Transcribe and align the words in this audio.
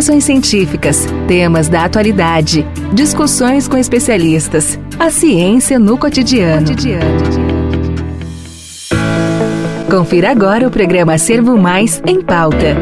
publicações 0.00 0.24
científicas, 0.24 1.06
temas 1.28 1.68
da 1.68 1.84
atualidade, 1.84 2.66
discussões 2.94 3.68
com 3.68 3.76
especialistas. 3.76 4.78
A 4.98 5.10
ciência 5.10 5.78
no 5.78 5.98
cotidiano. 5.98 6.68
Confira 9.90 10.30
agora 10.30 10.66
o 10.66 10.70
programa 10.70 11.14
Acervo 11.14 11.58
Mais 11.58 12.02
em 12.06 12.22
pauta. 12.22 12.76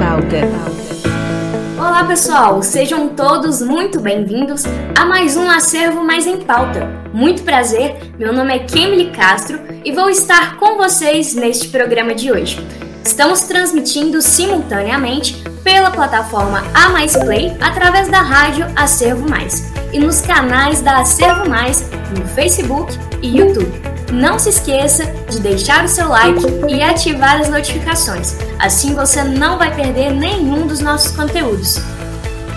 Olá 1.76 2.04
pessoal, 2.04 2.62
sejam 2.62 3.08
todos 3.08 3.60
muito 3.62 4.00
bem-vindos 4.00 4.64
a 4.96 5.04
mais 5.04 5.36
um 5.36 5.50
Acervo 5.50 6.04
Mais 6.04 6.24
em 6.24 6.36
Pauta. 6.36 6.88
Muito 7.12 7.42
prazer, 7.42 7.96
meu 8.16 8.32
nome 8.32 8.54
é 8.54 8.58
Kemily 8.60 9.10
Castro 9.10 9.58
e 9.84 9.90
vou 9.90 10.08
estar 10.08 10.56
com 10.56 10.76
vocês 10.76 11.34
neste 11.34 11.68
programa 11.68 12.14
de 12.14 12.30
hoje. 12.30 12.64
Estamos 13.08 13.40
transmitindo 13.44 14.20
simultaneamente 14.20 15.42
pela 15.64 15.90
plataforma 15.90 16.62
A 16.74 16.90
Mais 16.90 17.16
Play 17.16 17.56
através 17.58 18.06
da 18.08 18.20
rádio 18.20 18.66
Acervo 18.76 19.26
Mais 19.26 19.72
e 19.94 19.98
nos 19.98 20.20
canais 20.20 20.82
da 20.82 20.98
Acervo 20.98 21.48
Mais 21.48 21.88
no 22.14 22.28
Facebook 22.28 22.98
e 23.22 23.38
YouTube. 23.38 23.72
Não 24.12 24.38
se 24.38 24.50
esqueça 24.50 25.06
de 25.30 25.40
deixar 25.40 25.86
o 25.86 25.88
seu 25.88 26.06
like 26.06 26.38
e 26.68 26.82
ativar 26.82 27.40
as 27.40 27.48
notificações, 27.48 28.36
assim 28.58 28.94
você 28.94 29.24
não 29.24 29.56
vai 29.56 29.74
perder 29.74 30.12
nenhum 30.12 30.66
dos 30.66 30.80
nossos 30.80 31.10
conteúdos. 31.16 31.80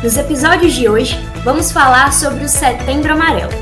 Nos 0.04 0.18
episódios 0.18 0.74
de 0.74 0.90
hoje, 0.90 1.18
vamos 1.46 1.72
falar 1.72 2.12
sobre 2.12 2.44
o 2.44 2.50
Setembro 2.50 3.14
Amarelo, 3.14 3.54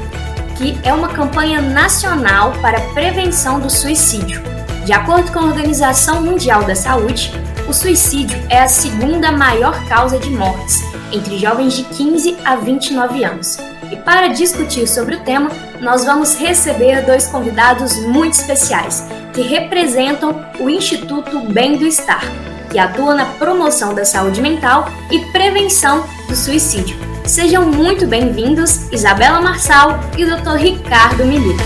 que 0.58 0.76
é 0.84 0.92
uma 0.92 1.10
campanha 1.10 1.62
nacional 1.62 2.52
para 2.64 2.80
a 2.80 2.94
prevenção 2.94 3.60
do 3.60 3.70
suicídio 3.70 4.59
de 4.90 4.94
acordo 4.94 5.32
com 5.32 5.38
a 5.38 5.44
Organização 5.44 6.24
Mundial 6.24 6.64
da 6.64 6.74
Saúde, 6.74 7.32
o 7.68 7.73
suicídio 7.73 8.36
é 8.50 8.59
a 8.59 8.68
segunda 8.68 9.31
maior 9.31 9.88
causa 9.88 10.18
de 10.18 10.31
mortes 10.31 10.81
entre 11.12 11.38
jovens 11.38 11.76
de 11.76 11.84
15 11.84 12.38
a 12.44 12.56
29 12.56 13.23
anos. 13.23 13.59
E 13.92 13.96
para 13.98 14.30
discutir 14.30 14.88
sobre 14.88 15.14
o 15.14 15.20
tema, 15.20 15.52
nós 15.80 16.06
vamos 16.06 16.36
receber 16.40 17.06
dois 17.06 17.28
convidados 17.28 17.98
muito 18.08 18.34
especiais 18.34 19.06
que 19.31 19.44
representam 19.44 20.44
o 20.59 20.68
Instituto 20.68 21.40
Bem 21.42 21.78
do 21.78 21.86
Estar, 21.86 22.24
que 22.72 22.80
atua 22.80 23.14
na 23.14 23.26
promoção 23.26 23.94
da 23.94 24.03
saúde 24.03 24.42
mental 24.42 24.90
e 25.12 25.20
prevenção 25.31 26.03
do 26.28 26.36
suicídio. 26.36 26.98
Sejam 27.26 27.64
muito 27.64 28.08
bem-vindos, 28.08 28.92
Isabela 28.92 29.40
Marçal 29.40 30.00
e 30.18 30.26
o 30.26 30.36
Dr. 30.36 30.56
Ricardo 30.56 31.26
Milito. 31.26 31.64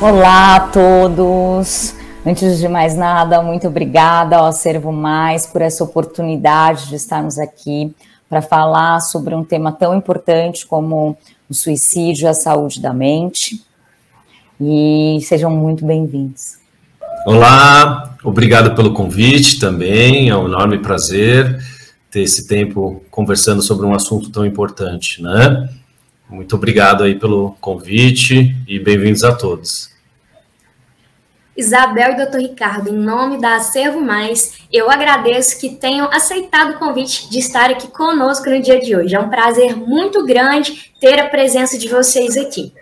Olá 0.00 0.56
a 0.56 0.60
todos! 0.60 2.02
Antes 2.26 2.58
de 2.58 2.68
mais 2.68 2.96
nada, 2.96 3.42
muito 3.42 3.68
obrigada 3.68 4.38
ao 4.38 4.46
Acervo 4.46 4.90
Mais 4.90 5.46
por 5.46 5.60
essa 5.60 5.84
oportunidade 5.84 6.88
de 6.88 6.94
estarmos 6.94 7.38
aqui 7.38 7.94
para 8.30 8.40
falar 8.40 9.00
sobre 9.00 9.34
um 9.34 9.44
tema 9.44 9.70
tão 9.70 9.94
importante 9.94 10.66
como 10.66 11.18
o 11.50 11.54
suicídio 11.54 12.24
e 12.24 12.28
a 12.28 12.32
saúde 12.32 12.80
da 12.80 12.94
mente. 12.94 13.62
E 14.58 15.18
sejam 15.20 15.50
muito 15.50 15.84
bem-vindos. 15.84 16.56
Olá, 17.26 18.16
obrigado 18.24 18.74
pelo 18.74 18.94
convite 18.94 19.58
também, 19.58 20.30
é 20.30 20.36
um 20.36 20.46
enorme 20.46 20.78
prazer 20.78 21.62
ter 22.10 22.22
esse 22.22 22.46
tempo 22.46 23.04
conversando 23.10 23.60
sobre 23.60 23.84
um 23.84 23.94
assunto 23.94 24.30
tão 24.30 24.46
importante, 24.46 25.22
né? 25.22 25.68
Muito 26.30 26.56
obrigado 26.56 27.04
aí 27.04 27.16
pelo 27.16 27.54
convite 27.60 28.56
e 28.66 28.78
bem-vindos 28.78 29.22
a 29.24 29.34
todos. 29.34 29.93
Isabel 31.56 32.12
e 32.12 32.26
Dr. 32.26 32.38
Ricardo, 32.38 32.88
em 32.88 32.96
nome 32.96 33.38
da 33.38 33.56
Acervo 33.56 34.00
Mais, 34.00 34.58
eu 34.72 34.90
agradeço 34.90 35.60
que 35.60 35.76
tenham 35.76 36.10
aceitado 36.12 36.72
o 36.72 36.78
convite 36.78 37.30
de 37.30 37.38
estar 37.38 37.70
aqui 37.70 37.86
conosco 37.88 38.50
no 38.50 38.60
dia 38.60 38.80
de 38.80 38.96
hoje. 38.96 39.14
É 39.14 39.20
um 39.20 39.28
prazer 39.28 39.76
muito 39.76 40.24
grande 40.24 40.92
ter 41.00 41.20
a 41.20 41.28
presença 41.28 41.78
de 41.78 41.88
vocês 41.88 42.36
aqui. 42.36 42.72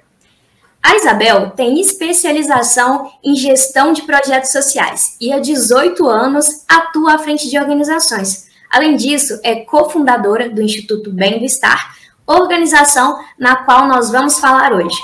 A 0.82 0.96
Isabel 0.96 1.50
tem 1.50 1.80
especialização 1.80 3.12
em 3.22 3.36
gestão 3.36 3.92
de 3.92 4.02
projetos 4.02 4.50
sociais 4.50 5.16
e 5.20 5.32
há 5.32 5.38
18 5.38 6.08
anos 6.08 6.64
atua 6.66 7.14
à 7.14 7.18
frente 7.18 7.48
de 7.48 7.58
organizações. 7.58 8.48
Além 8.70 8.96
disso, 8.96 9.38
é 9.44 9.56
cofundadora 9.56 10.48
do 10.48 10.62
Instituto 10.62 11.12
Bem 11.12 11.38
do 11.38 11.44
Estar, 11.44 11.94
organização 12.26 13.22
na 13.38 13.56
qual 13.56 13.86
nós 13.86 14.10
vamos 14.10 14.38
falar 14.38 14.72
hoje. 14.72 14.96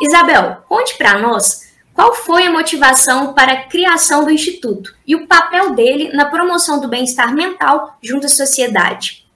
Isabel, 0.00 0.58
conte 0.68 0.96
para 0.96 1.18
nós 1.18 1.67
qual 1.98 2.14
foi 2.14 2.46
a 2.46 2.52
motivação 2.52 3.34
para 3.34 3.54
a 3.54 3.64
criação 3.64 4.24
do 4.24 4.30
Instituto 4.30 4.94
e 5.04 5.16
o 5.16 5.26
papel 5.26 5.74
dele 5.74 6.12
na 6.12 6.26
promoção 6.26 6.80
do 6.80 6.86
bem-estar 6.86 7.34
mental 7.34 7.96
junto 8.00 8.26
à 8.26 8.28
sociedade? 8.28 9.26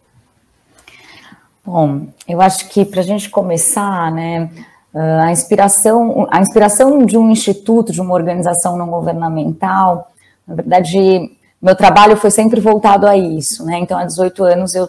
Bom, 1.67 2.07
eu 2.29 2.41
acho 2.41 2.69
que 2.69 2.85
para 2.85 3.01
a 3.01 3.03
gente 3.03 3.29
começar, 3.31 4.13
né, 4.13 4.49
a 4.95 5.33
inspiração, 5.33 6.29
a 6.31 6.41
inspiração 6.41 7.05
de 7.05 7.19
um 7.19 7.33
instituto, 7.33 7.91
de 7.91 8.01
uma 8.01 8.15
organização 8.15 8.77
não 8.77 8.87
governamental, 8.87 10.13
na 10.47 10.55
verdade, 10.55 11.33
meu 11.61 11.75
trabalho 11.75 12.17
foi 12.17 12.31
sempre 12.31 12.61
voltado 12.61 13.09
a 13.09 13.17
isso, 13.17 13.65
né? 13.65 13.81
Então, 13.81 13.99
há 13.99 14.05
18 14.05 14.45
anos 14.45 14.77
eu 14.77 14.89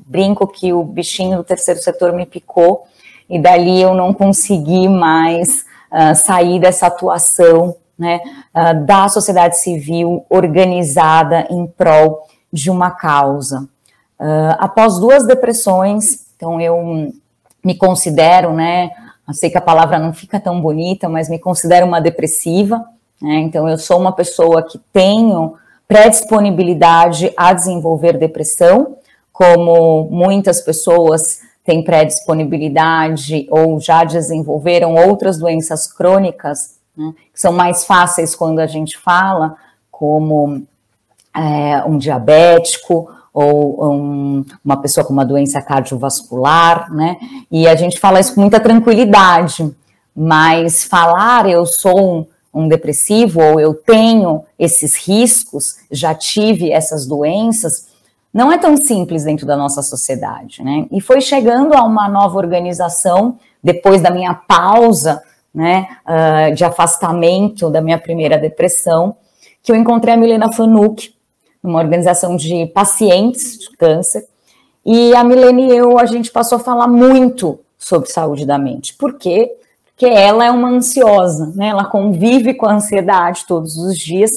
brinco 0.00 0.44
que 0.48 0.72
o 0.72 0.82
bichinho 0.82 1.36
do 1.36 1.44
terceiro 1.44 1.78
setor 1.78 2.12
me 2.12 2.26
picou 2.26 2.84
e 3.30 3.38
dali 3.38 3.80
eu 3.80 3.94
não 3.94 4.12
consegui 4.12 4.88
mais 4.88 5.70
uh, 5.92 6.14
sair 6.14 6.58
dessa 6.58 6.86
atuação 6.86 7.76
né, 7.98 8.20
uh, 8.54 8.84
da 8.84 9.08
sociedade 9.08 9.58
civil 9.58 10.24
organizada 10.28 11.46
em 11.50 11.66
prol 11.66 12.26
de 12.52 12.70
uma 12.70 12.90
causa. 12.90 13.68
Uh, 14.18 14.56
após 14.58 14.98
duas 14.98 15.26
depressões, 15.26 16.26
então 16.36 16.60
eu 16.60 17.12
me 17.64 17.74
considero, 17.76 18.52
né, 18.52 18.90
sei 19.32 19.50
que 19.50 19.58
a 19.58 19.62
palavra 19.62 19.98
não 19.98 20.12
fica 20.12 20.40
tão 20.40 20.60
bonita, 20.60 21.08
mas 21.08 21.28
me 21.28 21.38
considero 21.38 21.86
uma 21.86 22.00
depressiva, 22.00 22.84
né, 23.20 23.36
então 23.36 23.68
eu 23.68 23.78
sou 23.78 24.00
uma 24.00 24.12
pessoa 24.12 24.62
que 24.62 24.78
tenho 24.92 25.54
predisponibilidade 25.86 27.32
a 27.36 27.52
desenvolver 27.52 28.16
depressão, 28.16 28.96
como 29.32 30.08
muitas 30.10 30.60
pessoas 30.60 31.40
têm 31.64 31.82
pré-disponibilidade 31.82 33.46
ou 33.50 33.78
já 33.78 34.04
desenvolveram 34.04 34.94
outras 34.94 35.38
doenças 35.38 35.86
crônicas, 35.86 36.76
né, 36.96 37.14
que 37.32 37.40
são 37.40 37.52
mais 37.52 37.84
fáceis 37.84 38.34
quando 38.34 38.58
a 38.58 38.66
gente 38.66 38.98
fala, 38.98 39.56
como 39.90 40.62
é, 41.34 41.82
um 41.86 41.96
diabético 41.98 43.08
ou 43.32 43.92
um, 43.92 44.44
uma 44.64 44.76
pessoa 44.76 45.06
com 45.06 45.12
uma 45.12 45.24
doença 45.24 45.62
cardiovascular, 45.62 46.92
né? 46.92 47.16
E 47.50 47.66
a 47.66 47.74
gente 47.74 47.98
fala 47.98 48.20
isso 48.20 48.34
com 48.34 48.42
muita 48.42 48.60
tranquilidade, 48.60 49.74
mas 50.14 50.84
falar 50.84 51.48
eu 51.48 51.64
sou 51.64 52.18
um, 52.18 52.26
um 52.52 52.68
depressivo 52.68 53.40
ou 53.40 53.58
eu 53.58 53.72
tenho 53.72 54.44
esses 54.58 54.96
riscos, 54.96 55.76
já 55.90 56.14
tive 56.14 56.70
essas 56.70 57.06
doenças, 57.06 57.88
não 58.32 58.50
é 58.50 58.56
tão 58.56 58.76
simples 58.76 59.24
dentro 59.24 59.46
da 59.46 59.56
nossa 59.56 59.82
sociedade, 59.82 60.62
né? 60.62 60.86
E 60.90 61.00
foi 61.00 61.20
chegando 61.20 61.74
a 61.74 61.82
uma 61.82 62.08
nova 62.08 62.38
organização, 62.38 63.38
depois 63.62 64.00
da 64.00 64.10
minha 64.10 64.34
pausa, 64.34 65.22
né, 65.54 65.86
uh, 66.06 66.54
de 66.54 66.64
afastamento 66.64 67.68
da 67.68 67.82
minha 67.82 67.98
primeira 67.98 68.38
depressão, 68.38 69.16
que 69.62 69.70
eu 69.70 69.76
encontrei 69.76 70.14
a 70.14 70.16
Milena 70.16 70.50
Fanuc, 70.50 71.14
numa 71.62 71.78
organização 71.78 72.34
de 72.34 72.66
pacientes 72.66 73.58
de 73.58 73.76
câncer, 73.76 74.26
e 74.84 75.14
a 75.14 75.22
Milena 75.22 75.60
e 75.60 75.68
eu, 75.68 75.98
a 75.98 76.06
gente 76.06 76.30
passou 76.32 76.56
a 76.56 76.60
falar 76.60 76.88
muito 76.88 77.60
sobre 77.78 78.10
saúde 78.10 78.44
da 78.46 78.58
mente. 78.58 78.94
Por 78.94 79.14
quê? 79.14 79.52
Porque 79.84 80.06
ela 80.06 80.44
é 80.44 80.50
uma 80.50 80.68
ansiosa, 80.68 81.52
né? 81.54 81.68
Ela 81.68 81.84
convive 81.84 82.54
com 82.54 82.66
a 82.66 82.74
ansiedade 82.74 83.44
todos 83.46 83.76
os 83.76 83.96
dias. 83.96 84.32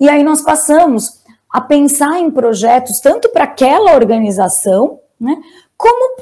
E 0.00 0.08
aí 0.08 0.22
nós 0.22 0.40
passamos 0.40 1.22
a 1.54 1.60
pensar 1.60 2.18
em 2.18 2.32
projetos 2.32 2.98
tanto 2.98 3.28
para 3.28 3.44
aquela 3.44 3.94
organização, 3.94 4.98
né, 5.20 5.40
como 5.76 6.16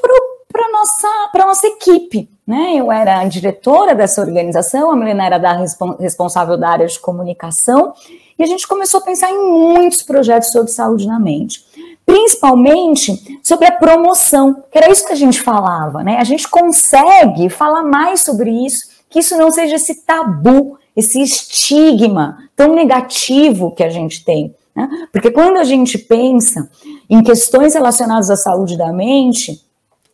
para 0.51 0.67
a 0.67 0.71
nossa, 0.71 1.07
nossa 1.35 1.65
equipe. 1.65 2.29
Né? 2.45 2.73
Eu 2.75 2.91
era 2.91 3.19
a 3.19 3.25
diretora 3.25 3.95
dessa 3.95 4.21
organização, 4.21 4.91
a 4.91 4.95
Milena 4.95 5.25
era 5.25 5.39
da 5.39 5.57
responsável 5.99 6.55
da 6.55 6.69
área 6.69 6.85
de 6.85 6.99
comunicação, 6.99 7.95
e 8.37 8.43
a 8.43 8.45
gente 8.45 8.67
começou 8.67 8.99
a 8.99 9.03
pensar 9.03 9.31
em 9.31 9.39
muitos 9.39 10.03
projetos 10.03 10.51
sobre 10.51 10.71
saúde 10.71 11.07
na 11.07 11.19
mente 11.19 11.65
principalmente 12.05 13.39
sobre 13.41 13.65
a 13.65 13.71
promoção, 13.71 14.61
que 14.69 14.77
era 14.77 14.91
isso 14.91 15.07
que 15.07 15.13
a 15.13 15.15
gente 15.15 15.39
falava, 15.39 16.03
né? 16.03 16.17
A 16.17 16.23
gente 16.25 16.49
consegue 16.49 17.49
falar 17.49 17.81
mais 17.81 18.19
sobre 18.19 18.51
isso, 18.51 18.89
que 19.09 19.19
isso 19.19 19.37
não 19.37 19.49
seja 19.49 19.77
esse 19.77 20.03
tabu, 20.03 20.77
esse 20.97 21.21
estigma 21.21 22.49
tão 22.57 22.75
negativo 22.75 23.71
que 23.71 23.81
a 23.81 23.89
gente 23.89 24.25
tem. 24.25 24.53
Né? 24.75 24.89
Porque 25.11 25.31
quando 25.31 25.57
a 25.57 25.63
gente 25.63 25.97
pensa 25.97 26.69
em 27.09 27.21
questões 27.21 27.73
relacionadas 27.73 28.29
à 28.29 28.35
saúde 28.35 28.77
da 28.77 28.91
mente, 28.91 29.61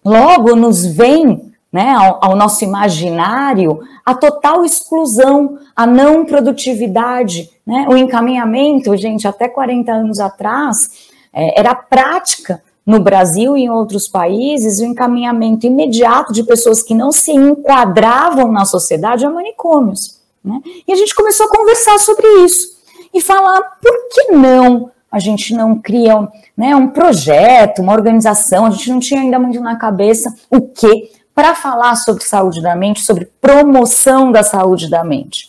logo 0.04 0.56
nos 0.56 0.86
vem 0.86 1.50
né, 1.72 1.92
ao, 1.92 2.20
ao, 2.22 2.36
nosso 2.36 2.64
imaginário 2.64 3.80
a 4.04 4.16
total 4.16 4.66
exclusão, 4.66 5.60
a 5.76 5.86
não 5.86 6.26
produtividade, 6.26 7.50
né? 7.66 7.86
o 7.88 7.96
encaminhamento, 7.96 8.96
gente, 8.98 9.28
até 9.28 9.48
40 9.48 9.92
anos 9.92 10.20
atrás, 10.20 11.10
é, 11.32 11.60
era 11.60 11.76
prática 11.76 12.62
no 12.84 13.00
Brasil 13.00 13.56
e 13.56 13.66
em 13.66 13.70
outros 13.70 14.08
países 14.08 14.80
o 14.80 14.86
encaminhamento 14.86 15.68
imediato 15.68 16.34
de 16.34 16.44
pessoas 16.44 16.82
que 16.82 16.96
não 16.96 17.12
se 17.12 17.32
enquadravam 17.32 18.52
na 18.52 18.66
sociedade 18.66 19.24
a 19.24 19.30
manicômios. 19.30 20.20
Né? 20.44 20.60
E 20.88 20.92
a 20.92 20.96
gente 20.96 21.14
começou 21.14 21.46
a 21.46 21.56
conversar 21.56 22.00
sobre 22.00 22.26
isso 22.44 22.79
e 23.14 23.22
falar 23.22 23.62
por 23.82 24.10
que 24.10 24.32
não 24.32 24.92
a 25.12 25.18
gente 25.18 25.54
não 25.54 25.80
cria 25.80 26.28
né, 26.56 26.76
um 26.76 26.90
projeto, 26.90 27.82
uma 27.82 27.94
organização, 27.94 28.66
a 28.66 28.70
gente 28.70 28.92
não 28.92 29.00
tinha 29.00 29.22
ainda 29.22 29.40
muito 29.40 29.60
na 29.60 29.76
cabeça 29.76 30.34
o 30.52 30.62
que 30.62 31.12
para 31.34 31.56
falar 31.56 31.96
sobre 31.96 32.24
saúde 32.24 32.62
da 32.62 32.76
mente, 32.76 33.02
sobre 33.02 33.26
promoção 33.42 34.32
da 34.32 34.44
saúde 34.44 34.90
da 34.90 35.04
mente. 35.04 35.48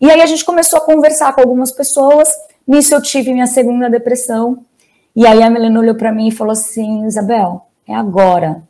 E 0.00 0.10
aí 0.10 0.22
a 0.22 0.26
gente 0.26 0.44
começou 0.44 0.78
a 0.78 0.84
conversar 0.84 1.34
com 1.34 1.40
algumas 1.40 1.70
pessoas, 1.72 2.28
nisso 2.66 2.94
eu 2.94 3.02
tive 3.02 3.32
minha 3.32 3.46
segunda 3.46 3.90
depressão, 3.90 4.64
e 5.14 5.26
aí 5.26 5.42
a 5.42 5.50
Melena 5.50 5.80
olhou 5.80 5.94
para 5.94 6.12
mim 6.12 6.28
e 6.28 6.32
falou 6.32 6.52
assim, 6.52 7.04
Isabel, 7.04 7.66
é 7.86 7.94
agora, 7.94 8.62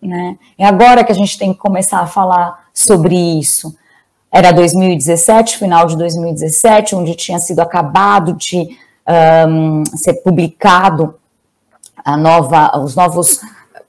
né? 0.00 0.38
É 0.58 0.64
agora 0.64 1.04
que 1.04 1.12
a 1.12 1.14
gente 1.14 1.38
tem 1.38 1.52
que 1.52 1.58
começar 1.58 2.00
a 2.00 2.06
falar 2.06 2.68
sobre 2.72 3.14
isso. 3.14 3.76
Era 4.32 4.52
2017, 4.52 5.58
final 5.58 5.86
de 5.86 5.96
2017, 5.96 6.94
onde 6.94 7.14
tinha 7.16 7.40
sido 7.40 7.60
acabado 7.60 8.32
de 8.34 8.78
um, 9.48 9.82
ser 9.96 10.22
publicado 10.22 11.16
a 12.04 12.16
nova, 12.16 12.78
os 12.78 12.94
novos 12.94 13.40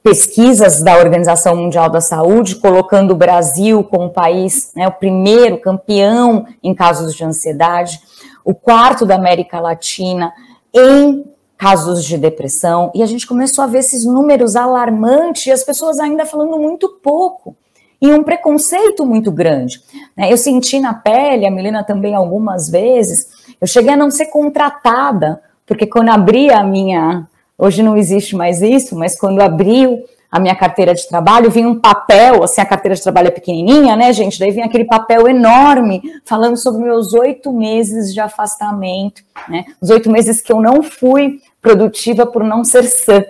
pesquisas 0.02 0.82
da 0.82 0.98
Organização 0.98 1.56
Mundial 1.56 1.90
da 1.90 2.02
Saúde, 2.02 2.56
colocando 2.56 3.12
o 3.12 3.16
Brasil 3.16 3.84
como 3.84 4.10
país, 4.10 4.72
né, 4.76 4.88
o 4.88 4.92
primeiro 4.92 5.60
campeão 5.60 6.48
em 6.64 6.74
casos 6.74 7.14
de 7.14 7.24
ansiedade, 7.24 8.00
o 8.44 8.56
quarto 8.56 9.06
da 9.06 9.16
América 9.16 9.60
Latina 9.60 10.34
em 10.74 11.24
casos 11.56 12.04
de 12.04 12.18
depressão, 12.18 12.92
e 12.96 13.04
a 13.04 13.06
gente 13.06 13.28
começou 13.28 13.64
a 13.64 13.68
ver 13.68 13.80
esses 13.80 14.04
números 14.04 14.56
alarmantes 14.56 15.46
e 15.46 15.52
as 15.52 15.64
pessoas 15.64 16.00
ainda 16.00 16.26
falando 16.26 16.58
muito 16.58 16.90
pouco 17.04 17.56
e 18.02 18.12
um 18.12 18.24
preconceito 18.24 19.06
muito 19.06 19.32
grande. 19.32 19.82
Né? 20.18 20.32
Eu 20.32 20.38
senti 20.38 20.80
na 20.80 20.94
pele, 20.94 21.46
a 21.46 21.52
Milena 21.52 21.84
também 21.84 22.16
algumas 22.16 22.70
vezes, 22.70 23.28
eu 23.60 23.68
cheguei 23.68 23.94
a 23.94 23.98
não 23.98 24.10
ser 24.10 24.26
contratada, 24.28 25.42
porque 25.66 25.86
quando 25.86 26.10
abri 26.10 26.52
a 26.52 26.64
minha, 26.64 27.28
hoje 27.58 27.84
não 27.84 27.96
existe 27.96 28.36
mais 28.36 28.62
isso, 28.62 28.96
mas 28.96 29.18
quando 29.18 29.40
abriu 29.40 30.04
a 30.32 30.40
minha 30.40 30.56
carteira 30.56 30.96
de 30.96 31.08
trabalho, 31.08 31.52
vinha 31.52 31.68
um 31.68 31.78
papel, 31.78 32.42
assim, 32.42 32.62
a 32.62 32.66
carteira 32.66 32.96
de 32.96 33.04
trabalho 33.04 33.28
é 33.28 33.32
pequenininha, 33.32 33.98
né, 33.98 34.14
gente? 34.14 34.40
Daí 34.40 34.50
vinha 34.50 34.66
aquele 34.66 34.86
papel 34.86 35.28
enorme 35.28 36.02
falando 36.24 36.56
sobre 36.56 36.82
meus 36.82 37.14
oito 37.14 37.52
meses 37.52 38.14
de 38.14 38.20
afastamento, 38.22 39.22
né? 39.50 39.66
Os 39.82 39.90
oito 39.90 40.10
meses 40.10 40.42
que 40.42 40.52
eu 40.52 40.62
não 40.62 40.82
fui 40.82 41.42
produtiva 41.62 42.26
por 42.26 42.46
não 42.46 42.64
ser 42.64 42.84
sã. 42.84 43.24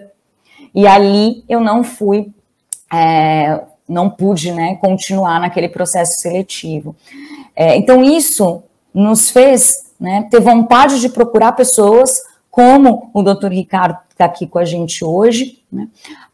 E 0.76 0.86
ali 0.86 1.44
eu 1.50 1.60
não 1.60 1.84
fui 1.84 2.32
é, 2.94 3.62
não 3.92 4.10
pude 4.10 4.52
né, 4.52 4.76
continuar 4.76 5.40
naquele 5.40 5.68
processo 5.68 6.22
seletivo. 6.22 6.96
É, 7.56 7.76
então, 7.76 8.04
isso 8.04 8.64
nos 8.94 9.30
fez 9.30 9.92
né, 10.00 10.28
ter 10.32 10.40
vontade 10.40 11.00
de 11.00 11.10
procurar 11.10 11.52
pessoas 11.52 12.22
como 12.50 13.10
o 13.14 13.22
doutor 13.22 13.52
Ricardo 13.52 13.98
está 14.10 14.26
aqui 14.26 14.48
com 14.48 14.60
a 14.60 14.66
gente 14.66 15.04
hoje, 15.04 15.60
né, 15.72 15.88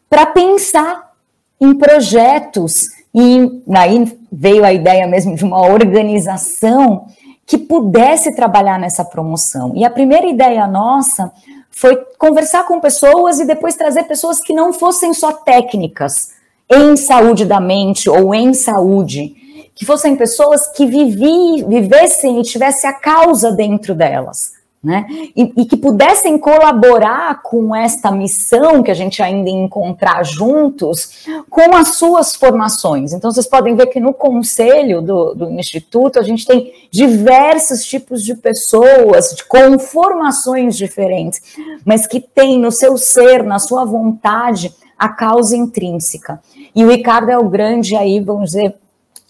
para 0.08 0.26
pensar 0.26 1.12
em 1.60 1.74
projetos, 1.74 2.86
e 3.14 3.62
daí 3.66 4.16
veio 4.30 4.64
a 4.64 4.72
ideia 4.72 5.06
mesmo 5.06 5.34
de 5.34 5.44
uma 5.44 5.60
organização 5.60 7.06
que 7.44 7.58
pudesse 7.58 8.34
trabalhar 8.36 8.78
nessa 8.78 9.04
promoção. 9.04 9.72
E 9.74 9.84
a 9.84 9.90
primeira 9.90 10.26
ideia 10.26 10.66
nossa 10.66 11.32
foi 11.70 11.96
conversar 12.18 12.64
com 12.66 12.78
pessoas 12.80 13.40
e 13.40 13.46
depois 13.46 13.74
trazer 13.74 14.04
pessoas 14.04 14.40
que 14.40 14.52
não 14.52 14.72
fossem 14.72 15.14
só 15.14 15.32
técnicas, 15.32 16.37
em 16.70 16.96
saúde 16.96 17.44
da 17.44 17.60
mente 17.60 18.10
ou 18.10 18.34
em 18.34 18.52
saúde, 18.52 19.34
que 19.74 19.86
fossem 19.86 20.16
pessoas 20.16 20.66
que 20.68 20.86
vivi, 20.86 21.64
vivessem 21.66 22.40
e 22.40 22.42
tivessem 22.42 22.90
a 22.90 22.92
causa 22.92 23.52
dentro 23.52 23.94
delas. 23.94 24.58
Né? 24.80 25.06
E, 25.36 25.52
e, 25.56 25.64
que 25.64 25.76
pudessem 25.76 26.38
colaborar 26.38 27.42
com 27.42 27.74
esta 27.74 28.12
missão 28.12 28.80
que 28.80 28.92
a 28.92 28.94
gente 28.94 29.20
ainda 29.20 29.50
encontrar 29.50 30.24
juntos 30.24 31.26
com 31.50 31.74
as 31.74 31.96
suas 31.96 32.36
formações. 32.36 33.12
Então, 33.12 33.32
vocês 33.32 33.48
podem 33.48 33.74
ver 33.74 33.86
que 33.86 33.98
no 33.98 34.14
conselho 34.14 35.02
do, 35.02 35.34
do 35.34 35.50
Instituto 35.50 36.20
a 36.20 36.22
gente 36.22 36.46
tem 36.46 36.72
diversos 36.92 37.84
tipos 37.84 38.22
de 38.22 38.36
pessoas 38.36 39.42
com 39.42 39.80
formações 39.80 40.76
diferentes, 40.76 41.40
mas 41.84 42.06
que 42.06 42.20
têm 42.20 42.60
no 42.60 42.70
seu 42.70 42.96
ser, 42.96 43.42
na 43.42 43.58
sua 43.58 43.84
vontade, 43.84 44.72
a 44.98 45.08
causa 45.08 45.56
intrínseca. 45.56 46.40
E 46.74 46.84
o 46.84 46.90
Ricardo 46.90 47.30
é 47.30 47.38
o 47.38 47.48
grande 47.48 47.94
aí, 47.94 48.20
vamos 48.20 48.50
dizer, 48.50 48.74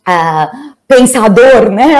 uh, 0.08 0.74
pensador, 0.86 1.70
né? 1.70 1.96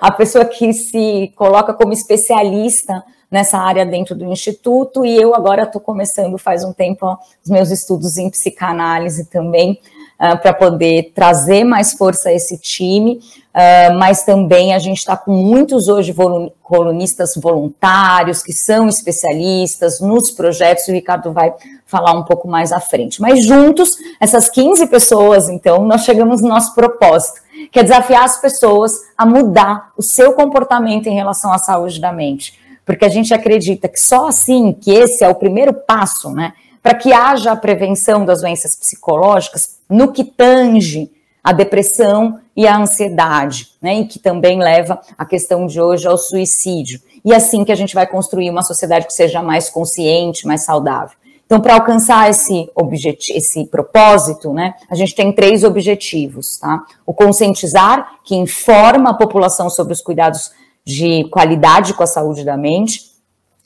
a 0.00 0.12
pessoa 0.12 0.44
que 0.44 0.72
se 0.72 1.32
coloca 1.34 1.74
como 1.74 1.92
especialista 1.92 3.02
nessa 3.30 3.58
área 3.58 3.84
dentro 3.84 4.14
do 4.14 4.26
instituto, 4.26 5.04
e 5.04 5.20
eu 5.20 5.34
agora 5.34 5.62
estou 5.62 5.80
começando 5.80 6.36
faz 6.36 6.62
um 6.62 6.72
tempo 6.72 7.06
ó, 7.06 7.16
os 7.42 7.50
meus 7.50 7.70
estudos 7.70 8.18
em 8.18 8.30
psicanálise 8.30 9.24
também, 9.24 9.80
uh, 10.22 10.38
para 10.38 10.54
poder 10.54 11.12
trazer 11.14 11.64
mais 11.64 11.92
força 11.92 12.28
a 12.28 12.32
esse 12.32 12.56
time, 12.56 13.14
uh, 13.16 13.98
mas 13.98 14.24
também 14.24 14.72
a 14.72 14.78
gente 14.78 14.98
está 14.98 15.16
com 15.16 15.32
muitos 15.32 15.88
hoje 15.88 16.14
colunistas 16.62 17.34
voluntários 17.36 18.42
que 18.42 18.52
são 18.52 18.88
especialistas 18.88 20.00
nos 20.00 20.30
projetos, 20.30 20.86
o 20.86 20.92
Ricardo 20.92 21.32
vai 21.32 21.52
falar 21.86 22.12
um 22.12 22.22
pouco 22.22 22.48
mais 22.48 22.72
à 22.72 22.80
frente. 22.80 23.20
Mas 23.20 23.44
juntos, 23.44 23.96
essas 24.20 24.48
15 24.48 24.86
pessoas, 24.86 25.48
então, 25.48 25.84
nós 25.84 26.04
chegamos 26.04 26.40
no 26.40 26.48
nosso 26.48 26.74
propósito, 26.74 27.42
que 27.70 27.78
é 27.78 27.82
desafiar 27.82 28.24
as 28.24 28.40
pessoas 28.40 28.92
a 29.16 29.26
mudar 29.26 29.90
o 29.96 30.02
seu 30.02 30.32
comportamento 30.32 31.06
em 31.06 31.14
relação 31.14 31.52
à 31.52 31.58
saúde 31.58 32.00
da 32.00 32.12
mente. 32.12 32.58
Porque 32.84 33.04
a 33.04 33.08
gente 33.08 33.32
acredita 33.32 33.88
que 33.88 34.00
só 34.00 34.26
assim, 34.26 34.72
que 34.72 34.90
esse 34.90 35.22
é 35.22 35.28
o 35.28 35.34
primeiro 35.34 35.72
passo, 35.72 36.30
né, 36.30 36.52
para 36.82 36.94
que 36.94 37.12
haja 37.12 37.52
a 37.52 37.56
prevenção 37.56 38.24
das 38.24 38.40
doenças 38.40 38.74
psicológicas 38.74 39.78
no 39.88 40.12
que 40.12 40.24
tange 40.24 41.10
a 41.42 41.52
depressão 41.52 42.38
e 42.56 42.66
a 42.66 42.76
ansiedade, 42.76 43.68
né, 43.80 44.00
e 44.00 44.06
que 44.06 44.18
também 44.18 44.58
leva 44.58 45.00
a 45.16 45.24
questão 45.24 45.66
de 45.66 45.80
hoje 45.80 46.06
ao 46.06 46.18
suicídio. 46.18 47.00
E 47.24 47.34
assim 47.34 47.64
que 47.64 47.72
a 47.72 47.76
gente 47.76 47.94
vai 47.94 48.06
construir 48.06 48.50
uma 48.50 48.62
sociedade 48.62 49.06
que 49.06 49.12
seja 49.12 49.42
mais 49.42 49.68
consciente, 49.68 50.46
mais 50.46 50.64
saudável. 50.64 51.16
Então, 51.44 51.60
para 51.60 51.74
alcançar 51.74 52.30
esse, 52.30 52.70
objetivo, 52.74 53.36
esse 53.36 53.66
propósito, 53.66 54.52
né, 54.52 54.74
a 54.88 54.94
gente 54.94 55.14
tem 55.14 55.32
três 55.32 55.64
objetivos, 55.64 56.58
tá? 56.58 56.82
O 57.04 57.12
conscientizar, 57.12 58.20
que 58.24 58.34
informa 58.34 59.10
a 59.10 59.14
população 59.14 59.68
sobre 59.68 59.92
os 59.92 60.00
cuidados 60.00 60.50
de 60.84 61.24
qualidade 61.30 61.92
com 61.92 62.02
a 62.02 62.06
saúde 62.06 62.42
da 62.44 62.56
mente, 62.56 63.11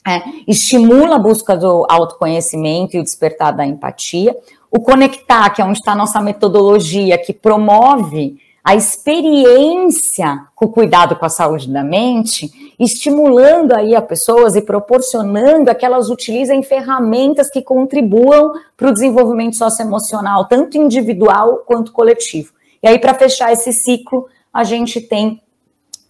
é, 0.07 0.23
estimula 0.47 1.15
a 1.15 1.19
busca 1.19 1.57
do 1.57 1.85
autoconhecimento 1.89 2.95
e 2.95 2.99
o 2.99 3.03
despertar 3.03 3.51
da 3.51 3.65
empatia. 3.65 4.33
O 4.71 4.79
conectar, 4.79 5.49
que 5.49 5.61
é 5.61 5.65
onde 5.65 5.79
está 5.79 5.91
a 5.91 5.95
nossa 5.95 6.21
metodologia, 6.21 7.17
que 7.17 7.33
promove 7.33 8.37
a 8.63 8.75
experiência 8.75 10.45
com 10.55 10.65
o 10.65 10.69
cuidado 10.69 11.15
com 11.15 11.25
a 11.25 11.29
saúde 11.29 11.71
da 11.71 11.83
mente, 11.83 12.73
estimulando 12.79 13.73
aí 13.73 13.95
a 13.95 14.01
pessoas 14.01 14.55
e 14.55 14.61
proporcionando 14.61 15.71
a 15.71 15.75
que 15.75 15.85
elas 15.85 16.09
utilizem 16.09 16.63
ferramentas 16.63 17.49
que 17.49 17.61
contribuam 17.61 18.53
para 18.75 18.89
o 18.89 18.93
desenvolvimento 18.93 19.55
socioemocional, 19.55 20.45
tanto 20.45 20.77
individual 20.77 21.63
quanto 21.65 21.91
coletivo. 21.91 22.53
E 22.83 22.87
aí, 22.87 22.99
para 22.99 23.13
fechar 23.13 23.51
esse 23.51 23.73
ciclo, 23.73 24.27
a 24.53 24.63
gente 24.63 25.01
tem 25.01 25.41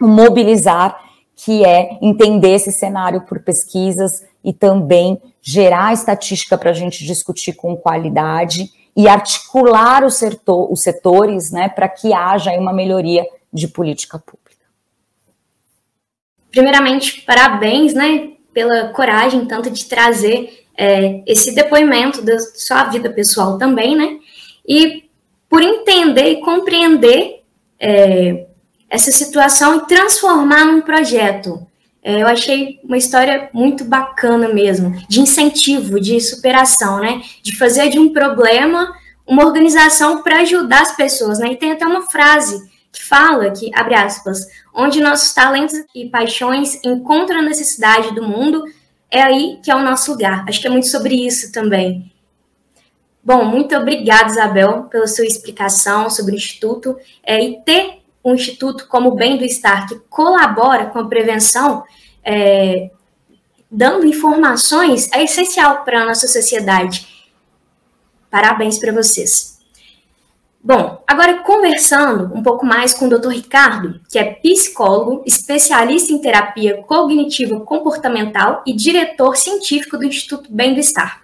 o 0.02 0.08
mobilizar, 0.08 1.07
que 1.38 1.64
é 1.64 2.00
entender 2.02 2.56
esse 2.56 2.72
cenário 2.72 3.22
por 3.22 3.40
pesquisas 3.40 4.26
e 4.44 4.52
também 4.52 5.22
gerar 5.40 5.94
estatística 5.94 6.58
para 6.58 6.72
a 6.72 6.74
gente 6.74 7.06
discutir 7.06 7.54
com 7.54 7.78
qualidade 7.78 8.72
e 8.96 9.08
articular 9.08 10.04
o 10.04 10.10
setor, 10.10 10.72
os 10.72 10.82
setores 10.82 11.52
né, 11.52 11.70
para 11.70 11.88
que 11.88 12.12
haja 12.12 12.52
uma 12.54 12.74
melhoria 12.74 13.24
de 13.54 13.68
política 13.68 14.18
pública. 14.18 14.66
Primeiramente, 16.50 17.22
parabéns 17.22 17.94
né, 17.94 18.32
pela 18.52 18.88
coragem 18.90 19.46
tanto 19.46 19.70
de 19.70 19.86
trazer 19.86 20.66
é, 20.76 21.22
esse 21.28 21.54
depoimento 21.54 22.24
da 22.24 22.40
sua 22.40 22.86
vida 22.86 23.12
pessoal 23.12 23.60
também, 23.60 23.96
né? 23.96 24.18
E 24.68 25.08
por 25.48 25.62
entender 25.62 26.32
e 26.32 26.42
compreender 26.42 27.44
é, 27.80 28.47
essa 28.90 29.12
situação 29.12 29.78
e 29.78 29.88
transformar 29.88 30.66
num 30.66 30.82
projeto. 30.82 31.66
É, 32.04 32.22
eu 32.22 32.28
achei 32.28 32.80
uma 32.84 32.98
história 32.98 33.50
muito 33.52 33.84
bacana 33.84 34.48
mesmo, 34.48 34.96
de 35.10 35.20
incentivo, 35.20 36.00
de 36.00 36.22
superação, 36.22 37.00
né? 37.02 37.22
De 37.44 37.58
fazer 37.58 37.90
de 37.90 38.00
um 38.00 38.14
problema 38.14 38.94
uma 39.28 39.46
organização 39.46 40.24
para 40.24 40.40
ajudar 40.40 40.84
as 40.84 40.96
pessoas, 40.96 41.38
né? 41.40 41.52
E 41.52 41.58
tem 41.58 41.74
até 41.74 41.86
uma 41.86 42.04
frase 42.04 42.66
que 42.92 43.04
fala 43.04 43.52
que, 43.52 43.70
abre 43.76 43.94
aspas, 43.94 44.40
onde 44.74 45.02
nossos 45.02 45.34
talentos 45.34 45.76
e 45.94 46.10
paixões 46.10 46.82
encontram 46.84 47.40
a 47.40 47.44
necessidade 47.44 48.16
do 48.16 48.24
mundo, 48.24 48.64
é 49.12 49.22
aí 49.22 49.60
que 49.62 49.70
é 49.70 49.76
o 49.76 49.84
nosso 49.84 50.12
lugar. 50.12 50.46
Acho 50.48 50.62
que 50.62 50.68
é 50.68 50.70
muito 50.70 50.88
sobre 50.88 51.14
isso 51.14 51.52
também. 51.52 52.10
Bom, 53.22 53.44
muito 53.44 53.76
obrigada, 53.76 54.30
Isabel, 54.30 54.84
pela 54.84 55.08
sua 55.08 55.26
explicação 55.26 56.10
sobre 56.10 56.34
o 56.34 56.38
Instituto. 56.38 56.96
É, 57.22 57.44
e 57.44 57.62
ter 57.64 57.97
um 58.28 58.36
Instituto 58.36 58.88
como 58.88 59.10
o 59.10 59.16
Bem 59.16 59.38
do 59.38 59.46
Estar, 59.46 59.88
que 59.88 59.96
colabora 60.10 60.88
com 60.88 61.00
a 61.00 61.08
prevenção, 61.08 61.86
é, 62.24 62.92
dando 63.72 64.06
informações, 64.06 65.10
é 65.14 65.24
essencial 65.24 65.86
para 65.86 66.02
a 66.02 66.06
nossa 66.06 66.28
sociedade. 66.28 67.08
Parabéns 68.30 68.78
para 68.78 68.92
vocês. 68.92 69.58
Bom, 70.62 71.02
agora 71.08 71.42
conversando 71.44 72.36
um 72.36 72.44
pouco 72.44 72.66
mais 72.66 72.94
com 72.94 73.06
o 73.06 73.10
Dr. 73.10 73.30
Ricardo, 73.30 74.02
que 74.12 74.20
é 74.20 74.34
psicólogo, 74.34 75.24
especialista 75.26 76.12
em 76.12 76.20
terapia 76.20 76.84
cognitivo 76.84 77.62
comportamental 77.62 78.62
e 78.68 78.74
diretor 78.74 79.38
científico 79.38 79.98
do 79.98 80.04
Instituto 80.04 80.52
Bem 80.52 80.74
do 80.74 80.82
Estar. 80.82 81.24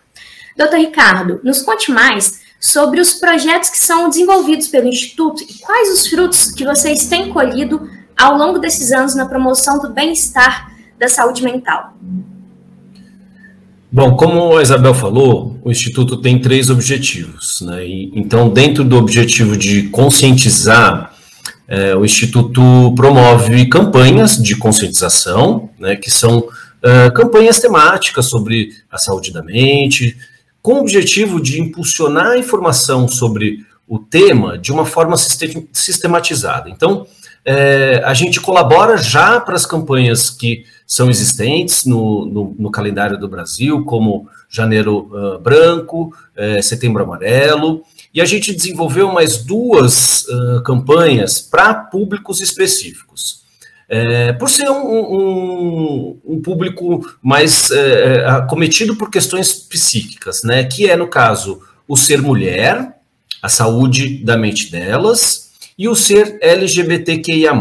Dr. 0.56 0.78
Ricardo, 0.78 1.42
nos 1.44 1.62
conte 1.62 1.92
mais 1.92 2.43
sobre 2.64 3.02
os 3.02 3.16
projetos 3.16 3.70
que 3.70 3.78
são 3.78 4.08
desenvolvidos 4.08 4.70
pelo 4.70 4.88
Instituto 4.88 5.44
e 5.44 5.54
quais 5.56 5.90
os 5.90 6.08
frutos 6.08 6.50
que 6.50 6.64
vocês 6.64 7.08
têm 7.08 7.30
colhido 7.30 7.90
ao 8.18 8.38
longo 8.38 8.58
desses 8.58 8.94
anos 8.94 9.16
na 9.16 9.26
promoção 9.26 9.80
do 9.80 9.90
bem-estar 9.90 10.72
da 10.98 11.10
saúde 11.10 11.44
mental. 11.44 11.94
Bom, 13.92 14.16
como 14.16 14.56
a 14.56 14.62
Isabel 14.62 14.94
falou, 14.94 15.60
o 15.62 15.72
Instituto 15.72 16.22
tem 16.22 16.40
três 16.40 16.70
objetivos. 16.70 17.60
Né? 17.60 17.86
E, 17.86 18.12
então, 18.16 18.48
dentro 18.50 18.86
do 18.86 18.96
objetivo 18.96 19.58
de 19.58 19.90
conscientizar, 19.90 21.14
é, 21.68 21.94
o 21.94 22.06
Instituto 22.06 22.94
promove 22.96 23.66
campanhas 23.66 24.38
de 24.38 24.56
conscientização, 24.56 25.70
né, 25.78 25.98
que 25.98 26.10
são 26.10 26.48
é, 26.82 27.10
campanhas 27.12 27.60
temáticas 27.60 28.28
sobre 28.28 28.70
a 28.90 28.98
saúde 28.98 29.34
da 29.34 29.44
mente, 29.44 30.16
com 30.64 30.76
o 30.76 30.80
objetivo 30.80 31.42
de 31.42 31.60
impulsionar 31.62 32.28
a 32.28 32.38
informação 32.38 33.06
sobre 33.08 33.66
o 33.86 34.00
tema 34.00 34.58
de 34.58 34.72
uma 34.72 34.86
forma 34.86 35.18
sistematizada. 35.18 36.70
Então, 36.70 37.06
é, 37.46 38.02
a 38.06 38.14
gente 38.14 38.40
colabora 38.40 38.98
já 38.98 39.42
para 39.42 39.56
as 39.56 39.66
campanhas 39.66 40.30
que 40.30 40.64
são 40.88 41.10
existentes 41.10 41.86
no, 41.86 42.26
no, 42.26 42.56
no 42.58 42.72
calendário 42.72 43.20
do 43.20 43.28
Brasil, 43.28 43.84
como 43.84 44.30
Janeiro 44.50 45.10
uh, 45.12 45.40
Branco, 45.40 46.16
é, 46.36 46.62
Setembro 46.62 47.04
Amarelo, 47.04 47.84
e 48.14 48.22
a 48.22 48.26
gente 48.26 48.54
desenvolveu 48.54 49.12
mais 49.12 49.44
duas 49.44 50.26
uh, 50.28 50.64
campanhas 50.64 51.42
para 51.42 51.74
públicos 51.74 52.40
específicos. 52.40 53.43
É, 53.90 54.34
por 54.34 54.50
ser 54.50 54.70
um, 54.70 54.86
um, 54.86 56.20
um 56.26 56.42
público 56.42 57.06
mais 57.22 57.70
é, 57.72 58.16
é, 58.16 58.26
acometido 58.26 58.96
por 58.96 59.10
questões 59.10 59.54
psíquicas, 59.54 60.42
né, 60.44 60.64
que 60.64 60.90
é, 60.90 60.96
no 60.96 61.08
caso, 61.08 61.62
o 61.88 61.96
ser 61.98 62.22
mulher, 62.22 62.98
a 63.42 63.50
saúde 63.50 64.24
da 64.24 64.38
mente 64.38 64.72
delas, 64.72 65.52
e 65.78 65.88
o 65.88 65.96
ser 65.96 66.38
LGBTQIA+. 66.42 67.54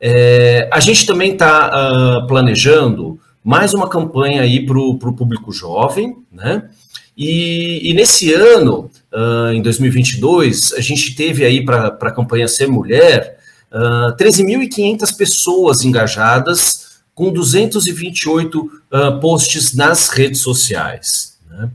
É, 0.00 0.68
a 0.72 0.80
gente 0.80 1.06
também 1.06 1.32
está 1.32 1.68
uh, 1.68 2.18
ah, 2.18 2.26
planejando 2.26 3.18
mais 3.42 3.74
uma 3.74 3.88
campanha 3.88 4.42
aí 4.42 4.64
para 4.64 4.78
o 4.78 4.96
público 4.96 5.50
jovem, 5.52 6.16
né? 6.30 6.68
E, 7.16 7.90
e 7.90 7.94
nesse 7.94 8.32
ano, 8.32 8.88
uh, 9.12 9.52
em 9.52 9.60
2022, 9.60 10.74
a 10.74 10.80
gente 10.80 11.16
teve 11.16 11.44
aí 11.44 11.64
para 11.64 11.88
a 11.88 12.12
campanha 12.12 12.46
Ser 12.46 12.68
Mulher 12.68 13.38
uh, 13.72 14.08
ah, 14.08 14.16
13.500 14.18 15.16
pessoas 15.16 15.84
engajadas 15.84 17.00
com 17.14 17.32
228 17.32 18.60
uh, 18.60 19.20
posts 19.20 19.74
nas 19.74 20.08
redes 20.08 20.40
sociais. 20.40 21.38
Né? 21.50 21.70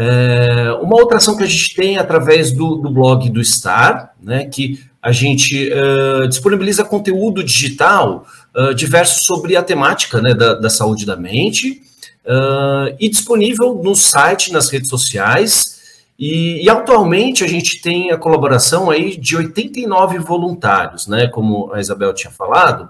É, 0.00 0.70
uma 0.80 0.94
outra 0.94 1.16
ação 1.16 1.36
que 1.36 1.42
a 1.42 1.46
gente 1.46 1.74
tem 1.74 1.98
através 1.98 2.52
do, 2.52 2.76
do 2.76 2.88
blog 2.88 3.28
do 3.30 3.44
Star, 3.44 4.14
né, 4.22 4.44
que 4.44 4.80
a 5.02 5.10
gente 5.10 5.70
uh, 5.72 6.28
disponibiliza 6.28 6.84
conteúdo 6.84 7.42
digital 7.42 8.24
uh, 8.54 8.74
diverso 8.74 9.24
sobre 9.24 9.56
a 9.56 9.62
temática 9.62 10.20
né, 10.20 10.34
da, 10.34 10.54
da 10.54 10.70
saúde 10.70 11.06
da 11.06 11.16
mente 11.16 11.82
uh, 12.24 12.94
e 13.00 13.08
disponível 13.08 13.80
no 13.82 13.94
site, 13.94 14.52
nas 14.52 14.68
redes 14.68 14.88
sociais. 14.88 15.77
E, 16.18 16.64
e, 16.64 16.68
atualmente 16.68 17.44
a 17.44 17.46
gente 17.46 17.80
tem 17.80 18.10
a 18.10 18.18
colaboração 18.18 18.90
aí 18.90 19.16
de 19.16 19.36
89 19.36 20.18
voluntários, 20.18 21.06
né, 21.06 21.28
como 21.28 21.72
a 21.72 21.80
Isabel 21.80 22.12
tinha 22.12 22.32
falado, 22.32 22.88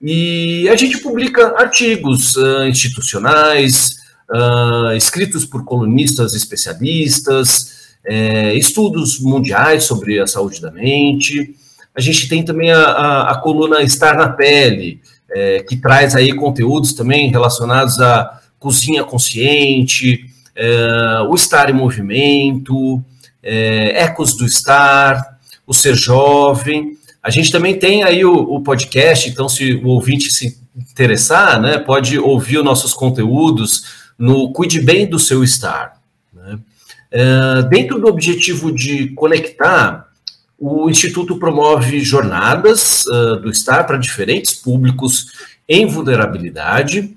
e 0.00 0.68
a 0.68 0.76
gente 0.76 0.98
publica 0.98 1.54
artigos 1.58 2.36
institucionais, 2.68 3.96
uh, 4.30 4.92
escritos 4.94 5.44
por 5.44 5.64
colunistas 5.64 6.34
especialistas, 6.34 7.94
é, 8.06 8.54
estudos 8.54 9.18
mundiais 9.18 9.84
sobre 9.84 10.20
a 10.20 10.26
saúde 10.26 10.60
da 10.60 10.70
mente. 10.70 11.54
A 11.94 12.00
gente 12.00 12.28
tem 12.28 12.44
também 12.44 12.70
a, 12.70 12.82
a, 12.82 13.30
a 13.32 13.38
coluna 13.38 13.82
Estar 13.82 14.16
na 14.16 14.28
Pele, 14.28 15.00
é, 15.30 15.62
que 15.62 15.76
traz 15.76 16.14
aí 16.14 16.34
conteúdos 16.34 16.92
também 16.92 17.30
relacionados 17.30 17.98
à 18.00 18.40
cozinha 18.58 19.04
consciente, 19.04 20.26
é, 20.54 21.20
o 21.28 21.34
estar 21.34 21.68
em 21.68 21.72
movimento, 21.72 23.02
é, 23.42 24.02
ecos 24.02 24.36
do 24.36 24.44
estar, 24.44 25.38
o 25.66 25.74
ser 25.74 25.94
jovem. 25.94 26.96
A 27.22 27.30
gente 27.30 27.50
também 27.50 27.78
tem 27.78 28.02
aí 28.02 28.24
o, 28.24 28.34
o, 28.34 28.60
podcast, 28.62 29.28
então 29.28 29.48
se 29.48 29.74
o 29.74 29.88
ouvinte 29.88 30.30
se 30.30 30.58
interessar, 30.90 31.60
né, 31.60 31.78
pode 31.78 32.18
ouvir 32.18 32.58
os 32.58 32.64
nossos 32.64 32.92
conteúdos 32.92 34.04
no 34.18 34.52
cuide 34.52 34.80
bem 34.80 35.06
do 35.06 35.18
seu 35.18 35.42
estar. 35.42 36.00
Né? 36.32 36.58
É, 37.10 37.62
dentro 37.62 37.98
do 37.98 38.08
objetivo 38.08 38.72
de 38.72 39.08
conectar, 39.10 40.08
o 40.58 40.88
Instituto 40.88 41.38
promove 41.38 42.00
jornadas 42.00 43.04
uh, 43.06 43.36
do 43.36 43.50
estar 43.50 43.84
para 43.84 43.98
diferentes 43.98 44.54
públicos 44.54 45.26
em 45.68 45.86
vulnerabilidade, 45.86 47.16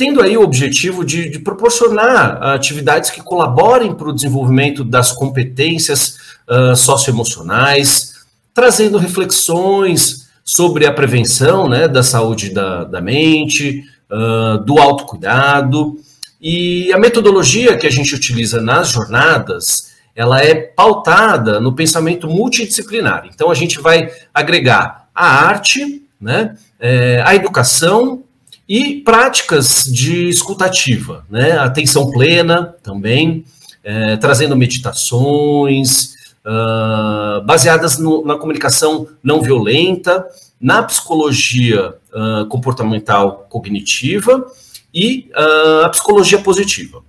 tendo 0.00 0.22
aí 0.22 0.34
o 0.34 0.42
objetivo 0.42 1.04
de, 1.04 1.28
de 1.28 1.38
proporcionar 1.40 2.42
atividades 2.42 3.10
que 3.10 3.20
colaborem 3.20 3.92
para 3.94 4.08
o 4.08 4.14
desenvolvimento 4.14 4.82
das 4.82 5.12
competências 5.12 6.16
uh, 6.48 6.74
socioemocionais, 6.74 8.14
trazendo 8.54 8.96
reflexões 8.96 10.26
sobre 10.42 10.86
a 10.86 10.92
prevenção 10.94 11.68
né, 11.68 11.86
da 11.86 12.02
saúde 12.02 12.48
da, 12.48 12.84
da 12.84 12.98
mente, 13.02 13.84
uh, 14.10 14.64
do 14.64 14.78
autocuidado, 14.78 15.98
e 16.40 16.90
a 16.94 16.98
metodologia 16.98 17.76
que 17.76 17.86
a 17.86 17.90
gente 17.90 18.14
utiliza 18.14 18.58
nas 18.58 18.88
jornadas, 18.88 19.92
ela 20.16 20.42
é 20.42 20.54
pautada 20.54 21.60
no 21.60 21.74
pensamento 21.74 22.26
multidisciplinar. 22.26 23.28
Então 23.30 23.50
a 23.50 23.54
gente 23.54 23.78
vai 23.78 24.10
agregar 24.32 25.10
a 25.14 25.26
arte, 25.26 26.02
né, 26.18 26.56
é, 26.78 27.22
a 27.22 27.34
educação 27.34 28.24
e 28.70 29.00
práticas 29.00 29.82
de 29.92 30.28
escutativa, 30.28 31.26
né, 31.28 31.58
atenção 31.58 32.08
plena 32.08 32.72
também, 32.84 33.44
é, 33.82 34.16
trazendo 34.16 34.56
meditações 34.56 36.14
uh, 36.46 37.44
baseadas 37.44 37.98
no, 37.98 38.24
na 38.24 38.36
comunicação 38.36 39.08
não 39.24 39.42
violenta, 39.42 40.24
na 40.60 40.84
psicologia 40.84 41.96
uh, 42.12 42.46
comportamental 42.46 43.48
cognitiva 43.50 44.46
e 44.94 45.28
uh, 45.34 45.86
a 45.86 45.88
psicologia 45.88 46.38
positiva. 46.38 47.02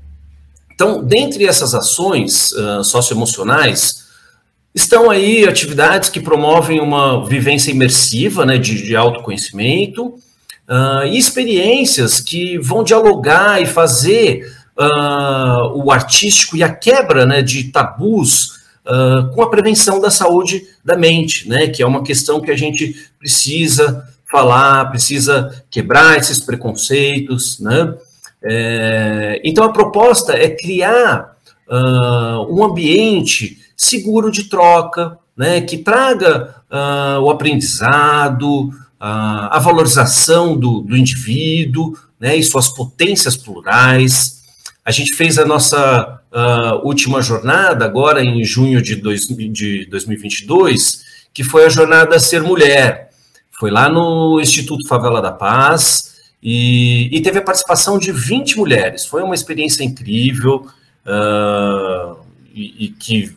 Então, 0.74 1.04
dentre 1.04 1.46
essas 1.46 1.76
ações 1.76 2.50
socioemocionais, 2.84 4.08
estão 4.74 5.12
aí 5.12 5.48
atividades 5.48 6.10
que 6.10 6.20
promovem 6.20 6.80
uma 6.80 7.24
vivência 7.24 7.70
imersiva, 7.70 8.48
né, 8.48 8.58
de, 8.58 8.82
de 8.82 8.96
autoconhecimento, 8.96 10.16
uh, 10.72 11.06
e 11.06 11.18
experiências 11.18 12.22
que 12.22 12.58
vão 12.58 12.84
dialogar 12.84 13.62
e 13.62 13.66
fazer 13.66 14.50
uh, 14.80 15.84
o 15.84 15.92
artístico 15.92 16.56
e 16.56 16.64
a 16.64 16.74
quebra 16.74 17.26
né, 17.26 17.42
de 17.42 17.66
tabus 17.66 18.62
com 19.36 19.44
a 19.44 19.50
prevenção 19.50 20.02
da 20.02 20.10
saúde 20.10 20.64
da 20.84 20.98
mente, 20.98 21.48
né, 21.48 21.68
que 21.68 21.84
é 21.84 21.86
uma 21.86 22.02
questão 22.04 22.42
que 22.42 22.50
a 22.50 22.58
gente 22.58 22.96
precisa 23.20 24.12
falar, 24.30 24.90
precisa 24.90 25.64
quebrar 25.70 26.18
esses 26.18 26.40
preconceitos, 26.40 27.60
né? 27.60 27.94
É, 28.44 29.40
então 29.44 29.64
a 29.64 29.72
proposta 29.72 30.34
é 30.34 30.50
criar 30.50 31.36
uh, 31.70 32.54
um 32.54 32.64
ambiente 32.64 33.60
seguro 33.78 34.32
de 34.32 34.46
troca, 34.46 35.18
né, 35.38 35.62
que 35.62 35.78
traga 35.78 36.56
uh, 36.72 37.22
o 37.22 37.30
aprendizado, 37.30 38.72
uh, 39.02 39.50
a 39.50 39.60
valorização 39.60 40.56
do, 40.56 40.82
do 40.82 40.96
indivíduo, 40.96 41.98
né, 42.20 42.36
e 42.36 42.44
suas 42.44 42.70
potências 42.70 43.36
plurais. 43.36 44.42
A 44.86 44.92
gente 44.92 45.16
fez 45.16 45.38
a 45.38 45.46
nossa 45.46 46.20
última 46.84 47.22
jornada 47.22 47.84
agora 47.84 48.24
em 48.24 48.42
junho 48.46 48.82
de, 48.82 48.96
dois, 48.96 49.28
de 49.28 49.86
2022, 49.88 51.04
que 51.34 51.44
foi 51.44 51.66
a 51.66 51.70
jornada 51.70 52.18
Ser 52.20 52.42
Mulher, 52.42 53.12
foi 53.62 53.70
lá 53.70 53.88
no 53.88 54.40
Instituto 54.42 54.88
Favela 54.88 55.22
da 55.22 55.32
Paz 55.32 56.16
e, 56.42 57.16
e, 57.16 57.22
teve 57.22 57.38
a 57.38 57.44
participação 57.44 58.00
de 58.00 58.12
20 58.12 58.58
mulheres. 58.58 59.06
Foi 59.06 59.22
uma 59.22 59.36
experiência 59.36 59.84
incrível 59.84 60.66
uh, 61.06 62.18
e, 62.52 62.86
e, 62.86 62.88
que 62.88 63.36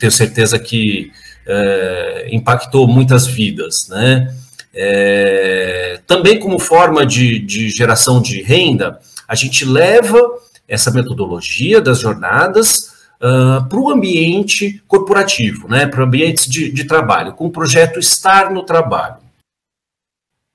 tenho 0.00 0.10
certeza 0.10 0.58
que 0.58 1.12
uh, 1.46 2.34
impactou 2.34 2.88
muitas 2.88 3.24
vidas, 3.24 3.86
né? 3.88 4.34
É, 4.74 6.00
também 6.06 6.40
como 6.40 6.58
forma 6.58 7.04
de, 7.04 7.38
de 7.38 7.68
geração 7.68 8.22
de 8.22 8.42
renda, 8.42 8.98
a 9.28 9.34
gente 9.34 9.64
leva 9.64 10.18
essa 10.66 10.90
metodologia 10.90 11.80
das 11.80 12.00
jornadas 12.00 12.92
uh, 13.20 13.68
para 13.68 13.78
o 13.78 13.90
ambiente 13.90 14.82
corporativo, 14.88 15.68
né, 15.68 15.86
para 15.86 16.00
o 16.00 16.04
ambiente 16.04 16.50
de, 16.50 16.70
de 16.70 16.84
trabalho, 16.84 17.34
com 17.34 17.46
o 17.46 17.50
projeto 17.50 17.98
Estar 17.98 18.50
no 18.50 18.64
Trabalho. 18.64 19.16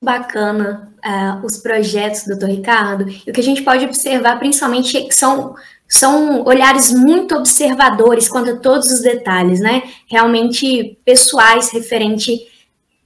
Bacana 0.04 0.92
uh, 1.04 1.46
os 1.46 1.58
projetos, 1.58 2.26
doutor 2.26 2.50
Ricardo. 2.50 3.10
E 3.10 3.30
o 3.30 3.34
que 3.34 3.40
a 3.40 3.44
gente 3.44 3.64
pode 3.64 3.86
observar, 3.86 4.38
principalmente, 4.38 4.98
é 4.98 5.02
que 5.02 5.16
são, 5.16 5.56
são 5.88 6.44
olhares 6.44 6.92
muito 6.92 7.36
observadores 7.36 8.28
quanto 8.28 8.52
a 8.52 8.58
todos 8.58 8.92
os 8.92 9.02
detalhes, 9.02 9.60
né? 9.60 9.82
Realmente 10.08 11.00
pessoais, 11.04 11.72
referente 11.72 12.48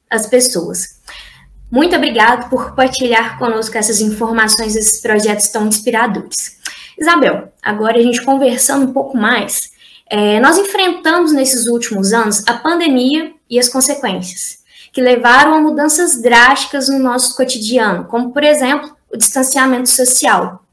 às 0.09 0.27
pessoas. 0.27 1.00
Muito 1.71 1.95
obrigado 1.95 2.49
por 2.49 2.75
partilhar 2.75 3.39
conosco 3.39 3.77
essas 3.77 4.01
informações, 4.01 4.75
esses 4.75 4.99
projetos 4.99 5.47
tão 5.47 5.65
inspiradores. 5.67 6.59
Isabel, 6.99 7.53
agora 7.63 7.97
a 7.97 8.01
gente 8.01 8.21
conversando 8.23 8.87
um 8.87 8.91
pouco 8.91 9.15
mais, 9.15 9.71
é, 10.09 10.37
nós 10.41 10.57
enfrentamos 10.57 11.31
nesses 11.31 11.67
últimos 11.67 12.11
anos 12.11 12.43
a 12.45 12.55
pandemia 12.55 13.31
e 13.49 13.57
as 13.57 13.69
consequências, 13.69 14.59
que 14.91 14.99
levaram 14.99 15.53
a 15.53 15.61
mudanças 15.61 16.21
drásticas 16.21 16.89
no 16.89 16.99
nosso 16.99 17.37
cotidiano, 17.37 18.03
como, 18.03 18.33
por 18.33 18.43
exemplo, 18.43 18.93
o 19.09 19.15
distanciamento 19.15 19.89
social. 19.89 20.65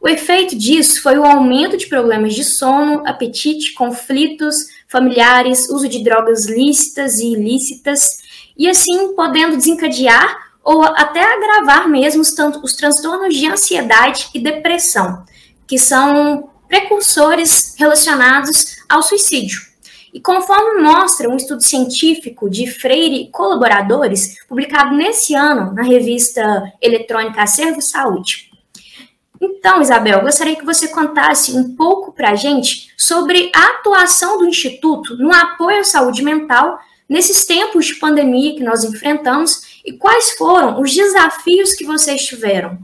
O 0.00 0.08
efeito 0.08 0.56
disso 0.56 1.02
foi 1.02 1.18
o 1.18 1.24
aumento 1.24 1.76
de 1.76 1.88
problemas 1.88 2.32
de 2.32 2.44
sono, 2.44 3.02
apetite, 3.04 3.72
conflitos 3.72 4.68
familiares, 4.86 5.68
uso 5.68 5.88
de 5.88 6.04
drogas 6.04 6.46
lícitas 6.46 7.18
e 7.18 7.32
ilícitas, 7.32 8.18
e 8.56 8.68
assim 8.68 9.16
podendo 9.16 9.56
desencadear 9.56 10.43
ou 10.64 10.82
até 10.82 11.22
agravar 11.22 11.88
mesmo 11.88 12.22
os, 12.22 12.34
os 12.62 12.72
transtornos 12.74 13.36
de 13.36 13.46
ansiedade 13.46 14.28
e 14.32 14.40
depressão, 14.40 15.24
que 15.66 15.78
são 15.78 16.48
precursores 16.66 17.74
relacionados 17.78 18.76
ao 18.88 19.02
suicídio. 19.02 19.60
E 20.12 20.20
conforme 20.20 20.80
mostra 20.80 21.28
um 21.28 21.36
estudo 21.36 21.62
científico 21.62 22.48
de 22.48 22.66
Freire 22.70 23.22
e 23.22 23.30
colaboradores, 23.30 24.38
publicado 24.48 24.94
nesse 24.94 25.34
ano 25.34 25.74
na 25.74 25.82
revista 25.82 26.72
eletrônica 26.80 27.42
Acervo 27.42 27.82
Saúde. 27.82 28.48
Então, 29.40 29.82
Isabel, 29.82 30.22
gostaria 30.22 30.56
que 30.56 30.64
você 30.64 30.88
contasse 30.88 31.52
um 31.52 31.74
pouco 31.74 32.12
para 32.12 32.30
a 32.30 32.34
gente 32.34 32.94
sobre 32.96 33.50
a 33.54 33.70
atuação 33.70 34.38
do 34.38 34.46
Instituto 34.46 35.16
no 35.18 35.32
apoio 35.32 35.80
à 35.80 35.84
saúde 35.84 36.22
mental 36.22 36.78
nesses 37.08 37.44
tempos 37.44 37.86
de 37.86 37.96
pandemia 37.96 38.54
que 38.54 38.62
nós 38.62 38.84
enfrentamos 38.84 39.73
e 39.84 39.92
quais 39.92 40.32
foram 40.32 40.80
os 40.80 40.94
desafios 40.94 41.74
que 41.74 41.84
vocês 41.84 42.24
tiveram. 42.24 42.78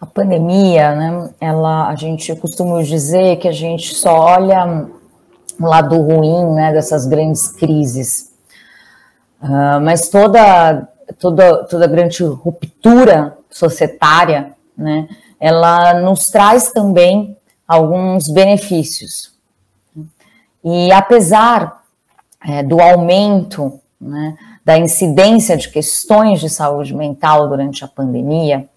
A 0.00 0.06
pandemia, 0.06 0.94
né, 0.94 1.30
ela, 1.40 1.88
a 1.88 1.96
gente 1.96 2.34
costuma 2.36 2.80
dizer 2.82 3.36
que 3.38 3.48
a 3.48 3.52
gente 3.52 3.94
só 3.94 4.14
olha 4.16 4.86
o 5.58 5.66
lado 5.66 6.00
ruim, 6.00 6.54
né, 6.54 6.72
dessas 6.72 7.04
grandes 7.04 7.48
crises. 7.48 8.32
Uh, 9.42 9.80
mas 9.82 10.08
toda, 10.08 10.88
toda, 11.18 11.64
toda 11.64 11.86
grande 11.88 12.22
ruptura 12.22 13.36
societária, 13.50 14.54
né, 14.76 15.08
ela 15.40 15.94
nos 15.94 16.30
traz 16.30 16.70
também 16.70 17.36
alguns 17.66 18.28
benefícios. 18.28 19.36
E 20.64 20.92
apesar 20.92 21.82
é, 22.46 22.62
do 22.62 22.80
aumento 22.80 23.80
né, 24.00 24.36
da 24.64 24.78
incidência 24.78 25.56
de 25.56 25.68
questões 25.68 26.40
de 26.40 26.48
saúde 26.48 26.94
mental 26.94 27.48
durante 27.48 27.84
a 27.84 27.88
pandemia, 27.88 28.68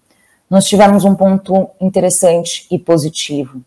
nós 0.50 0.64
tivemos 0.64 1.04
um 1.04 1.14
ponto 1.14 1.70
interessante 1.80 2.66
e 2.70 2.78
positivo: 2.78 3.62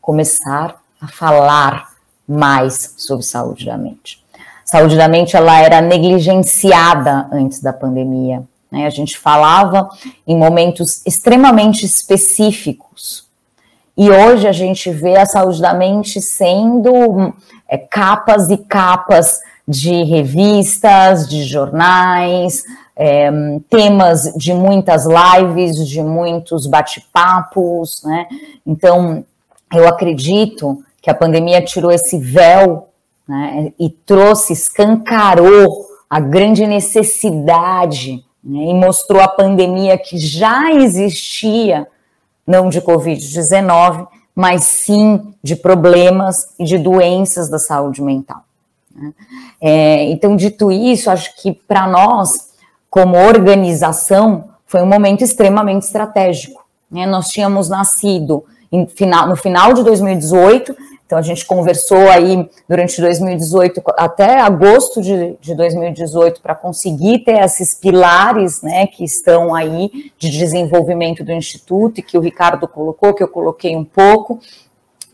começar 0.00 0.80
a 1.00 1.08
falar 1.08 1.90
mais 2.26 2.94
sobre 2.96 3.24
saúde 3.24 3.66
da 3.66 3.76
mente. 3.76 4.24
Saúde 4.64 4.96
da 4.96 5.06
mente 5.06 5.36
ela 5.36 5.60
era 5.60 5.80
negligenciada 5.80 7.28
antes 7.30 7.60
da 7.60 7.72
pandemia. 7.72 8.42
Né? 8.70 8.86
A 8.86 8.90
gente 8.90 9.16
falava 9.18 9.88
em 10.26 10.36
momentos 10.36 11.02
extremamente 11.06 11.86
específicos. 11.86 13.26
E 13.96 14.10
hoje 14.10 14.46
a 14.46 14.52
gente 14.52 14.90
vê 14.90 15.16
a 15.16 15.24
saúde 15.24 15.60
da 15.60 15.72
mente 15.72 16.20
sendo 16.20 17.32
é, 17.68 17.78
capas 17.78 18.50
e 18.50 18.58
capas 18.58 19.40
de 19.66 20.04
revistas, 20.04 21.28
de 21.28 21.42
jornais, 21.42 22.64
é, 22.96 23.30
temas 23.68 24.32
de 24.36 24.54
muitas 24.54 25.04
lives, 25.06 25.86
de 25.86 26.02
muitos 26.02 26.66
bate-papos, 26.66 28.02
né? 28.04 28.26
Então, 28.64 29.24
eu 29.72 29.86
acredito 29.88 30.82
que 31.02 31.10
a 31.10 31.14
pandemia 31.14 31.62
tirou 31.62 31.90
esse 31.90 32.18
véu 32.18 32.88
né, 33.28 33.72
e 33.78 33.90
trouxe, 33.90 34.52
escancarou 34.52 35.86
a 36.08 36.20
grande 36.20 36.66
necessidade 36.66 38.24
né, 38.42 38.64
e 38.70 38.74
mostrou 38.74 39.20
a 39.20 39.28
pandemia 39.28 39.98
que 39.98 40.16
já 40.18 40.72
existia, 40.72 41.86
não 42.46 42.68
de 42.68 42.80
Covid-19, 42.80 44.06
mas 44.34 44.64
sim 44.64 45.34
de 45.42 45.56
problemas 45.56 46.54
e 46.58 46.64
de 46.64 46.78
doenças 46.78 47.48
da 47.48 47.58
saúde 47.58 48.02
mental. 48.02 48.45
É, 49.60 50.04
então, 50.04 50.36
dito 50.36 50.70
isso, 50.70 51.10
acho 51.10 51.34
que 51.36 51.52
para 51.52 51.86
nós 51.86 52.46
como 52.96 53.18
organização, 53.18 54.48
foi 54.64 54.80
um 54.80 54.86
momento 54.86 55.22
extremamente 55.22 55.82
estratégico. 55.82 56.64
Né? 56.90 57.04
Nós 57.04 57.28
tínhamos 57.28 57.68
nascido 57.68 58.44
final, 58.94 59.28
no 59.28 59.36
final 59.36 59.74
de 59.74 59.82
2018, 59.84 60.74
então 61.04 61.18
a 61.18 61.22
gente 61.22 61.44
conversou 61.44 62.08
aí 62.08 62.48
durante 62.68 62.98
2018 63.00 63.82
até 63.98 64.40
agosto 64.40 65.02
de, 65.02 65.36
de 65.40 65.54
2018 65.54 66.40
para 66.40 66.54
conseguir 66.54 67.18
ter 67.18 67.38
esses 67.44 67.74
pilares, 67.74 68.62
né, 68.62 68.86
que 68.86 69.04
estão 69.04 69.54
aí 69.54 70.10
de 70.18 70.30
desenvolvimento 70.30 71.22
do 71.22 71.32
instituto 71.32 72.00
e 72.00 72.02
que 72.02 72.16
o 72.16 72.20
Ricardo 72.22 72.66
colocou, 72.66 73.12
que 73.12 73.22
eu 73.22 73.28
coloquei 73.28 73.76
um 73.76 73.84
pouco. 73.84 74.40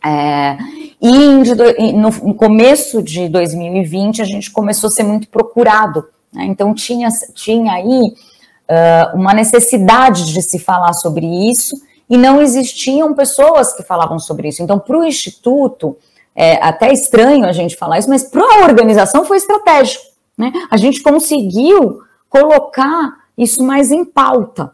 É, 0.04 0.56
e 1.00 1.92
no 1.92 2.34
começo 2.34 3.02
de 3.02 3.28
2020 3.28 4.20
a 4.22 4.24
gente 4.24 4.50
começou 4.50 4.88
a 4.88 4.90
ser 4.90 5.04
muito 5.04 5.28
procurado 5.28 6.04
né? 6.32 6.44
Então, 6.44 6.74
tinha, 6.74 7.08
tinha 7.34 7.72
aí 7.72 7.86
uh, 7.86 9.16
uma 9.16 9.34
necessidade 9.34 10.32
de 10.32 10.42
se 10.42 10.58
falar 10.58 10.94
sobre 10.94 11.26
isso 11.26 11.76
e 12.08 12.16
não 12.16 12.40
existiam 12.40 13.14
pessoas 13.14 13.74
que 13.74 13.82
falavam 13.82 14.18
sobre 14.18 14.48
isso. 14.48 14.62
Então, 14.62 14.78
para 14.78 14.98
o 14.98 15.04
Instituto, 15.04 15.96
é 16.34 16.54
até 16.54 16.92
estranho 16.92 17.44
a 17.44 17.52
gente 17.52 17.76
falar 17.76 17.98
isso, 17.98 18.08
mas 18.08 18.24
para 18.24 18.42
a 18.42 18.64
organização 18.64 19.24
foi 19.24 19.36
estratégico. 19.36 20.04
Né? 20.36 20.50
A 20.70 20.76
gente 20.76 21.02
conseguiu 21.02 22.00
colocar 22.28 23.18
isso 23.36 23.62
mais 23.62 23.90
em 23.90 24.04
pauta. 24.04 24.72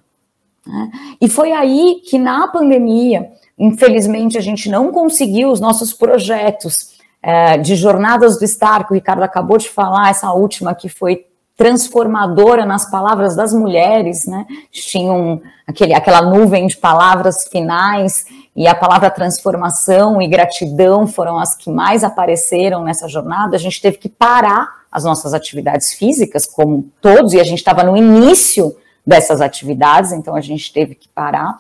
Né? 0.65 0.91
E 1.21 1.29
foi 1.29 1.53
aí 1.53 2.01
que, 2.09 2.19
na 2.19 2.47
pandemia, 2.49 3.29
infelizmente, 3.59 4.39
a 4.39 4.41
gente 4.41 4.71
não 4.71 4.93
conseguiu 4.93 5.51
os 5.51 5.61
nossos 5.61 5.93
projetos 5.93 6.99
é, 7.23 7.59
de 7.59 7.75
jornadas 7.75 8.39
do 8.39 8.45
Estar, 8.45 8.87
que 8.87 8.93
o 8.93 8.95
Ricardo 8.95 9.23
acabou 9.23 9.59
de 9.59 9.69
falar, 9.69 10.11
essa 10.11 10.33
última 10.33 10.75
que 10.75 10.89
foi 10.89 11.27
transformadora 11.57 12.65
nas 12.65 12.89
palavras 12.89 13.35
das 13.35 13.53
mulheres, 13.53 14.27
né? 14.27 14.47
Tinham 14.71 15.43
aquele, 15.67 15.93
aquela 15.93 16.23
nuvem 16.23 16.69
de 16.69 16.77
palavras 16.77 17.49
finais 17.51 18.27
e 18.55 18.69
a 18.69 18.77
palavra 18.77 19.11
transformação 19.11 20.23
e 20.23 20.29
gratidão 20.29 21.05
foram 21.09 21.37
as 21.37 21.57
que 21.57 21.69
mais 21.69 22.05
apareceram 22.05 22.85
nessa 22.85 23.09
jornada. 23.09 23.57
A 23.57 23.59
gente 23.59 23.83
teve 23.83 23.99
que 23.99 24.09
parar 24.09 24.69
as 24.91 25.03
nossas 25.03 25.35
atividades 25.35 25.93
físicas, 25.93 26.47
como 26.47 26.89
todos, 27.03 27.35
e 27.35 27.41
a 27.41 27.45
gente 27.45 27.59
estava 27.59 27.83
no 27.83 27.97
início 27.97 28.77
dessas 29.09 29.41
atividades, 29.41 30.13
então 30.13 30.37
a 30.37 30.41
gente 30.43 30.71
teve 30.71 30.95
que 30.95 31.09
parar 31.09 31.57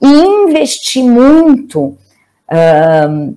e 0.00 0.06
investir 0.06 1.02
muito 1.02 1.98
um, 3.10 3.36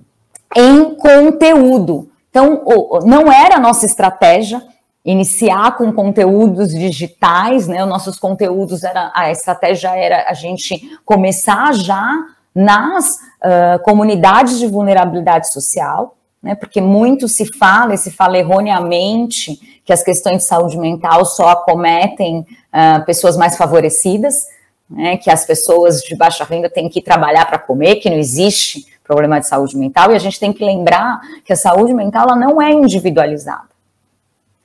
em 0.54 0.94
conteúdo. 0.94 2.08
Então, 2.30 2.62
não 3.04 3.32
era 3.32 3.56
a 3.56 3.60
nossa 3.60 3.84
estratégia 3.84 4.62
iniciar 5.04 5.76
com 5.76 5.92
conteúdos 5.92 6.70
digitais, 6.70 7.66
né? 7.66 7.82
Os 7.82 7.88
nossos 7.88 8.16
conteúdos 8.16 8.84
era 8.84 9.10
a 9.12 9.32
estratégia 9.32 9.88
era 9.96 10.30
a 10.30 10.34
gente 10.34 10.96
começar 11.04 11.74
já 11.74 12.16
nas 12.54 13.16
uh, 13.16 13.82
comunidades 13.82 14.60
de 14.60 14.68
vulnerabilidade 14.68 15.52
social, 15.52 16.16
né? 16.40 16.54
Porque 16.54 16.80
muito 16.80 17.26
se 17.26 17.44
fala 17.44 17.94
e 17.94 17.98
se 17.98 18.12
fala 18.12 18.38
erroneamente 18.38 19.77
que 19.88 19.92
as 19.94 20.02
questões 20.02 20.42
de 20.42 20.44
saúde 20.44 20.76
mental 20.76 21.24
só 21.24 21.48
acometem 21.48 22.40
uh, 22.40 23.02
pessoas 23.06 23.38
mais 23.38 23.56
favorecidas, 23.56 24.46
né, 24.88 25.16
que 25.16 25.30
as 25.30 25.46
pessoas 25.46 26.02
de 26.02 26.14
baixa 26.14 26.44
renda 26.44 26.68
têm 26.68 26.90
que 26.90 27.00
trabalhar 27.00 27.46
para 27.46 27.58
comer, 27.58 27.96
que 27.96 28.10
não 28.10 28.18
existe 28.18 28.84
problema 29.02 29.40
de 29.40 29.48
saúde 29.48 29.78
mental, 29.78 30.12
e 30.12 30.14
a 30.14 30.18
gente 30.18 30.38
tem 30.38 30.52
que 30.52 30.62
lembrar 30.62 31.22
que 31.42 31.54
a 31.54 31.56
saúde 31.56 31.94
mental 31.94 32.24
ela 32.24 32.36
não 32.36 32.60
é 32.60 32.70
individualizada. 32.70 33.70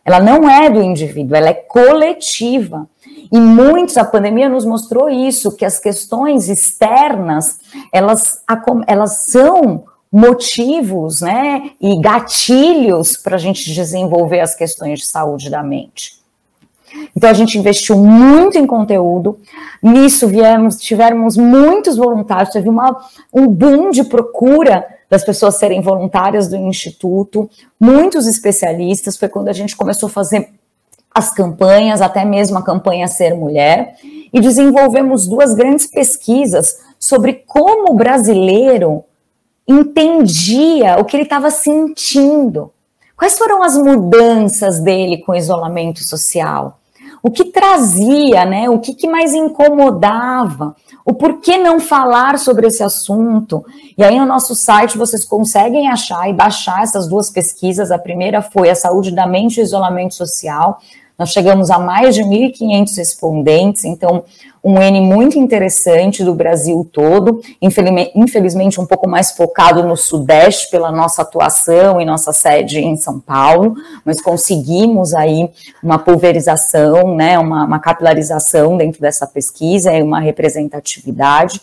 Ela 0.03 0.19
não 0.19 0.49
é 0.49 0.69
do 0.69 0.83
indivíduo, 0.83 1.37
ela 1.37 1.47
é 1.47 1.53
coletiva. 1.53 2.85
E 3.31 3.39
muitos, 3.39 3.95
a 3.95 4.03
pandemia 4.03 4.49
nos 4.49 4.65
mostrou 4.65 5.09
isso, 5.09 5.55
que 5.55 5.63
as 5.63 5.79
questões 5.79 6.49
externas, 6.49 7.59
elas, 7.93 8.43
elas 8.87 9.23
são 9.23 9.85
motivos, 10.13 11.21
né, 11.21 11.71
e 11.81 11.99
gatilhos 11.99 13.17
para 13.17 13.35
a 13.35 13.39
gente 13.39 13.73
desenvolver 13.73 14.41
as 14.41 14.53
questões 14.53 14.99
de 14.99 15.07
saúde 15.07 15.49
da 15.49 15.63
mente. 15.63 16.21
Então 17.17 17.27
a 17.27 17.33
gente 17.33 17.57
investiu 17.57 17.97
muito 17.97 18.55
em 18.55 18.67
conteúdo. 18.67 19.39
Nisso 19.81 20.27
viemos, 20.27 20.77
tivemos 20.77 21.35
muitos 21.35 21.97
voluntários, 21.97 22.53
teve 22.53 22.69
uma, 22.69 22.95
um 23.33 23.47
boom 23.47 23.89
de 23.89 24.03
procura 24.03 24.85
das 25.09 25.23
pessoas 25.23 25.55
serem 25.55 25.81
voluntárias 25.81 26.47
do 26.47 26.55
instituto, 26.55 27.49
muitos 27.79 28.27
especialistas. 28.27 29.17
Foi 29.17 29.27
quando 29.27 29.47
a 29.47 29.53
gente 29.53 29.75
começou 29.75 30.05
a 30.05 30.11
fazer 30.11 30.51
as 31.13 31.33
campanhas, 31.33 32.01
até 32.01 32.23
mesmo 32.23 32.59
a 32.59 32.63
campanha 32.63 33.07
Ser 33.07 33.33
Mulher, 33.33 33.95
e 34.31 34.39
desenvolvemos 34.39 35.27
duas 35.27 35.55
grandes 35.55 35.87
pesquisas 35.87 36.77
sobre 36.99 37.33
como 37.47 37.93
o 37.93 37.95
brasileiro 37.95 39.03
entendia 39.67 40.97
o 40.99 41.05
que 41.05 41.15
ele 41.15 41.23
estava 41.23 41.49
sentindo. 41.49 42.71
Quais 43.15 43.37
foram 43.37 43.63
as 43.63 43.77
mudanças 43.77 44.79
dele 44.79 45.19
com 45.19 45.31
o 45.31 45.35
isolamento 45.35 46.03
social? 46.03 46.79
O 47.21 47.31
que 47.31 47.45
trazia, 47.45 48.43
né? 48.43 48.69
O 48.69 48.79
que, 48.79 48.93
que 48.93 49.07
mais 49.07 49.33
incomodava? 49.33 50.75
O 51.05 51.13
porquê 51.13 51.57
não 51.57 51.79
falar 51.79 52.37
sobre 52.37 52.67
esse 52.67 52.83
assunto? 52.83 53.63
E 53.97 54.03
aí 54.03 54.19
no 54.19 54.25
nosso 54.25 54.53
site 54.53 54.97
vocês 54.97 55.23
conseguem 55.23 55.87
achar 55.87 56.29
e 56.29 56.33
baixar 56.33 56.83
essas 56.83 57.07
duas 57.07 57.29
pesquisas. 57.29 57.91
A 57.91 57.97
primeira 57.97 58.41
foi 58.41 58.69
a 58.69 58.75
saúde 58.75 59.11
da 59.11 59.25
mente 59.25 59.57
e 59.57 59.61
o 59.61 59.63
isolamento 59.63 60.15
social. 60.15 60.79
Nós 61.17 61.29
chegamos 61.29 61.69
a 61.69 61.77
mais 61.77 62.15
de 62.15 62.23
1.500 62.23 62.97
respondentes, 62.97 63.85
então 63.85 64.23
um 64.63 64.81
N 64.81 65.01
muito 65.01 65.37
interessante 65.37 66.23
do 66.23 66.33
Brasil 66.33 66.87
todo, 66.91 67.41
infelizmente 67.61 68.79
um 68.81 68.85
pouco 68.85 69.07
mais 69.07 69.31
focado 69.31 69.83
no 69.83 69.95
Sudeste 69.95 70.71
pela 70.71 70.91
nossa 70.91 71.21
atuação 71.21 72.01
e 72.01 72.05
nossa 72.05 72.33
sede 72.33 72.79
em 72.79 72.97
São 72.97 73.19
Paulo, 73.19 73.75
mas 74.03 74.21
conseguimos 74.21 75.13
aí 75.13 75.49
uma 75.83 75.99
pulverização, 75.99 77.13
né, 77.15 77.37
uma, 77.37 77.65
uma 77.65 77.79
capilarização 77.79 78.77
dentro 78.77 79.01
dessa 79.01 79.27
pesquisa 79.27 79.93
e 79.93 80.01
uma 80.01 80.19
representatividade 80.19 81.61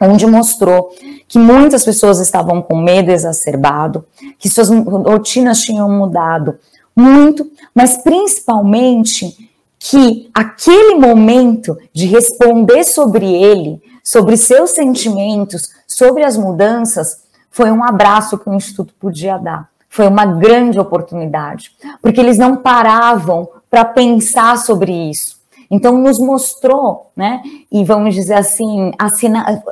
onde 0.00 0.24
mostrou 0.24 0.90
que 1.28 1.38
muitas 1.38 1.84
pessoas 1.84 2.20
estavam 2.20 2.62
com 2.62 2.76
medo 2.76 3.10
exacerbado, 3.10 4.04
que 4.38 4.48
suas 4.48 4.70
rotinas 4.70 5.60
tinham 5.60 5.90
mudado 5.90 6.58
muito, 7.00 7.50
mas 7.74 7.96
principalmente 7.98 9.50
que 9.78 10.28
aquele 10.34 10.94
momento 10.96 11.76
de 11.92 12.06
responder 12.06 12.84
sobre 12.84 13.32
ele, 13.32 13.82
sobre 14.04 14.36
seus 14.36 14.70
sentimentos, 14.70 15.70
sobre 15.86 16.22
as 16.22 16.36
mudanças, 16.36 17.22
foi 17.50 17.70
um 17.70 17.82
abraço 17.82 18.38
que 18.38 18.48
o 18.48 18.54
Instituto 18.54 18.92
podia 19.00 19.38
dar. 19.38 19.68
Foi 19.88 20.06
uma 20.06 20.26
grande 20.26 20.78
oportunidade, 20.78 21.72
porque 22.00 22.20
eles 22.20 22.38
não 22.38 22.56
paravam 22.56 23.48
para 23.68 23.84
pensar 23.84 24.58
sobre 24.58 24.92
isso. 24.92 25.40
Então, 25.70 25.96
nos 25.96 26.18
mostrou, 26.18 27.10
né? 27.16 27.42
E 27.70 27.84
vamos 27.84 28.14
dizer 28.14 28.34
assim, 28.34 28.92
assina, 28.98 29.62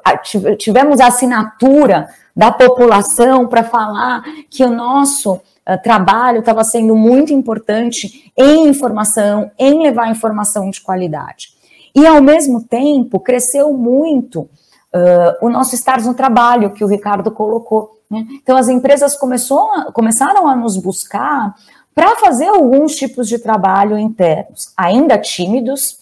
tivemos 0.57 1.01
a 1.01 1.09
assinatura 1.09 2.09
da 2.35 2.53
população 2.53 3.49
para 3.49 3.65
falar 3.65 4.23
que 4.49 4.65
o 4.65 4.71
nosso 4.71 5.41
ah, 5.69 5.77
trabalho 5.77 6.41
estava 6.41 6.65
sendo 6.65 6.97
muito 6.97 7.31
importante 7.31 8.33
em 8.35 8.67
informação, 8.69 9.51
em 9.59 9.83
levar 9.83 10.11
informação 10.11 10.71
de 10.71 10.81
qualidade. 10.81 11.49
E, 11.95 12.07
ao 12.07 12.23
mesmo 12.23 12.63
tempo, 12.63 13.21
cresceu 13.21 13.75
muito 13.75 14.41
uh, 14.41 15.47
o 15.47 15.51
nosso 15.51 15.75
estar 15.75 16.01
no 16.01 16.15
trabalho, 16.15 16.73
que 16.73 16.83
o 16.83 16.87
Ricardo 16.87 17.31
colocou. 17.31 18.01
Né? 18.11 18.27
Então, 18.43 18.57
as 18.57 18.69
empresas 18.69 19.15
começou, 19.15 19.69
começaram 19.93 20.49
a 20.49 20.57
nos 20.57 20.79
buscar 20.79 21.55
para 21.95 22.17
fazer 22.17 22.49
alguns 22.49 22.95
tipos 22.95 23.29
de 23.29 23.39
trabalho 23.39 23.99
internos, 23.99 24.73
ainda 24.75 25.19
tímidos, 25.19 25.99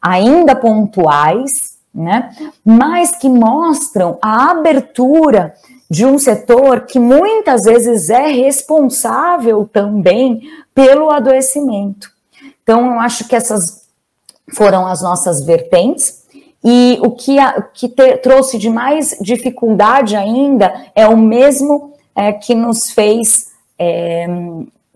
ainda 0.00 0.54
pontuais, 0.54 1.78
né? 1.92 2.30
mas 2.64 3.16
que 3.16 3.28
mostram 3.28 4.16
a 4.22 4.52
abertura 4.52 5.54
de 5.90 6.04
um 6.04 6.18
setor 6.18 6.82
que 6.82 6.98
muitas 6.98 7.62
vezes 7.62 8.10
é 8.10 8.26
responsável 8.26 9.68
também 9.72 10.42
pelo 10.74 11.10
adoecimento. 11.10 12.10
Então, 12.62 12.92
eu 12.92 13.00
acho 13.00 13.26
que 13.26 13.34
essas 13.34 13.88
foram 14.52 14.86
as 14.86 15.02
nossas 15.02 15.42
vertentes. 15.42 16.26
E 16.62 16.98
o 17.02 17.12
que, 17.12 17.38
a, 17.38 17.62
que 17.62 17.88
te, 17.88 18.18
trouxe 18.18 18.58
de 18.58 18.68
mais 18.68 19.16
dificuldade 19.20 20.16
ainda 20.16 20.86
é 20.94 21.06
o 21.06 21.16
mesmo 21.16 21.94
é, 22.14 22.32
que 22.32 22.54
nos 22.54 22.90
fez 22.90 23.52
é, 23.78 24.26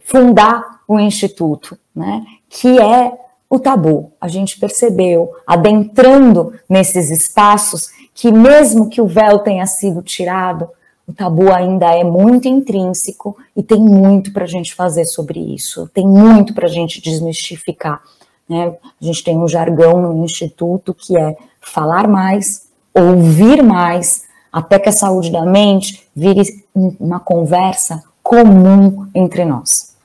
fundar 0.00 0.80
o 0.86 0.98
Instituto, 0.98 1.78
né? 1.94 2.24
que 2.48 2.78
é 2.78 3.12
o 3.48 3.58
tabu. 3.58 4.12
A 4.20 4.28
gente 4.28 4.58
percebeu, 4.58 5.30
adentrando 5.46 6.52
nesses 6.68 7.10
espaços, 7.10 7.88
que 8.14 8.30
mesmo 8.30 8.90
que 8.90 9.00
o 9.00 9.06
véu 9.06 9.38
tenha 9.38 9.66
sido 9.66 10.02
tirado, 10.02 10.68
o 11.06 11.12
tabu 11.12 11.52
ainda 11.52 11.86
é 11.94 12.04
muito 12.04 12.48
intrínseco 12.48 13.36
e 13.56 13.62
tem 13.62 13.80
muito 13.80 14.32
para 14.32 14.44
a 14.44 14.48
gente 14.48 14.74
fazer 14.74 15.04
sobre 15.04 15.40
isso, 15.40 15.88
tem 15.92 16.06
muito 16.06 16.54
para 16.54 16.66
a 16.66 16.70
gente 16.70 17.00
desmistificar. 17.00 18.02
Né? 18.48 18.76
A 19.00 19.04
gente 19.04 19.24
tem 19.24 19.36
um 19.36 19.48
jargão 19.48 20.00
no 20.00 20.24
Instituto 20.24 20.94
que 20.94 21.16
é 21.16 21.36
falar 21.60 22.06
mais, 22.06 22.68
ouvir 22.94 23.62
mais, 23.62 24.24
até 24.52 24.78
que 24.78 24.88
a 24.88 24.92
saúde 24.92 25.30
da 25.32 25.44
mente 25.44 26.06
vire 26.14 26.42
uma 26.74 27.18
conversa 27.18 28.02
comum 28.22 29.08
entre 29.14 29.44
nós. 29.44 29.96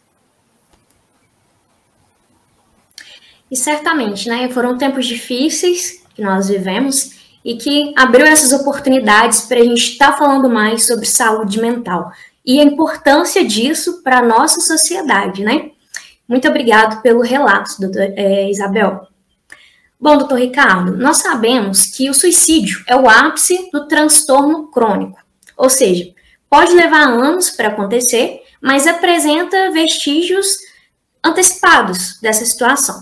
E 3.49 3.55
certamente, 3.55 4.27
né, 4.27 4.49
foram 4.49 4.77
tempos 4.77 5.05
difíceis 5.05 6.01
que 6.13 6.21
nós 6.21 6.49
vivemos, 6.49 7.16
e 7.47 7.55
que 7.55 7.93
abriu 7.95 8.25
essas 8.25 8.51
oportunidades 8.51 9.43
para 9.43 9.61
a 9.61 9.63
gente 9.63 9.93
estar 9.93 10.11
tá 10.11 10.17
falando 10.17 10.49
mais 10.49 10.85
sobre 10.85 11.05
saúde 11.05 11.61
mental 11.61 12.11
e 12.45 12.59
a 12.59 12.63
importância 12.63 13.45
disso 13.45 14.03
para 14.03 14.19
a 14.19 14.21
nossa 14.21 14.59
sociedade, 14.59 15.45
né? 15.45 15.71
Muito 16.27 16.45
obrigado 16.45 17.01
pelo 17.01 17.21
relato, 17.21 17.79
doutor, 17.79 18.01
é, 18.01 18.49
Isabel. 18.49 19.07
Bom, 19.97 20.17
doutor 20.17 20.39
Ricardo, 20.39 20.97
nós 20.97 21.19
sabemos 21.19 21.85
que 21.85 22.09
o 22.09 22.13
suicídio 22.13 22.83
é 22.85 22.97
o 22.97 23.09
ápice 23.09 23.71
do 23.71 23.87
transtorno 23.87 24.69
crônico, 24.69 25.17
ou 25.55 25.69
seja, 25.69 26.11
pode 26.49 26.73
levar 26.73 27.07
anos 27.07 27.49
para 27.49 27.69
acontecer, 27.69 28.41
mas 28.61 28.85
apresenta 28.85 29.71
vestígios 29.71 30.57
antecipados 31.23 32.19
dessa 32.21 32.43
situação. 32.43 33.01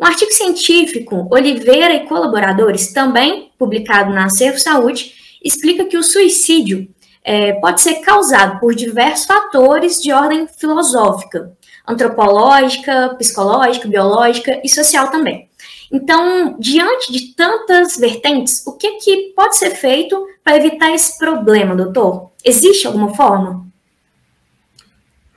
Um 0.00 0.04
artigo 0.04 0.30
científico, 0.30 1.26
Oliveira 1.30 1.94
e 1.94 2.06
colaboradores, 2.06 2.92
também 2.92 3.50
publicado 3.58 4.12
na 4.12 4.26
Acervo 4.26 4.58
Saúde, 4.58 5.14
explica 5.42 5.84
que 5.84 5.96
o 5.96 6.02
suicídio 6.02 6.88
é, 7.24 7.54
pode 7.54 7.80
ser 7.80 7.96
causado 7.96 8.60
por 8.60 8.74
diversos 8.74 9.26
fatores 9.26 10.00
de 10.00 10.12
ordem 10.12 10.46
filosófica, 10.46 11.52
antropológica, 11.86 13.14
psicológica, 13.18 13.88
biológica 13.88 14.60
e 14.62 14.68
social 14.68 15.10
também. 15.10 15.48
Então, 15.90 16.56
diante 16.58 17.12
de 17.12 17.34
tantas 17.34 17.96
vertentes, 17.96 18.66
o 18.66 18.72
que, 18.76 18.92
que 18.98 19.32
pode 19.36 19.56
ser 19.56 19.70
feito 19.70 20.26
para 20.42 20.56
evitar 20.56 20.92
esse 20.92 21.18
problema, 21.18 21.74
doutor? 21.74 22.30
Existe 22.44 22.86
alguma 22.86 23.14
forma? 23.14 23.66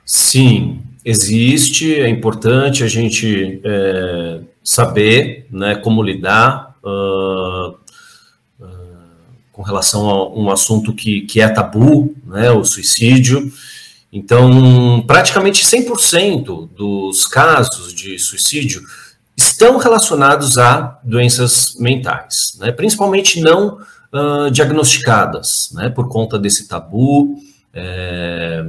Sim, 0.04 0.80
existe. 1.04 1.94
É 1.94 2.08
importante 2.08 2.82
a 2.82 2.88
gente 2.88 3.60
é, 3.64 4.40
saber 4.62 5.46
né, 5.50 5.74
como 5.76 6.02
lidar 6.02 6.76
uh, 6.82 7.70
uh, 8.60 8.96
com 9.52 9.62
relação 9.62 10.08
a 10.08 10.28
um 10.30 10.50
assunto 10.50 10.92
que, 10.92 11.22
que 11.22 11.40
é 11.40 11.48
tabu, 11.48 12.14
né, 12.24 12.50
o 12.50 12.64
suicídio. 12.64 13.50
Então, 14.12 15.04
praticamente 15.06 15.64
100% 15.64 16.68
dos 16.74 17.26
casos 17.26 17.94
de 17.94 18.18
suicídio 18.18 18.82
estão 19.36 19.78
relacionados 19.78 20.58
a 20.58 20.98
doenças 21.02 21.76
mentais, 21.78 22.56
né, 22.58 22.72
principalmente 22.72 23.40
não 23.40 23.78
uh, 24.12 24.50
diagnosticadas, 24.50 25.70
né, 25.72 25.88
por 25.88 26.08
conta 26.08 26.38
desse 26.38 26.68
tabu. 26.68 27.36
É, 27.72 28.64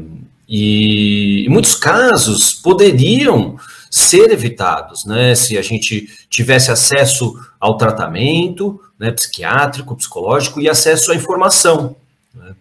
e 0.48 1.46
em 1.48 1.50
muitos 1.50 1.76
casos 1.76 2.54
poderiam 2.54 3.58
ser 3.92 4.32
evitados, 4.32 5.04
né? 5.04 5.36
Se 5.36 5.58
a 5.58 5.62
gente 5.62 6.08
tivesse 6.30 6.72
acesso 6.72 7.38
ao 7.60 7.76
tratamento, 7.76 8.80
né, 8.98 9.12
psiquiátrico, 9.12 9.96
psicológico 9.96 10.62
e 10.62 10.70
acesso 10.70 11.12
à 11.12 11.16
informação. 11.16 11.98
Né? 12.34 12.56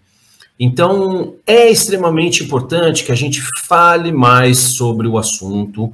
Então, 0.58 1.34
é 1.46 1.70
extremamente 1.70 2.42
importante 2.42 3.04
que 3.04 3.12
a 3.12 3.16
gente 3.16 3.40
fale 3.62 4.10
mais 4.10 4.58
sobre 4.58 5.06
o 5.06 5.16
assunto 5.16 5.92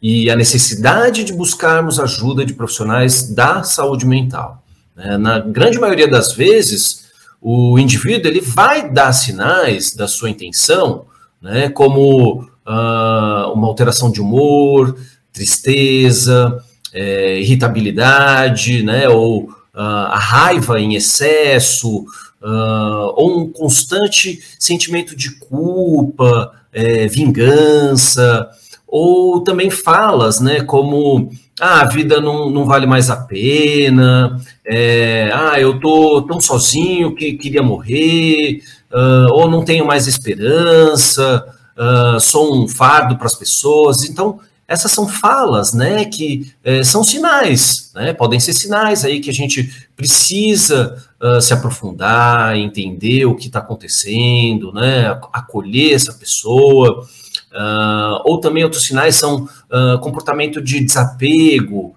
e 0.00 0.30
a 0.30 0.36
necessidade 0.36 1.22
de 1.22 1.32
buscarmos 1.32 2.00
ajuda 2.00 2.46
de 2.46 2.54
profissionais 2.54 3.30
da 3.34 3.62
saúde 3.62 4.06
mental. 4.06 4.62
Né? 4.96 5.18
Na 5.18 5.38
grande 5.40 5.78
maioria 5.78 6.08
das 6.08 6.32
vezes, 6.32 7.08
o 7.42 7.78
indivíduo 7.78 8.30
ele 8.30 8.40
vai 8.40 8.90
dar 8.90 9.12
sinais 9.12 9.94
da 9.94 10.08
sua 10.08 10.30
intenção, 10.30 11.06
né, 11.40 11.68
como 11.68 12.48
uh, 12.68 13.52
uma 13.52 13.66
alteração 13.66 14.10
de 14.10 14.20
humor, 14.20 14.96
tristeza, 15.32 16.62
é, 16.92 17.40
irritabilidade, 17.40 18.82
né, 18.82 19.08
ou 19.08 19.44
uh, 19.44 19.50
a 19.74 20.18
raiva 20.18 20.80
em 20.80 20.94
excesso, 20.94 22.00
uh, 22.42 23.12
ou 23.14 23.40
um 23.40 23.52
constante 23.52 24.40
sentimento 24.58 25.16
de 25.16 25.38
culpa, 25.38 26.52
é, 26.72 27.06
vingança, 27.06 28.48
ou 28.86 29.40
também 29.40 29.70
falas, 29.70 30.40
né, 30.40 30.62
como 30.62 31.30
ah, 31.60 31.80
a 31.80 31.84
vida 31.86 32.20
não, 32.20 32.48
não 32.50 32.64
vale 32.64 32.86
mais 32.86 33.10
a 33.10 33.16
pena, 33.16 34.40
é, 34.64 35.30
ah, 35.32 35.60
eu 35.60 35.78
tô 35.80 36.22
tão 36.22 36.40
sozinho 36.40 37.14
que 37.14 37.32
queria 37.32 37.62
morrer, 37.62 38.60
uh, 38.92 39.32
ou 39.32 39.50
não 39.50 39.64
tenho 39.64 39.84
mais 39.84 40.06
esperança, 40.06 41.44
uh, 41.78 42.20
sou 42.20 42.62
um 42.62 42.68
fardo 42.68 43.16
para 43.16 43.26
as 43.26 43.34
pessoas. 43.34 44.04
Então, 44.04 44.40
essas 44.68 44.92
são 44.92 45.08
falas, 45.08 45.72
né, 45.72 46.04
que 46.04 46.52
é, 46.62 46.84
são 46.84 47.02
sinais, 47.02 47.90
né, 47.94 48.12
podem 48.12 48.38
ser 48.38 48.52
sinais 48.52 49.02
aí 49.02 49.18
que 49.18 49.30
a 49.30 49.32
gente 49.32 49.72
precisa 49.96 51.02
uh, 51.22 51.40
se 51.40 51.54
aprofundar, 51.54 52.54
entender 52.54 53.24
o 53.24 53.34
que 53.34 53.46
está 53.46 53.60
acontecendo, 53.60 54.70
né, 54.70 55.18
acolher 55.32 55.94
essa 55.94 56.12
pessoa. 56.12 57.02
Uh, 57.50 58.20
ou 58.26 58.40
também 58.40 58.62
outros 58.62 58.84
sinais 58.84 59.16
são 59.16 59.44
uh, 59.44 59.98
comportamento 60.00 60.60
de 60.60 60.84
desapego, 60.84 61.94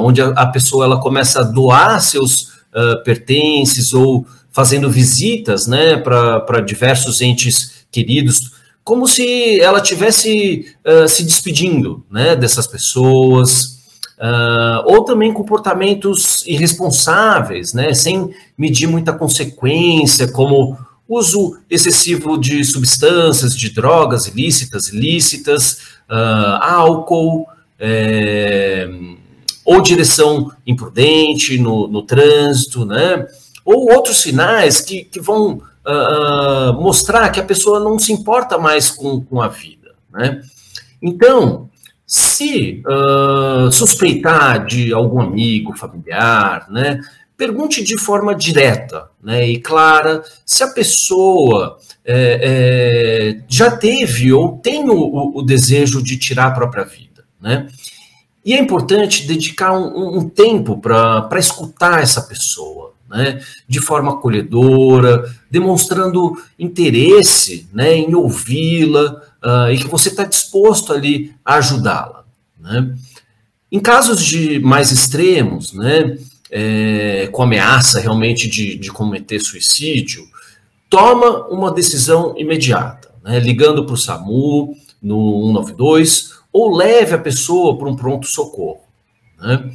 onde 0.00 0.20
a, 0.20 0.30
a, 0.30 0.46
pessoa 0.48 0.84
ela 0.84 1.00
começa 1.00 1.40
a 1.40 1.44
doar 1.44 2.00
seus 2.00 2.60
pertences 3.04 3.94
ou 3.94 4.26
fazendo 4.50 4.90
visitas, 4.90 5.68
né, 5.68 5.96
para 5.96 6.60
diversos 6.60 7.20
entes 7.20 7.86
queridos 7.88 8.59
como 8.90 9.06
se 9.06 9.60
ela 9.60 9.80
tivesse 9.80 10.66
uh, 10.84 11.06
se 11.06 11.22
despedindo 11.22 12.04
né, 12.10 12.34
dessas 12.34 12.66
pessoas, 12.66 13.78
uh, 14.18 14.82
ou 14.84 15.04
também 15.04 15.32
comportamentos 15.32 16.44
irresponsáveis, 16.44 17.72
né, 17.72 17.94
sem 17.94 18.34
medir 18.58 18.88
muita 18.88 19.12
consequência, 19.12 20.26
como 20.32 20.76
uso 21.08 21.56
excessivo 21.70 22.36
de 22.36 22.64
substâncias, 22.64 23.56
de 23.56 23.70
drogas 23.70 24.26
ilícitas, 24.26 24.88
ilícitas, 24.88 25.82
uh, 26.10 26.58
álcool, 26.60 27.46
é, 27.78 28.90
ou 29.64 29.80
direção 29.80 30.50
imprudente 30.66 31.58
no, 31.58 31.86
no 31.86 32.02
trânsito, 32.02 32.84
né, 32.84 33.24
ou 33.64 33.92
outros 33.92 34.20
sinais 34.20 34.80
que, 34.80 35.04
que 35.04 35.20
vão 35.20 35.62
uh, 35.86 36.72
mostrar 36.80 37.30
que 37.30 37.40
a 37.40 37.44
pessoa 37.44 37.80
não 37.80 37.98
se 37.98 38.12
importa 38.12 38.58
mais 38.58 38.90
com, 38.90 39.20
com 39.20 39.40
a 39.40 39.48
vida. 39.48 39.94
Né? 40.12 40.40
Então, 41.02 41.68
se 42.06 42.82
uh, 42.86 43.70
suspeitar 43.70 44.66
de 44.66 44.92
algum 44.92 45.20
amigo, 45.20 45.76
familiar, 45.76 46.66
né, 46.70 47.00
pergunte 47.36 47.82
de 47.82 47.98
forma 47.98 48.34
direta 48.34 49.08
né, 49.22 49.48
e 49.48 49.60
clara 49.60 50.22
se 50.44 50.62
a 50.62 50.68
pessoa 50.68 51.78
é, 52.04 52.40
é, 52.42 53.44
já 53.48 53.70
teve 53.70 54.32
ou 54.32 54.58
tem 54.58 54.88
o, 54.90 55.38
o, 55.38 55.42
desejo 55.42 56.02
de 56.02 56.18
tirar 56.18 56.48
a 56.48 56.50
própria 56.50 56.84
vida. 56.84 57.24
Né? 57.40 57.68
E 58.44 58.54
é 58.54 58.58
importante 58.58 59.26
dedicar 59.26 59.72
um, 59.72 60.18
um 60.18 60.28
tempo 60.28 60.78
para 60.78 61.38
escutar 61.38 62.02
essa 62.02 62.22
pessoa 62.22 62.94
né, 63.10 63.40
de 63.66 63.80
forma 63.80 64.12
acolhedora, 64.12 65.28
demonstrando 65.50 66.40
interesse 66.56 67.68
né, 67.72 67.96
em 67.96 68.14
ouvi-la 68.14 69.20
uh, 69.44 69.72
e 69.72 69.78
que 69.78 69.88
você 69.88 70.10
está 70.10 70.24
disposto 70.24 70.92
ali 70.92 71.34
a 71.44 71.56
ajudá-la. 71.56 72.24
Né. 72.58 72.94
Em 73.72 73.80
casos 73.80 74.24
de 74.24 74.60
mais 74.60 74.92
extremos, 74.92 75.72
né, 75.72 76.16
é, 76.50 77.28
com 77.32 77.42
ameaça 77.42 78.00
realmente 78.00 78.48
de, 78.48 78.76
de 78.76 78.90
cometer 78.90 79.40
suicídio, 79.40 80.24
toma 80.88 81.46
uma 81.48 81.72
decisão 81.72 82.34
imediata, 82.36 83.12
né, 83.24 83.38
ligando 83.40 83.84
para 83.84 83.94
o 83.94 83.98
SAMU 83.98 84.74
no 85.02 85.52
192 85.54 86.40
ou 86.52 86.76
leve 86.76 87.14
a 87.14 87.18
pessoa 87.18 87.76
para 87.78 87.88
um 87.88 87.96
pronto-socorro. 87.96 88.82
Né. 89.40 89.70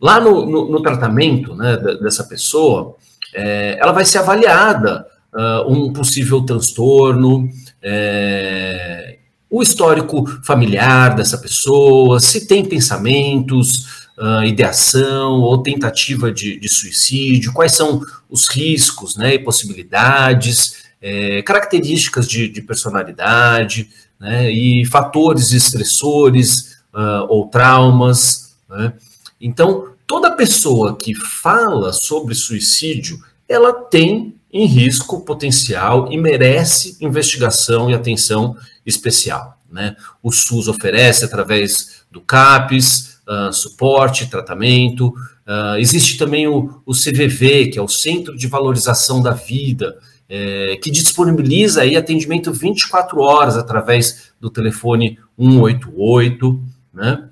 Lá 0.00 0.20
no, 0.20 0.46
no, 0.46 0.70
no 0.70 0.82
tratamento 0.82 1.54
né, 1.54 1.76
dessa 2.00 2.24
pessoa, 2.24 2.96
é, 3.34 3.78
ela 3.80 3.92
vai 3.92 4.04
ser 4.04 4.18
avaliada 4.18 5.06
uh, 5.34 5.70
um 5.70 5.92
possível 5.92 6.40
transtorno, 6.42 7.48
é, 7.82 9.18
o 9.50 9.62
histórico 9.62 10.26
familiar 10.44 11.14
dessa 11.16 11.38
pessoa, 11.38 12.20
se 12.20 12.46
tem 12.46 12.64
pensamentos, 12.64 14.08
uh, 14.18 14.44
ideação 14.44 15.40
ou 15.40 15.62
tentativa 15.62 16.30
de, 16.30 16.58
de, 16.58 16.68
suicídio, 16.68 17.52
quais 17.52 17.72
são 17.72 18.00
os 18.28 18.48
riscos 18.48 19.16
né, 19.16 19.34
e 19.34 19.38
possibilidades, 19.38 20.84
é, 21.00 21.42
características 21.42 22.28
de, 22.28 22.48
de 22.48 22.60
personalidade 22.60 23.88
né, 24.20 24.50
e 24.50 24.84
fatores 24.84 25.52
estressores 25.52 26.78
uh, 26.92 27.24
ou 27.28 27.46
traumas. 27.46 28.56
Né? 28.68 28.92
Então, 29.40 29.87
toda 30.08 30.34
pessoa 30.34 30.96
que 30.96 31.14
fala 31.14 31.92
sobre 31.92 32.34
suicídio, 32.34 33.22
ela 33.46 33.72
tem 33.72 34.34
em 34.50 34.66
risco 34.66 35.20
potencial 35.20 36.10
e 36.10 36.16
merece 36.16 36.96
investigação 37.00 37.90
e 37.90 37.94
atenção 37.94 38.56
especial. 38.84 39.58
Né? 39.70 39.94
O 40.22 40.32
SUS 40.32 40.66
oferece, 40.66 41.26
através 41.26 42.04
do 42.10 42.22
CAPES, 42.22 43.18
uh, 43.28 43.52
suporte, 43.52 44.30
tratamento. 44.30 45.08
Uh, 45.46 45.76
existe 45.78 46.16
também 46.16 46.48
o, 46.48 46.80
o, 46.86 46.94
CVV, 46.94 47.68
que 47.68 47.78
é 47.78 47.82
o 47.82 47.88
Centro 47.88 48.34
de 48.34 48.46
Valorização 48.46 49.22
da 49.22 49.32
Vida, 49.32 49.98
é, 50.30 50.78
que 50.82 50.90
disponibiliza 50.90 51.82
aí 51.82 51.96
atendimento 51.96 52.52
24 52.52 53.18
horas 53.20 53.56
através 53.56 54.30
do 54.40 54.50
telefone 54.50 55.18
188. 55.38 56.60
Né? 56.92 57.28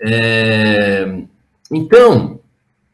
É, 0.00 1.22
então, 1.70 2.40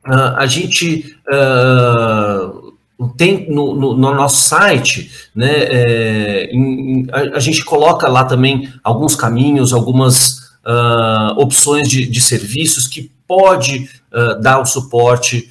uh, 0.06 0.36
a 0.36 0.46
gente 0.46 1.16
uh, 1.28 2.74
tem 3.16 3.50
no, 3.50 3.74
no, 3.74 3.96
no, 3.96 4.14
nosso 4.14 4.48
site, 4.48 5.10
né, 5.34 5.52
é, 5.52 6.50
em, 6.52 7.06
a, 7.10 7.36
a, 7.36 7.40
gente 7.40 7.64
coloca 7.64 8.08
lá 8.08 8.24
também 8.24 8.72
alguns 8.82 9.14
caminhos, 9.14 9.72
algumas 9.72 10.38
uh, 10.64 11.38
opções 11.38 11.88
de, 11.88 12.06
de, 12.06 12.20
serviços 12.20 12.86
que 12.86 13.10
pode 13.26 13.90
dar 14.40 14.60
o 14.60 14.64
suporte 14.64 15.50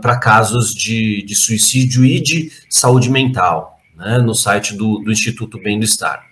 para 0.00 0.18
casos 0.18 0.72
de, 0.72 1.22
de, 1.22 1.34
suicídio 1.34 2.04
e 2.04 2.20
de 2.20 2.52
saúde 2.68 3.10
mental, 3.10 3.78
né, 3.96 4.18
no 4.18 4.34
site 4.34 4.76
do, 4.76 4.98
do 4.98 5.10
Instituto 5.10 5.58
Bem 5.58 5.78
do 5.78 5.84
Estar. 5.84 6.22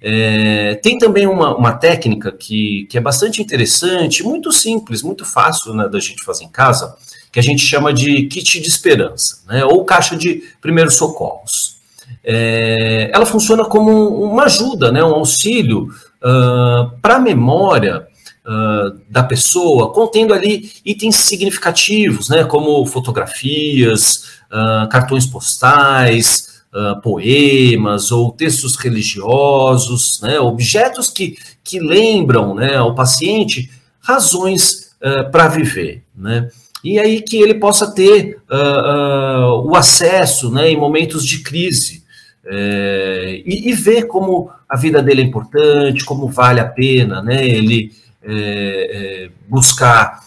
É, 0.00 0.76
tem 0.76 0.96
também 0.98 1.26
uma, 1.26 1.56
uma 1.56 1.72
técnica 1.72 2.30
que, 2.30 2.86
que 2.88 2.96
é 2.96 3.00
bastante 3.00 3.42
interessante, 3.42 4.22
muito 4.22 4.52
simples, 4.52 5.02
muito 5.02 5.24
fácil 5.24 5.74
né, 5.74 5.88
da 5.88 5.98
gente 5.98 6.24
fazer 6.24 6.44
em 6.44 6.48
casa, 6.48 6.94
que 7.32 7.38
a 7.38 7.42
gente 7.42 7.62
chama 7.62 7.92
de 7.92 8.26
kit 8.26 8.60
de 8.60 8.68
esperança, 8.68 9.42
né, 9.46 9.64
ou 9.64 9.84
caixa 9.84 10.16
de 10.16 10.42
primeiros 10.60 10.96
socorros. 10.96 11.78
É, 12.24 13.10
ela 13.12 13.26
funciona 13.26 13.64
como 13.64 13.90
uma 14.24 14.44
ajuda, 14.44 14.92
né, 14.92 15.02
um 15.02 15.14
auxílio 15.14 15.88
uh, 16.22 16.90
para 17.02 17.16
a 17.16 17.20
memória 17.20 18.06
uh, 18.46 19.00
da 19.10 19.22
pessoa, 19.22 19.92
contendo 19.92 20.32
ali 20.32 20.70
itens 20.84 21.16
significativos, 21.16 22.28
né, 22.28 22.44
como 22.44 22.86
fotografias, 22.86 24.40
uh, 24.50 24.88
cartões 24.88 25.26
postais, 25.26 26.47
uh, 26.72 27.00
poemas 27.00 28.10
ou 28.10 28.32
textos 28.32 28.76
religiosos, 28.76 30.20
né, 30.22 30.38
objetos 30.38 31.10
que, 31.10 31.36
que 31.62 31.80
lembram 31.80 32.54
né, 32.54 32.76
ao 32.76 32.94
paciente 32.94 33.70
razões 34.00 34.92
uh, 35.02 35.30
para 35.30 35.48
viver. 35.48 36.02
Né, 36.16 36.48
e 36.82 36.98
aí 36.98 37.20
que 37.20 37.36
ele 37.36 37.54
possa 37.54 37.92
ter 37.92 38.38
uh, 38.50 39.66
o 39.66 39.74
acesso 39.74 40.50
né, 40.50 40.70
em 40.70 40.76
momentos 40.76 41.26
de 41.26 41.40
crise. 41.42 42.06
É, 42.50 43.42
e, 43.44 43.68
e, 43.68 43.74
ver 43.74 44.06
como 44.06 44.50
a 44.66 44.74
vida 44.74 45.02
dele 45.02 45.20
é 45.20 45.24
importante, 45.24 46.02
como 46.02 46.28
vale 46.28 46.60
a 46.60 46.64
pena 46.64 47.20
né, 47.20 47.46
ele 47.46 47.92
é, 48.22 49.26
é, 49.26 49.30
buscar 49.46 50.26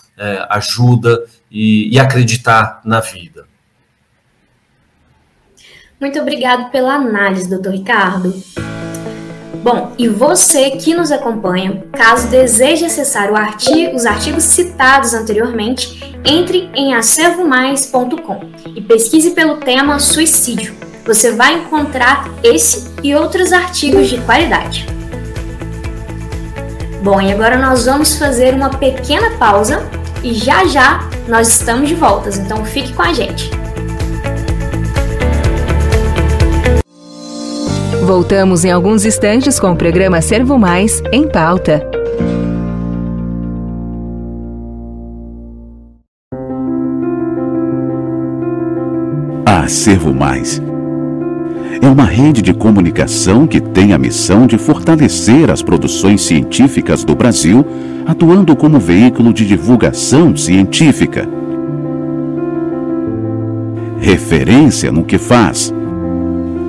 ajuda 0.50 1.26
e, 1.50 1.92
e 1.92 2.00
acreditar 2.00 2.80
na 2.86 3.00
vida. 3.00 3.48
Muito 6.02 6.20
obrigado 6.20 6.72
pela 6.72 6.96
análise, 6.96 7.48
doutor 7.48 7.74
Ricardo. 7.74 8.34
Bom, 9.64 9.94
e 10.00 10.08
você 10.08 10.72
que 10.72 10.96
nos 10.96 11.12
acompanha, 11.12 11.84
caso 11.92 12.28
deseje 12.28 12.86
acessar 12.86 13.32
artigo, 13.36 13.96
os 13.96 14.08
artigos 14.08 14.44
citados 14.46 15.14
anteriormente, 15.14 16.18
entre 16.26 16.72
em 16.74 16.96
acervomais.com 16.96 18.40
e 18.76 18.82
pesquise 18.82 19.30
pelo 19.36 19.58
tema 19.58 20.00
suicídio. 20.00 20.74
Você 21.06 21.34
vai 21.34 21.60
encontrar 21.60 22.28
esse 22.44 22.90
e 23.04 23.14
outros 23.14 23.54
artigos 23.54 24.10
de 24.10 24.20
qualidade. 24.22 24.88
Bom, 27.04 27.22
e 27.22 27.32
agora 27.32 27.58
nós 27.58 27.86
vamos 27.86 28.18
fazer 28.18 28.56
uma 28.56 28.72
pequena 28.72 29.38
pausa 29.38 29.88
e 30.24 30.34
já 30.34 30.66
já 30.66 31.08
nós 31.28 31.48
estamos 31.50 31.88
de 31.88 31.94
volta, 31.94 32.30
então 32.30 32.66
fique 32.66 32.92
com 32.94 33.04
a 33.04 33.14
gente. 33.14 33.52
Voltamos 38.12 38.66
em 38.66 38.72
alguns 38.72 39.06
instantes 39.06 39.58
com 39.58 39.72
o 39.72 39.76
programa 39.78 40.20
Servo 40.22 40.60
Mais 40.60 41.02
em 41.14 41.30
pauta. 41.30 41.82
A 49.46 49.66
Servo 49.70 50.14
Mais 50.14 50.62
é 51.82 51.88
uma 51.88 52.04
rede 52.04 52.42
de 52.42 52.54
comunicação 52.54 53.48
que 53.48 53.62
tem 53.62 53.94
a 53.94 53.98
missão 53.98 54.46
de 54.46 54.58
fortalecer 54.58 55.50
as 55.50 55.62
produções 55.62 56.22
científicas 56.22 57.06
do 57.06 57.16
Brasil, 57.16 57.66
atuando 58.06 58.58
como 58.58 58.78
veículo 58.78 59.32
de 59.32 59.48
divulgação 59.48 60.36
científica. 60.36 61.30
Referência 64.02 64.92
no 64.92 65.06
que 65.06 65.18
faz. 65.18 65.74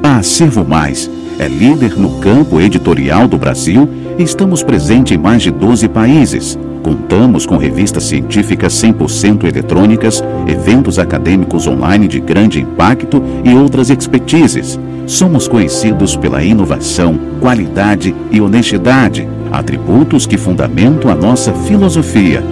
A 0.04 0.22
Servo 0.22 0.64
Mais 0.64 1.10
é 1.42 1.48
líder 1.48 1.98
no 1.98 2.20
campo 2.20 2.60
editorial 2.60 3.26
do 3.26 3.36
Brasil 3.36 3.88
e 4.16 4.22
estamos 4.22 4.62
presentes 4.62 5.16
em 5.16 5.20
mais 5.20 5.42
de 5.42 5.50
12 5.50 5.88
países. 5.88 6.56
Contamos 6.84 7.46
com 7.46 7.56
revistas 7.56 8.04
científicas 8.04 8.72
100% 8.74 9.44
eletrônicas, 9.44 10.22
eventos 10.46 11.00
acadêmicos 11.00 11.66
online 11.66 12.06
de 12.06 12.20
grande 12.20 12.60
impacto 12.60 13.20
e 13.44 13.54
outras 13.54 13.90
expertises. 13.90 14.78
Somos 15.06 15.48
conhecidos 15.48 16.16
pela 16.16 16.44
inovação, 16.44 17.18
qualidade 17.40 18.14
e 18.30 18.40
honestidade, 18.40 19.28
atributos 19.50 20.26
que 20.26 20.38
fundamentam 20.38 21.10
a 21.10 21.14
nossa 21.14 21.52
filosofia. 21.52 22.42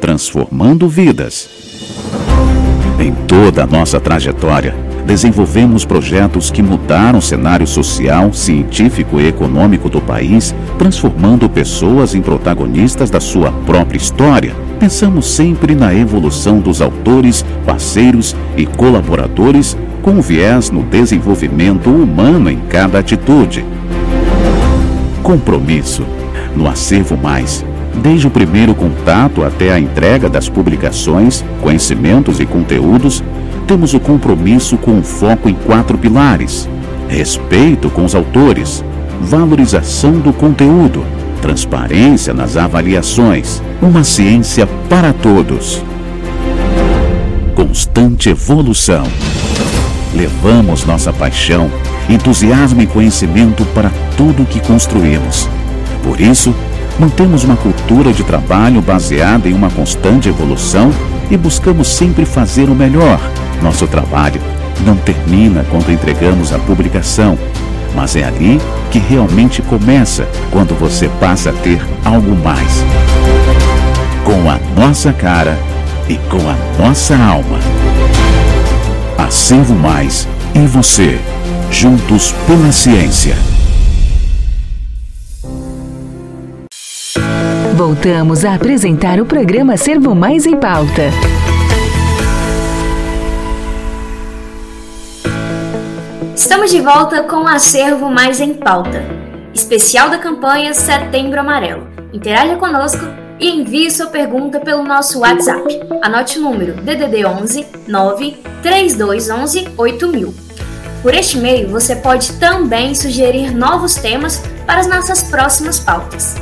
Transformando 0.00 0.88
vidas. 0.88 1.48
Em 2.98 3.12
toda 3.26 3.64
a 3.64 3.66
nossa 3.66 4.00
trajetória, 4.00 4.83
desenvolvemos 5.06 5.84
projetos 5.84 6.50
que 6.50 6.62
mudaram 6.62 7.18
o 7.18 7.22
cenário 7.22 7.66
social, 7.66 8.32
científico 8.32 9.20
e 9.20 9.28
econômico 9.28 9.88
do 9.88 10.00
país, 10.00 10.54
transformando 10.78 11.48
pessoas 11.48 12.14
em 12.14 12.22
protagonistas 12.22 13.10
da 13.10 13.20
sua 13.20 13.52
própria 13.66 13.98
história. 13.98 14.54
Pensamos 14.80 15.26
sempre 15.26 15.74
na 15.74 15.94
evolução 15.94 16.58
dos 16.58 16.80
autores, 16.80 17.44
parceiros 17.64 18.34
e 18.56 18.66
colaboradores 18.66 19.76
com 20.02 20.20
viés 20.20 20.70
no 20.70 20.82
desenvolvimento 20.82 21.88
humano 21.88 22.50
em 22.50 22.58
cada 22.68 22.98
atitude. 22.98 23.64
Compromisso. 25.22 26.04
No 26.54 26.68
Acervo 26.68 27.16
Mais, 27.16 27.64
desde 28.02 28.26
o 28.26 28.30
primeiro 28.30 28.74
contato 28.74 29.42
até 29.42 29.72
a 29.72 29.80
entrega 29.80 30.28
das 30.28 30.48
publicações, 30.48 31.44
conhecimentos 31.62 32.38
e 32.38 32.46
conteúdos, 32.46 33.24
temos 33.66 33.94
o 33.94 34.00
compromisso 34.00 34.76
com 34.76 34.98
o 34.98 35.02
foco 35.02 35.48
em 35.48 35.54
quatro 35.54 35.98
pilares: 35.98 36.68
respeito 37.08 37.90
com 37.90 38.04
os 38.04 38.14
autores, 38.14 38.84
valorização 39.20 40.12
do 40.12 40.32
conteúdo, 40.32 41.04
transparência 41.40 42.32
nas 42.32 42.56
avaliações, 42.56 43.62
uma 43.82 44.04
ciência 44.04 44.66
para 44.88 45.12
todos. 45.12 45.82
Constante 47.54 48.28
evolução. 48.28 49.04
Levamos 50.14 50.84
nossa 50.84 51.12
paixão, 51.12 51.70
entusiasmo 52.08 52.82
e 52.82 52.86
conhecimento 52.86 53.64
para 53.66 53.90
tudo 54.16 54.46
que 54.46 54.60
construímos. 54.60 55.48
Por 56.04 56.20
isso, 56.20 56.54
mantemos 56.98 57.42
uma 57.42 57.56
cultura 57.56 58.12
de 58.12 58.22
trabalho 58.22 58.80
baseada 58.80 59.48
em 59.48 59.54
uma 59.54 59.70
constante 59.70 60.28
evolução 60.28 60.92
e 61.30 61.36
buscamos 61.36 61.88
sempre 61.88 62.24
fazer 62.24 62.68
o 62.68 62.74
melhor 62.74 63.18
nosso 63.64 63.86
trabalho 63.86 64.40
não 64.84 64.94
termina 64.94 65.64
quando 65.70 65.90
entregamos 65.90 66.52
a 66.52 66.58
publicação, 66.58 67.38
mas 67.94 68.14
é 68.14 68.22
ali 68.22 68.60
que 68.90 68.98
realmente 68.98 69.62
começa 69.62 70.28
quando 70.50 70.78
você 70.78 71.08
passa 71.18 71.48
a 71.48 71.52
ter 71.52 71.80
algo 72.04 72.36
mais. 72.36 72.84
Com 74.22 74.50
a 74.50 74.58
nossa 74.78 75.12
cara 75.12 75.58
e 76.08 76.16
com 76.28 76.40
a 76.48 76.56
nossa 76.78 77.16
alma. 77.16 77.58
Acervo 79.16 79.74
Mais 79.74 80.28
e 80.54 80.66
você, 80.66 81.18
juntos 81.70 82.34
pela 82.46 82.70
ciência. 82.70 83.36
Voltamos 87.74 88.44
a 88.44 88.54
apresentar 88.54 89.20
o 89.20 89.24
programa 89.24 89.76
Servo 89.76 90.14
Mais 90.14 90.46
em 90.46 90.56
Pauta. 90.56 91.10
Estamos 96.36 96.72
de 96.72 96.80
volta 96.80 97.22
com 97.22 97.44
o 97.44 97.46
acervo 97.46 98.10
mais 98.10 98.40
em 98.40 98.54
pauta. 98.54 99.04
Especial 99.54 100.10
da 100.10 100.18
campanha 100.18 100.74
Setembro 100.74 101.38
Amarelo. 101.38 101.86
Interaja 102.12 102.56
conosco 102.56 103.04
e 103.38 103.48
envie 103.48 103.88
sua 103.88 104.06
pergunta 104.06 104.58
pelo 104.58 104.82
nosso 104.82 105.20
WhatsApp. 105.20 105.62
Anote 106.02 106.40
o 106.40 106.42
número 106.42 106.74
DDD 106.74 107.24
11 107.24 107.66
9 107.86 108.38
3211 108.62 109.68
8000. 109.78 110.34
Por 111.02 111.14
este 111.14 111.38
meio, 111.38 111.68
você 111.68 111.94
pode 111.94 112.32
também 112.32 112.96
sugerir 112.96 113.54
novos 113.54 113.94
temas 113.94 114.42
para 114.66 114.80
as 114.80 114.88
nossas 114.88 115.22
próximas 115.22 115.78
pautas. 115.78 116.34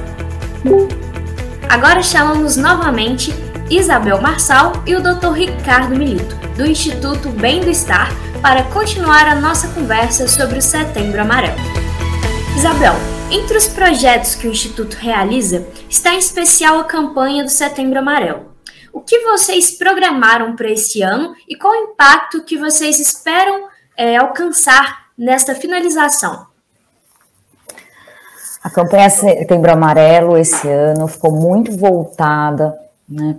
Agora 1.69 2.03
chamamos 2.03 2.57
novamente 2.57 3.35
Isabel 3.69 4.23
Marçal 4.23 4.73
e 4.87 4.95
o 4.95 5.03
Dr. 5.03 5.33
Ricardo 5.33 5.95
Milito, 5.95 6.35
do 6.57 6.65
Instituto 6.65 7.29
Bem 7.29 7.61
do 7.61 7.69
Estar, 7.69 8.11
para 8.43 8.65
continuar 8.65 9.29
a 9.29 9.37
nossa 9.37 9.69
conversa 9.69 10.27
sobre 10.27 10.59
o 10.59 10.63
Setembro 10.63 11.23
Amarelo. 11.23 11.57
Isabel, 12.57 12.93
entre 13.31 13.57
os 13.57 13.69
projetos 13.69 14.35
que 14.35 14.49
o 14.49 14.51
Instituto 14.51 14.95
realiza, 14.95 15.65
está 15.89 16.13
em 16.13 16.19
especial 16.19 16.81
a 16.81 16.85
campanha 16.85 17.45
do 17.45 17.49
Setembro 17.49 18.01
Amarelo. 18.01 18.53
O 18.93 19.01
que 19.01 19.21
vocês 19.21 19.79
programaram 19.79 20.57
para 20.57 20.69
esse 20.69 21.03
ano 21.03 21.37
e 21.49 21.55
qual 21.55 21.73
o 21.73 21.93
impacto 21.93 22.43
que 22.43 22.59
vocês 22.59 22.99
esperam 22.99 23.69
é, 23.97 24.17
alcançar 24.17 25.07
nesta 25.17 25.55
finalização? 25.55 26.49
A 28.65 28.69
campanha 28.69 29.09
Setembro 29.09 29.71
Amarelo 29.71 30.37
esse 30.37 30.69
ano 30.69 31.07
ficou 31.07 31.31
muito 31.31 31.77
voltada 31.77 32.77
né, 33.09 33.37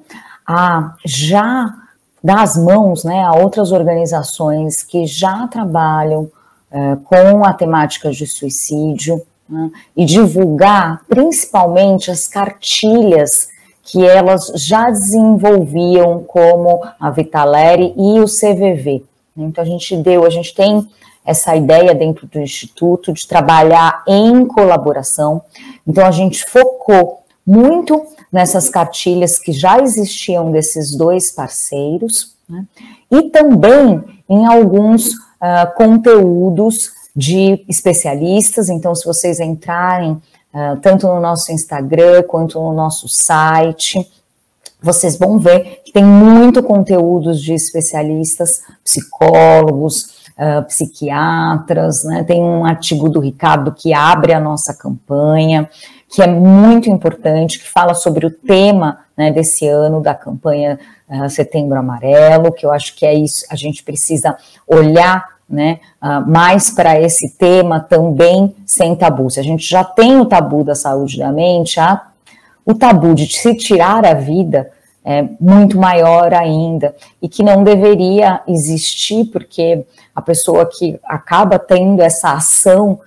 a 0.48 0.96
já 1.06 1.83
dar 2.24 2.42
as 2.42 2.58
mãos 2.58 3.04
né, 3.04 3.22
a 3.24 3.34
outras 3.34 3.72
organizações 3.72 4.82
que 4.82 5.06
já 5.06 5.48
trabalham 5.48 6.32
é, 6.72 6.96
com 7.04 7.44
a 7.44 7.54
temática 7.54 8.10
de 8.12 8.26
suicídio 8.26 9.22
né, 9.48 9.70
e 9.96 10.06
divulgar 10.06 11.02
principalmente 11.08 12.10
as 12.10 12.28
cartilhas 12.28 13.50
que 13.84 14.06
elas 14.06 14.52
já 14.56 14.90
desenvolviam, 14.90 16.24
como 16.24 16.82
a 16.98 17.12
Vitaleri 17.12 17.94
e 17.98 18.20
o 18.22 18.26
CVV. 18.26 19.04
Então, 19.36 19.62
a 19.62 19.68
gente 19.68 19.96
deu, 19.98 20.26
a 20.26 20.30
gente 20.30 20.56
tem 20.56 20.88
essa 21.26 21.56
ideia 21.56 21.94
dentro 21.94 22.26
do 22.28 22.40
Instituto 22.40 23.12
de 23.12 23.28
trabalhar 23.28 24.04
em 24.08 24.46
colaboração. 24.46 25.42
Então, 25.86 26.06
a 26.06 26.12
gente 26.12 26.46
focou 26.46 27.24
muito 27.46 28.02
nessas 28.34 28.68
cartilhas 28.68 29.38
que 29.38 29.54
já 29.54 29.80
existiam 29.80 30.52
desses 30.52 30.96
dois 30.96 31.32
parceiros, 31.32 32.36
né? 32.50 32.66
e 33.12 33.30
também 33.30 34.04
em 34.28 34.44
alguns 34.48 35.10
uh, 35.14 35.72
conteúdos 35.78 36.90
de 37.16 37.64
especialistas. 37.70 38.70
Então, 38.70 38.96
se 38.96 39.06
vocês 39.06 39.40
entrarem 39.40 40.14
uh, 40.14 40.78
tanto 40.82 41.06
no 41.06 41.20
nosso 41.20 41.52
Instagram 41.52 42.24
quanto 42.24 42.60
no 42.60 42.74
nosso 42.74 43.08
site, 43.08 44.12
vocês 44.82 45.16
vão 45.16 45.38
ver 45.38 45.82
que 45.86 45.94
tem 45.94 46.04
muito 46.04 46.64
conteúdos 46.64 47.40
de 47.40 47.54
especialistas, 47.54 48.64
psicólogos, 48.84 50.24
uh, 50.38 50.66
psiquiatras, 50.68 52.04
né? 52.04 52.24
Tem 52.24 52.42
um 52.42 52.66
artigo 52.66 53.08
do 53.08 53.20
Ricardo 53.20 53.72
que 53.72 53.94
abre 53.94 54.34
a 54.34 54.40
nossa 54.40 54.74
campanha 54.74 55.70
que 56.14 56.22
é 56.22 56.28
muito 56.28 56.92
importante, 56.92 57.58
que 57.58 57.68
fala 57.68 57.96
sobre 57.96 58.24
o 58.28 58.30
tema 58.30 59.00
né, 59.18 59.32
desse 59.32 59.68
ano 59.68 60.00
da 60.00 60.14
campanha 60.14 60.80
uh, 61.10 61.28
Setembro 61.28 61.80
Amarelo, 61.80 62.52
que 62.52 62.64
eu 62.64 62.72
acho 62.72 62.96
que 62.96 63.04
é 63.04 63.16
isso, 63.16 63.44
a 63.50 63.56
gente 63.56 63.82
precisa 63.82 64.38
olhar 64.68 65.28
né, 65.50 65.80
uh, 66.00 66.24
mais 66.30 66.70
para 66.70 67.02
esse 67.02 67.36
tema 67.36 67.80
também 67.80 68.56
sem 68.64 68.96
tabu. 68.96 69.28
Se 69.32 69.40
a 69.40 69.44
gente 69.44 69.68
já 69.68 69.84
tem 69.84 70.20
o 70.20 70.28
tabu 70.28 70.64
da 70.64 70.76
saúde 70.76 71.18
da 71.18 71.32
mente, 71.32 71.80
a, 71.80 72.00
o 72.64 72.76
tabu 72.76 73.16
de 73.16 73.26
se 73.36 73.56
tirar 73.56 74.06
a 74.06 74.14
vida 74.14 74.70
é 75.04 75.28
muito 75.42 75.80
maior 75.80 76.32
ainda 76.32 76.96
e 77.20 77.28
que 77.28 77.42
não 77.42 77.64
deveria 77.64 78.40
existir 78.48 79.26
porque 79.32 79.84
a 80.16 80.22
pessoa 80.22 80.66
que 80.68 81.00
acaba 81.06 81.58
tendo 81.58 82.04
essa 82.04 82.34
ação 82.34 83.00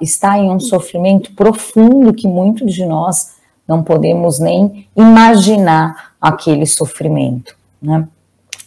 está 0.00 0.38
em 0.38 0.50
um 0.50 0.60
sofrimento 0.60 1.32
profundo 1.34 2.12
que 2.12 2.26
muitos 2.26 2.72
de 2.72 2.84
nós 2.84 3.34
não 3.66 3.82
podemos 3.82 4.38
nem 4.38 4.88
imaginar 4.96 6.12
aquele 6.20 6.66
sofrimento, 6.66 7.56
né? 7.80 8.06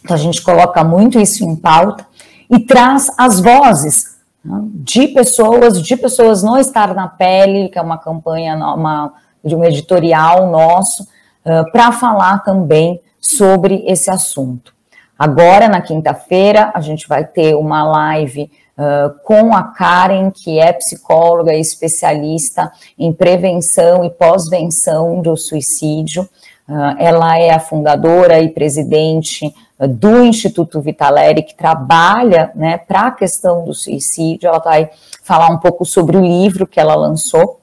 Então 0.02 0.16
a 0.16 0.18
gente 0.18 0.42
coloca 0.42 0.82
muito 0.84 1.18
isso 1.18 1.44
em 1.44 1.54
pauta 1.54 2.06
e 2.50 2.58
traz 2.60 3.12
as 3.18 3.40
vozes 3.40 4.18
né, 4.44 4.60
de 4.74 5.08
pessoas, 5.08 5.82
de 5.82 5.96
pessoas 5.96 6.42
não 6.42 6.56
estar 6.56 6.94
na 6.94 7.08
pele, 7.08 7.68
que 7.68 7.78
é 7.78 7.82
uma 7.82 7.98
campanha, 7.98 8.56
uma, 8.56 9.12
de 9.44 9.54
um 9.54 9.64
editorial 9.64 10.50
nosso, 10.50 11.02
uh, 11.02 11.70
para 11.72 11.92
falar 11.92 12.42
também 12.42 13.00
sobre 13.20 13.84
esse 13.86 14.10
assunto. 14.10 14.72
Agora, 15.18 15.68
na 15.68 15.80
quinta-feira, 15.80 16.70
a 16.74 16.80
gente 16.80 17.08
vai 17.08 17.24
ter 17.24 17.54
uma 17.54 17.82
live 17.82 18.50
com 19.24 19.54
a 19.54 19.62
Karen, 19.64 20.30
que 20.30 20.60
é 20.60 20.72
psicóloga 20.72 21.52
e 21.52 21.60
especialista 21.60 22.70
em 22.98 23.12
prevenção 23.12 24.04
e 24.04 24.10
pós-venção 24.10 25.20
do 25.20 25.36
suicídio. 25.36 26.28
Uh, 26.68 26.94
ela 26.98 27.38
é 27.38 27.50
a 27.50 27.58
fundadora 27.58 28.40
e 28.40 28.50
presidente 28.50 29.52
do 29.80 30.22
Instituto 30.24 30.80
Vitaleri, 30.80 31.42
que 31.42 31.54
trabalha 31.54 32.50
né, 32.54 32.78
para 32.78 33.06
a 33.06 33.10
questão 33.10 33.64
do 33.64 33.72
suicídio. 33.72 34.48
Ela 34.48 34.58
vai 34.58 34.90
falar 35.22 35.48
um 35.48 35.58
pouco 35.58 35.84
sobre 35.84 36.16
o 36.16 36.20
livro 36.20 36.66
que 36.66 36.80
ela 36.80 36.94
lançou, 36.94 37.60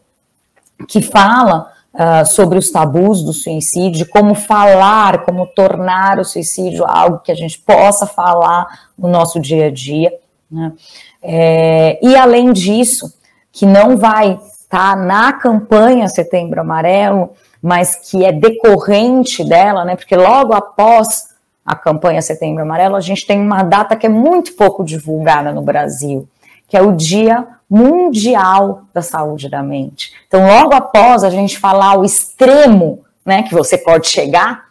que 0.88 1.01
fala 1.01 1.72
uh, 1.93 2.26
sobre 2.26 2.57
os 2.57 2.72
tabus 2.72 3.22
do 3.22 3.34
suicídio, 3.34 4.07
como 4.09 4.34
falar, 4.34 5.26
como 5.26 5.45
tornar 5.47 6.20
o 6.20 6.26
suicídio 6.26 6.86
algo 6.86 7.20
que 7.20 7.32
a 7.32 7.36
gente 7.36 7.59
possa 7.59 8.05
falar 8.05 8.66
no 8.97 9.09
nosso 9.09 9.39
dia 9.39 9.68
a 9.68 9.72
dia. 9.72 10.11
Né? 10.49 10.73
É, 11.21 11.99
e 12.01 12.15
além 12.15 12.53
disso, 12.53 13.13
que 13.51 13.65
não 13.65 13.97
vai 13.97 14.33
estar 14.33 14.95
tá 14.95 14.95
na 14.95 15.33
campanha 15.33 16.07
Setembro 16.07 16.61
Amarelo, 16.61 17.31
mas 17.61 17.95
que 17.95 18.23
é 18.23 18.31
decorrente 18.31 19.43
dela, 19.43 19.83
né? 19.83 19.95
Porque 19.95 20.15
logo 20.15 20.53
após 20.53 21.35
a 21.65 21.75
campanha 21.75 22.21
Setembro 22.21 22.61
Amarelo, 22.61 22.95
a 22.95 23.01
gente 23.01 23.25
tem 23.25 23.41
uma 23.41 23.63
data 23.63 23.95
que 23.95 24.05
é 24.05 24.09
muito 24.09 24.53
pouco 24.53 24.83
divulgada 24.83 25.51
no 25.51 25.63
Brasil, 25.63 26.27
que 26.67 26.77
é 26.77 26.81
o 26.81 26.91
Dia 26.91 27.47
Mundial 27.67 28.83
da 28.93 29.01
Saúde 29.01 29.49
da 29.49 29.63
Mente. 29.63 30.13
Então, 30.27 30.45
logo 30.45 30.75
após 30.75 31.23
a 31.23 31.29
gente 31.31 31.57
falar 31.57 31.97
o 31.97 32.05
extremo, 32.05 33.03
né, 33.25 33.41
que 33.41 33.55
você 33.55 33.77
pode 33.77 34.07
chegar, 34.07 34.65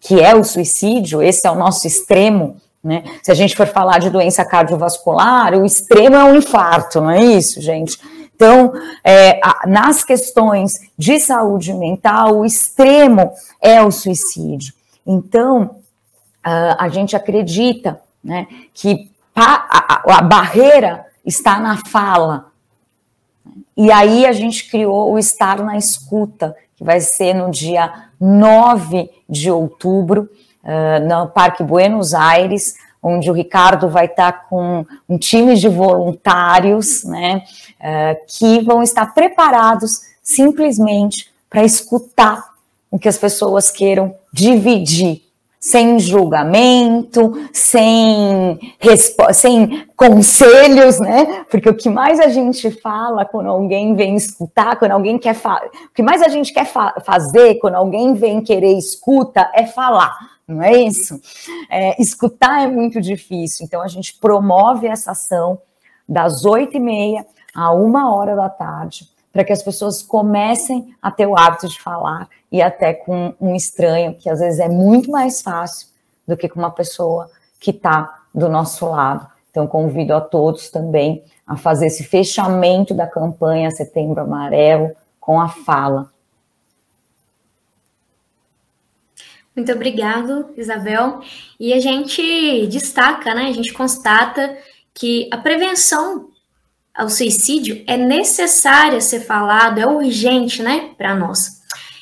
que 0.00 0.20
é 0.20 0.34
o 0.34 0.42
suicídio, 0.42 1.22
esse 1.22 1.46
é 1.46 1.50
o 1.50 1.54
nosso 1.54 1.86
extremo, 1.86 2.56
né? 2.82 3.04
Se 3.22 3.30
a 3.30 3.34
gente 3.34 3.56
for 3.56 3.66
falar 3.66 3.98
de 3.98 4.10
doença 4.10 4.44
cardiovascular, 4.44 5.54
o 5.54 5.64
extremo 5.64 6.16
é 6.16 6.24
o 6.24 6.36
infarto, 6.36 7.00
não 7.00 7.10
é 7.10 7.22
isso, 7.22 7.60
gente? 7.60 7.98
Então, 8.34 8.72
é, 9.04 9.38
nas 9.66 10.02
questões 10.02 10.80
de 10.96 11.20
saúde 11.20 11.74
mental, 11.74 12.38
o 12.38 12.44
extremo 12.44 13.32
é 13.60 13.82
o 13.82 13.90
suicídio. 13.90 14.72
Então, 15.06 15.76
a 16.42 16.88
gente 16.88 17.14
acredita 17.14 18.00
né, 18.24 18.46
que 18.72 19.10
a 19.34 20.22
barreira 20.22 21.06
está 21.24 21.60
na 21.60 21.76
fala. 21.84 22.46
E 23.76 23.90
aí 23.92 24.24
a 24.24 24.32
gente 24.32 24.70
criou 24.70 25.12
o 25.12 25.18
Estar 25.18 25.62
na 25.62 25.76
Escuta, 25.76 26.56
que 26.76 26.84
vai 26.84 27.00
ser 27.00 27.34
no 27.34 27.50
dia 27.50 28.08
9 28.18 29.10
de 29.28 29.50
outubro, 29.50 30.30
uh, 30.64 31.06
no 31.06 31.28
Parque 31.28 31.62
Buenos 31.62 32.14
Aires, 32.14 32.74
onde 33.02 33.30
o 33.30 33.34
Ricardo 33.34 33.88
vai 33.88 34.06
estar 34.06 34.48
com 34.48 34.84
um 35.08 35.16
time 35.16 35.56
de 35.56 35.68
voluntários, 35.68 37.04
né, 37.04 37.42
uh, 37.80 38.26
que 38.26 38.60
vão 38.60 38.82
estar 38.82 39.14
preparados 39.14 40.02
simplesmente 40.22 41.30
para 41.48 41.64
escutar 41.64 42.50
o 42.90 42.98
que 42.98 43.08
as 43.08 43.16
pessoas 43.16 43.70
queiram 43.70 44.14
dividir 44.32 45.22
sem 45.60 45.98
julgamento, 45.98 47.34
sem, 47.52 48.58
sem 49.34 49.86
conselhos, 49.94 50.98
né? 50.98 51.44
Porque 51.50 51.68
o 51.68 51.74
que 51.74 51.90
mais 51.90 52.18
a 52.18 52.28
gente 52.28 52.70
fala 52.70 53.26
quando 53.26 53.50
alguém 53.50 53.94
vem 53.94 54.16
escutar, 54.16 54.76
quando 54.76 54.92
alguém 54.92 55.18
quer 55.18 55.34
falar, 55.34 55.66
o 55.66 55.94
que 55.94 56.02
mais 56.02 56.22
a 56.22 56.28
gente 56.28 56.50
quer 56.54 56.64
fa 56.64 56.94
fazer 57.04 57.56
quando 57.56 57.74
alguém 57.74 58.14
vem 58.14 58.40
querer 58.40 58.72
escuta 58.72 59.50
é 59.54 59.66
falar, 59.66 60.16
não 60.50 60.62
é 60.62 60.72
isso? 60.82 61.20
É, 61.70 62.00
escutar 62.00 62.62
é 62.62 62.66
muito 62.66 63.00
difícil, 63.00 63.64
então 63.64 63.80
a 63.80 63.88
gente 63.88 64.18
promove 64.18 64.86
essa 64.86 65.12
ação 65.12 65.60
das 66.08 66.44
oito 66.44 66.76
e 66.76 66.80
meia 66.80 67.26
a 67.54 67.72
uma 67.72 68.14
hora 68.14 68.34
da 68.34 68.48
tarde 68.48 69.08
para 69.32 69.44
que 69.44 69.52
as 69.52 69.62
pessoas 69.62 70.02
comecem 70.02 70.94
a 71.00 71.10
ter 71.10 71.26
o 71.26 71.36
hábito 71.36 71.68
de 71.68 71.80
falar 71.80 72.28
e 72.50 72.60
até 72.60 72.92
com 72.92 73.32
um 73.40 73.54
estranho, 73.54 74.14
que 74.14 74.28
às 74.28 74.40
vezes 74.40 74.58
é 74.58 74.68
muito 74.68 75.10
mais 75.10 75.40
fácil 75.40 75.88
do 76.26 76.36
que 76.36 76.48
com 76.48 76.58
uma 76.58 76.70
pessoa 76.70 77.30
que 77.60 77.70
está 77.70 78.22
do 78.34 78.48
nosso 78.48 78.86
lado. 78.86 79.26
Então, 79.50 79.66
convido 79.66 80.14
a 80.14 80.20
todos 80.20 80.70
também 80.70 81.24
a 81.46 81.56
fazer 81.56 81.86
esse 81.86 82.04
fechamento 82.04 82.94
da 82.94 83.06
campanha 83.06 83.70
Setembro 83.70 84.20
Amarelo 84.20 84.92
com 85.18 85.40
a 85.40 85.48
fala. 85.48 86.10
Muito 89.60 89.72
obrigado, 89.72 90.48
Isabel. 90.56 91.20
E 91.58 91.74
a 91.74 91.80
gente 91.80 92.66
destaca, 92.68 93.34
né? 93.34 93.42
A 93.42 93.52
gente 93.52 93.74
constata 93.74 94.56
que 94.94 95.28
a 95.30 95.36
prevenção 95.36 96.30
ao 96.94 97.10
suicídio 97.10 97.84
é 97.86 97.94
necessária 97.94 99.02
ser 99.02 99.20
falado, 99.20 99.78
é 99.78 99.86
urgente, 99.86 100.62
né, 100.62 100.92
para 100.96 101.14
nós. 101.14 101.60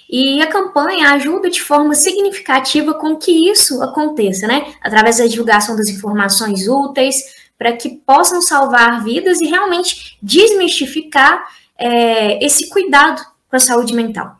E 0.08 0.40
a 0.40 0.46
campanha 0.46 1.10
ajuda 1.14 1.50
de 1.50 1.60
forma 1.60 1.96
significativa 1.96 2.94
com 2.94 3.16
que 3.16 3.50
isso 3.50 3.82
aconteça, 3.82 4.46
né, 4.46 4.72
através 4.80 5.18
da 5.18 5.26
divulgação 5.26 5.74
das 5.74 5.88
informações 5.88 6.68
úteis 6.68 7.16
para 7.58 7.72
que 7.72 7.88
possam 8.06 8.40
salvar 8.40 9.02
vidas 9.02 9.40
e 9.40 9.46
realmente 9.46 10.16
desmistificar 10.22 11.44
é, 11.76 12.44
esse 12.44 12.68
cuidado 12.68 13.20
com 13.50 13.56
a 13.56 13.60
saúde 13.60 13.94
mental. 13.94 14.36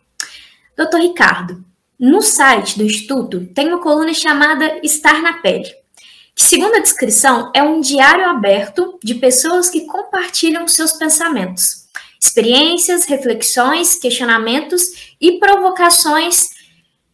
Doutor 0.76 1.00
Ricardo, 1.00 1.64
no 1.98 2.22
site 2.22 2.78
do 2.78 2.84
Instituto 2.84 3.46
tem 3.54 3.68
uma 3.68 3.80
coluna 3.80 4.14
chamada 4.14 4.78
Estar 4.82 5.22
na 5.22 5.34
Pele 5.34 5.68
que, 6.38 6.44
segundo 6.44 6.76
a 6.76 6.80
descrição, 6.80 7.50
é 7.52 7.60
um 7.64 7.80
diário 7.80 8.24
aberto 8.24 8.96
de 9.02 9.16
pessoas 9.16 9.68
que 9.68 9.86
compartilham 9.86 10.68
seus 10.68 10.92
pensamentos, 10.92 11.88
experiências, 12.20 13.06
reflexões, 13.06 13.96
questionamentos 13.96 15.16
e 15.20 15.40
provocações 15.40 16.50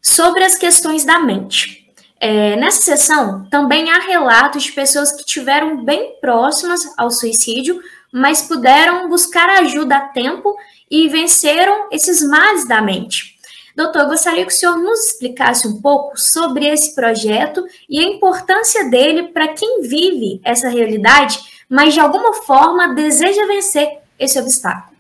sobre 0.03 0.45
as 0.45 0.59
questões 0.59 1.07
da 1.07 1.19
mente. 1.21 1.91
É, 2.21 2.55
nessa 2.57 2.83
sessão, 2.83 3.49
também 3.49 3.91
há 3.91 4.01
relatos 4.01 4.65
de 4.65 4.73
pessoas 4.73 5.11
que 5.11 5.25
tiveram 5.25 5.83
bem 5.83 6.21
próximas 6.21 6.83
ao 6.99 7.11
suicídio, 7.11 7.81
mas 8.13 8.43
puderam 8.43 9.09
buscar 9.09 9.49
ajuda 9.49 9.97
a 9.97 10.09
tempo 10.09 10.55
e 10.91 11.09
venceram 11.09 11.89
esses 11.91 12.21
males 12.21 12.69
da 12.69 12.83
mente. 12.83 13.34
Doutor, 13.77 14.07
gostaria 14.07 14.47
que 14.47 14.53
o 14.53 14.57
senhor 14.57 14.77
nos 14.77 15.07
explicasse 15.07 15.67
um 15.67 15.81
pouco 15.81 16.17
sobre 16.17 16.67
esse 16.67 16.95
projeto 16.95 17.65
e 17.89 17.99
a 17.99 18.09
importância 18.09 18.89
dele 18.89 19.25
para 19.25 19.49
quem 19.49 19.83
vive 19.83 20.41
essa 20.45 20.69
realidade, 20.69 21.39
mas 21.69 21.93
de 21.93 21.99
alguma 21.99 22.35
forma 22.35 22.95
deseja 22.95 23.47
vencer 23.47 23.99
esse 24.19 24.39
obstáculo. 24.39 24.95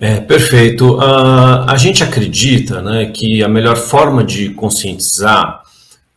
É, 0.00 0.20
perfeito. 0.20 0.96
Uh, 0.96 1.64
a 1.68 1.76
gente 1.76 2.02
acredita 2.02 2.82
né, 2.82 3.06
que 3.06 3.44
a 3.44 3.48
melhor 3.48 3.76
forma 3.76 4.24
de 4.24 4.50
conscientizar 4.50 5.62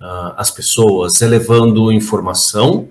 uh, 0.01 0.33
as 0.35 0.49
pessoas 0.49 1.21
é 1.21 1.27
levando 1.27 1.91
informação 1.91 2.89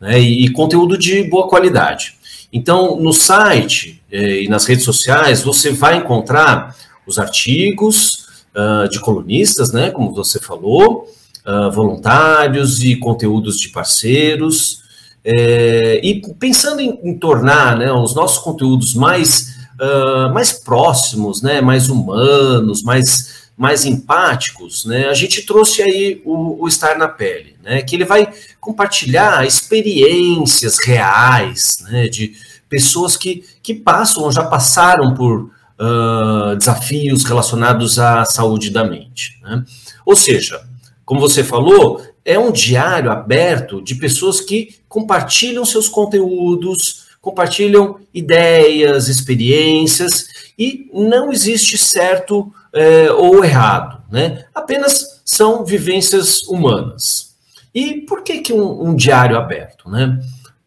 né, 0.00 0.18
e, 0.18 0.46
e 0.46 0.50
conteúdo 0.50 0.96
de 0.96 1.22
boa 1.24 1.46
qualidade. 1.46 2.16
Então, 2.50 2.96
no 2.96 3.12
site 3.12 4.01
e 4.12 4.48
nas 4.48 4.66
redes 4.66 4.84
sociais, 4.84 5.42
você 5.42 5.70
vai 5.70 5.96
encontrar 5.96 6.76
os 7.06 7.18
artigos 7.18 8.26
uh, 8.54 8.88
de 8.88 9.00
colunistas, 9.00 9.72
né, 9.72 9.90
como 9.90 10.14
você 10.14 10.38
falou, 10.38 11.08
uh, 11.46 11.70
voluntários 11.72 12.80
e 12.80 12.96
conteúdos 12.96 13.58
de 13.58 13.70
parceiros. 13.70 14.82
Eh, 15.24 16.00
e 16.02 16.20
pensando 16.34 16.80
em, 16.80 16.98
em 17.04 17.16
tornar 17.16 17.76
né, 17.76 17.92
os 17.92 18.12
nossos 18.12 18.38
conteúdos 18.38 18.92
mais 18.92 19.52
uh, 19.82 20.32
mais 20.32 20.52
próximos, 20.52 21.42
né, 21.42 21.60
mais 21.60 21.88
humanos, 21.88 22.82
mais, 22.82 23.50
mais 23.56 23.84
empáticos, 23.84 24.84
né, 24.84 25.08
a 25.08 25.14
gente 25.14 25.42
trouxe 25.42 25.82
aí 25.82 26.22
o, 26.24 26.62
o 26.62 26.68
Estar 26.68 26.96
na 26.96 27.08
Pele, 27.08 27.56
né, 27.62 27.82
que 27.82 27.96
ele 27.96 28.04
vai 28.04 28.32
compartilhar 28.60 29.46
experiências 29.46 30.78
reais, 30.84 31.78
né, 31.90 32.08
de 32.08 32.34
pessoas 32.72 33.18
que, 33.18 33.44
que 33.62 33.74
passam, 33.74 34.32
já 34.32 34.42
passaram 34.42 35.12
por 35.12 35.50
uh, 35.78 36.56
desafios 36.56 37.22
relacionados 37.24 37.98
à 37.98 38.24
saúde 38.24 38.70
da 38.70 38.82
mente. 38.82 39.38
Né? 39.42 39.62
Ou 40.06 40.16
seja, 40.16 40.62
como 41.04 41.20
você 41.20 41.44
falou, 41.44 42.00
é 42.24 42.38
um 42.38 42.50
diário 42.50 43.10
aberto 43.10 43.82
de 43.82 43.96
pessoas 43.96 44.40
que 44.40 44.76
compartilham 44.88 45.66
seus 45.66 45.86
conteúdos, 45.86 47.08
compartilham 47.20 47.98
ideias, 48.14 49.08
experiências, 49.08 50.26
e 50.58 50.88
não 50.94 51.30
existe 51.30 51.76
certo 51.76 52.50
é, 52.72 53.12
ou 53.12 53.44
errado, 53.44 54.02
né? 54.10 54.44
Apenas 54.54 55.20
são 55.24 55.64
vivências 55.64 56.42
humanas. 56.44 57.34
E 57.74 58.02
por 58.02 58.22
que, 58.22 58.40
que 58.40 58.52
um, 58.52 58.88
um 58.88 58.94
diário 58.94 59.36
aberto, 59.36 59.90
né? 59.90 60.18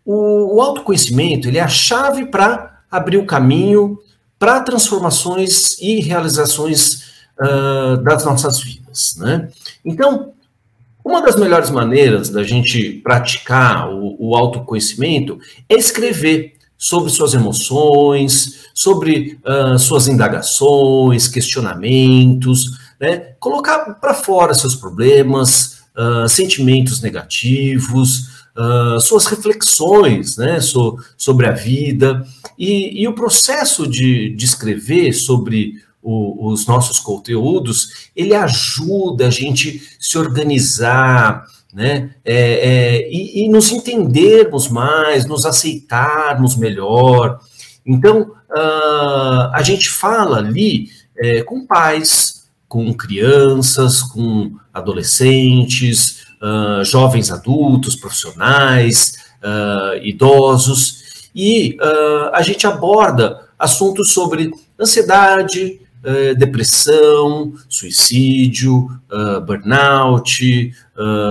O, 0.05 0.57
o 0.57 0.61
autoconhecimento 0.61 1.47
ele 1.47 1.57
é 1.57 1.61
a 1.61 1.67
chave 1.67 2.27
para 2.27 2.81
abrir 2.89 3.17
o 3.17 3.25
caminho 3.25 3.97
para 4.37 4.61
transformações 4.61 5.79
e 5.79 5.99
realizações 6.01 7.05
uh, 7.39 7.97
das 8.03 8.23
nossas 8.23 8.61
vidas, 8.61 9.15
né? 9.17 9.49
Então, 9.83 10.33
uma 11.03 11.21
das 11.21 11.35
melhores 11.35 11.69
maneiras 11.69 12.29
da 12.29 12.43
gente 12.43 12.93
praticar 13.03 13.89
o, 13.89 14.15
o 14.19 14.35
autoconhecimento 14.35 15.39
é 15.69 15.75
escrever 15.75 16.55
sobre 16.77 17.09
suas 17.09 17.33
emoções, 17.33 18.65
sobre 18.73 19.39
uh, 19.45 19.77
suas 19.79 20.07
indagações, 20.07 21.27
questionamentos, 21.27 22.77
né? 22.99 23.35
colocar 23.39 23.95
para 23.95 24.13
fora 24.13 24.53
seus 24.53 24.75
problemas, 24.75 25.79
uh, 25.95 26.27
sentimentos 26.27 27.01
negativos, 27.01 28.44
uh, 28.57 28.99
suas 28.99 29.25
reflexões 29.25 30.37
né? 30.37 30.59
So, 30.59 30.97
sobre 31.17 31.47
a 31.47 31.51
vida. 31.51 32.25
E, 32.57 33.01
e 33.01 33.07
o 33.07 33.13
processo 33.13 33.87
de, 33.87 34.29
de 34.29 34.45
escrever 34.45 35.13
sobre 35.13 35.73
o, 36.01 36.51
os 36.51 36.67
nossos 36.67 36.99
conteúdos, 36.99 38.09
ele 38.15 38.35
ajuda 38.35 39.27
a 39.27 39.31
gente 39.31 39.81
se 39.99 40.17
organizar, 40.17 41.43
né? 41.73 42.11
É, 42.23 42.35
é, 42.35 43.09
e, 43.11 43.43
e, 43.43 43.49
nos 43.49 43.71
entendermos 43.71 44.69
mais, 44.69 45.25
nos 45.25 45.45
aceitarmos 45.45 46.55
melhor. 46.55 47.39
Então, 47.85 48.21
uh, 48.49 49.51
a 49.51 49.61
gente 49.61 49.89
fala 49.89 50.37
ali 50.37 50.89
é, 51.17 51.41
com 51.43 51.65
pais, 51.65 52.47
com 52.67 52.93
crianças, 52.93 54.01
com 54.01 54.53
adolescentes, 54.73 56.25
uh, 56.45 56.83
jovens 56.83 57.31
adultos, 57.31 57.95
profissionais, 57.95 59.15
uh, 59.41 59.97
idosos, 60.03 61.03
e 61.37 61.77
a 62.31 62.41
gente 62.41 62.65
aborda 62.65 63.41
assuntos 63.59 64.13
sobre 64.13 64.51
ansiedade, 64.79 65.81
uh, 66.01 66.33
depressão, 66.35 67.53
suicídio, 67.67 68.89
burnout, 69.45 70.71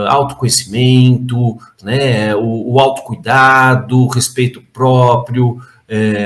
autoconhecimento, 0.08 1.56
né, 1.82 2.34
o, 2.36 2.74
o 2.74 2.80
autocuidado, 2.80 4.06
respeito 4.08 4.62
próprio, 4.74 5.58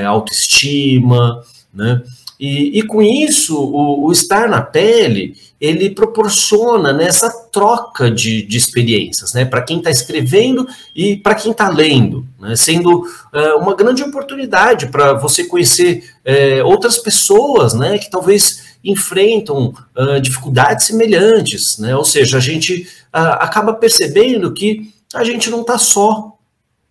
autoestima, 0.05 1.41
né? 1.73 2.01
E, 2.39 2.79
e, 2.79 2.83
com 2.83 3.01
isso, 3.01 3.59
o, 3.61 4.05
o, 4.05 4.11
estar 4.13 4.47
na 4.47 4.61
pele, 4.61 5.35
ele 5.59 5.89
proporciona 5.89 6.93
né, 6.93 7.09
troca 7.51 8.09
de, 8.09 8.43
de 8.43 8.57
experiências, 8.57 9.33
né, 9.33 9.43
para 9.43 9.61
quem 9.61 9.79
está 9.79 9.91
escrevendo 9.91 10.65
e 10.95 11.17
para 11.17 11.35
quem 11.35 11.51
está 11.51 11.67
lendo, 11.67 12.25
né, 12.39 12.55
sendo 12.55 13.03
é, 13.33 13.55
uma 13.55 13.75
grande 13.75 14.01
oportunidade 14.03 14.87
para 14.87 15.15
você 15.15 15.43
conhecer 15.43 16.09
é, 16.23 16.63
outras 16.63 16.97
pessoas, 16.97 17.73
né, 17.73 17.97
que 17.97 18.09
talvez 18.09 18.69
enfrentam 18.81 19.73
uh, 19.97 20.21
dificuldades 20.21 20.87
semelhantes, 20.87 21.77
né, 21.79 21.93
ou 21.97 22.05
seja, 22.05 22.37
a 22.37 22.39
gente 22.39 22.87
acaba 23.11 23.73
percebendo 23.73 24.53
que 24.53 24.93
a 25.13 25.25
gente 25.25 25.49
não 25.49 25.59
está 25.59 25.77
só, 25.77 26.37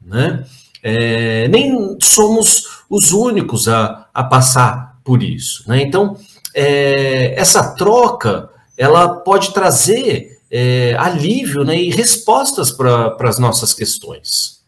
né, 0.05 0.45
é, 0.83 1.49
nem 1.49 1.97
somos 2.03 2.83
os 2.91 3.13
únicos 3.13 3.69
a, 3.69 4.07
a 4.13 4.23
passar 4.23 4.88
por 5.09 5.23
isso. 5.23 5.67
Né? 5.67 5.81
Então, 5.81 6.19
é, 6.55 7.33
essa 7.41 7.75
troca 7.75 8.51
ela 8.77 9.09
pode 9.21 9.55
trazer 9.55 10.39
é, 10.51 10.95
alívio 10.99 11.65
né, 11.65 11.81
e 11.81 11.89
respostas 11.89 12.71
para 12.71 13.17
as 13.21 13.39
nossas 13.39 13.73
questões. 13.73 14.63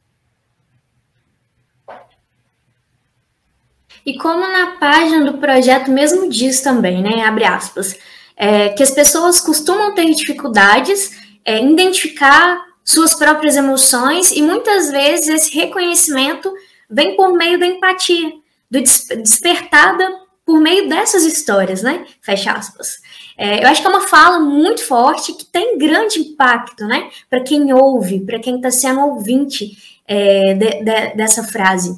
E 4.05 4.16
como 4.16 4.41
na 4.41 4.78
página 4.78 5.30
do 5.30 5.36
projeto 5.36 5.91
mesmo 5.91 6.30
diz 6.30 6.62
também, 6.62 7.03
né, 7.03 7.22
abre 7.22 7.45
aspas, 7.45 7.95
é, 8.34 8.70
que 8.70 8.82
as 8.82 8.91
pessoas 8.93 9.43
costumam 9.43 9.95
ter 9.95 10.11
dificuldades 10.14 11.11
é, 11.45 11.59
em 11.59 11.74
identificar 11.74 12.64
suas 12.82 13.14
próprias 13.14 13.57
emoções 13.57 14.32
e 14.32 14.41
muitas 14.41 14.91
vezes 14.91 15.28
esse 15.28 15.55
reconhecimento 15.55 16.51
vem 16.88 17.14
por 17.14 17.34
meio 17.34 17.61
da 17.61 17.66
empatia, 17.66 18.32
do 18.70 18.80
despertada 18.80 20.30
por 20.51 20.61
meio 20.61 20.88
dessas 20.88 21.22
histórias, 21.24 21.80
né? 21.80 22.05
Fecha 22.20 22.51
aspas. 22.51 23.01
É, 23.38 23.62
eu 23.62 23.68
acho 23.68 23.80
que 23.80 23.86
é 23.86 23.90
uma 23.90 24.09
fala 24.09 24.40
muito 24.40 24.84
forte 24.84 25.32
que 25.32 25.44
tem 25.44 25.78
grande 25.78 26.18
impacto, 26.18 26.84
né? 26.86 27.09
Para 27.28 27.40
quem 27.40 27.72
ouve, 27.72 28.18
para 28.26 28.40
quem 28.40 28.57
está 28.57 28.68
sendo 28.68 29.01
ouvinte 29.01 30.01
é, 30.09 30.55
de, 30.55 30.82
de, 30.82 31.14
dessa 31.14 31.44
frase. 31.44 31.96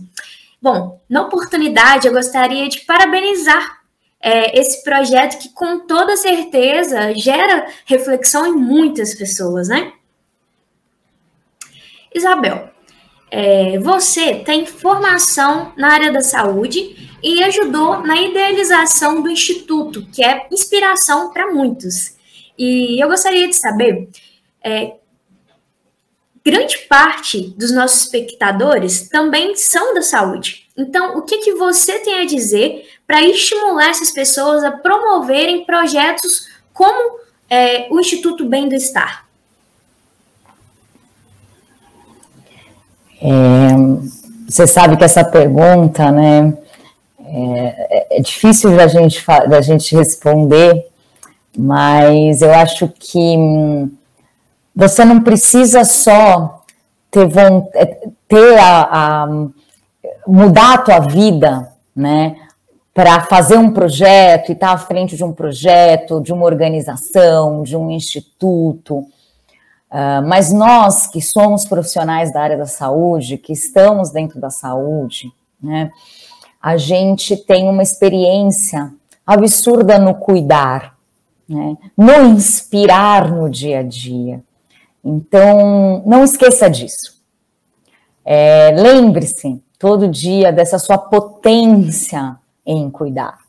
Bom, 0.60 1.00
na 1.08 1.22
oportunidade, 1.22 2.06
eu 2.06 2.12
gostaria 2.12 2.68
de 2.68 2.80
parabenizar 2.80 3.80
é, 4.20 4.60
esse 4.60 4.84
projeto 4.84 5.38
que, 5.38 5.48
com 5.48 5.86
toda 5.86 6.14
certeza, 6.18 7.14
gera 7.14 7.66
reflexão 7.86 8.46
em 8.46 8.54
muitas 8.54 9.14
pessoas, 9.14 9.68
né? 9.68 9.94
Isabel, 12.14 12.68
é, 13.32 13.78
você 13.78 14.34
tem 14.34 14.66
formação 14.66 15.72
na 15.74 15.94
área 15.94 16.12
da 16.12 16.20
saúde 16.20 17.10
e 17.22 17.42
ajudou 17.44 18.00
na 18.00 18.20
idealização 18.20 19.22
do 19.22 19.30
Instituto, 19.30 20.06
que 20.12 20.22
é 20.22 20.46
inspiração 20.52 21.32
para 21.32 21.50
muitos. 21.50 22.14
E 22.58 23.02
eu 23.02 23.08
gostaria 23.08 23.48
de 23.48 23.56
saber, 23.56 24.10
é, 24.62 24.96
grande 26.44 26.76
parte 26.80 27.54
dos 27.56 27.72
nossos 27.72 28.02
espectadores 28.02 29.08
também 29.08 29.56
são 29.56 29.94
da 29.94 30.02
saúde. 30.02 30.68
Então, 30.76 31.16
o 31.16 31.22
que, 31.22 31.38
que 31.38 31.54
você 31.54 32.00
tem 32.00 32.20
a 32.20 32.26
dizer 32.26 32.86
para 33.06 33.22
estimular 33.22 33.88
essas 33.88 34.10
pessoas 34.10 34.62
a 34.62 34.72
promoverem 34.72 35.64
projetos 35.64 36.48
como 36.74 37.18
é, 37.48 37.88
o 37.90 37.98
Instituto 37.98 38.44
Bem 38.44 38.68
do 38.68 38.74
Estar? 38.74 39.31
É, 43.24 43.68
você 44.48 44.66
sabe 44.66 44.96
que 44.96 45.04
essa 45.04 45.24
pergunta, 45.24 46.10
né, 46.10 46.52
é, 47.24 48.18
é 48.18 48.20
difícil 48.20 48.76
da 48.76 48.88
gente, 48.88 49.24
da 49.48 49.60
gente 49.60 49.94
responder, 49.94 50.88
mas 51.56 52.42
eu 52.42 52.52
acho 52.52 52.88
que 52.88 53.36
hum, 53.36 53.90
você 54.74 55.04
não 55.04 55.20
precisa 55.20 55.84
só 55.84 56.64
ter, 57.10 57.28
é, 57.74 58.08
ter 58.26 58.58
a, 58.58 58.88
a 59.22 59.28
mudar 60.26 60.74
a 60.74 60.78
tua 60.78 60.98
vida, 61.00 61.72
né, 61.94 62.36
para 62.92 63.20
fazer 63.22 63.56
um 63.56 63.70
projeto 63.70 64.50
e 64.50 64.52
estar 64.52 64.68
tá 64.68 64.72
à 64.74 64.78
frente 64.78 65.16
de 65.16 65.24
um 65.24 65.32
projeto, 65.32 66.20
de 66.20 66.32
uma 66.32 66.44
organização, 66.44 67.62
de 67.62 67.76
um 67.76 67.90
instituto. 67.90 69.06
Uh, 69.92 70.26
mas 70.26 70.50
nós 70.50 71.06
que 71.06 71.20
somos 71.20 71.66
profissionais 71.66 72.32
da 72.32 72.40
área 72.40 72.56
da 72.56 72.64
saúde, 72.64 73.36
que 73.36 73.52
estamos 73.52 74.10
dentro 74.10 74.40
da 74.40 74.48
saúde, 74.48 75.30
né, 75.62 75.90
a 76.62 76.78
gente 76.78 77.36
tem 77.36 77.68
uma 77.68 77.82
experiência 77.82 78.90
absurda 79.26 79.98
no 79.98 80.14
cuidar, 80.14 80.96
né, 81.46 81.76
no 81.94 82.24
inspirar 82.24 83.30
no 83.30 83.50
dia 83.50 83.80
a 83.80 83.82
dia. 83.82 84.42
Então, 85.04 86.02
não 86.06 86.24
esqueça 86.24 86.70
disso. 86.70 87.20
É, 88.24 88.70
Lembre-se 88.70 89.62
todo 89.78 90.08
dia 90.08 90.50
dessa 90.50 90.78
sua 90.78 90.96
potência 90.96 92.36
em 92.64 92.88
cuidar. 92.88 93.40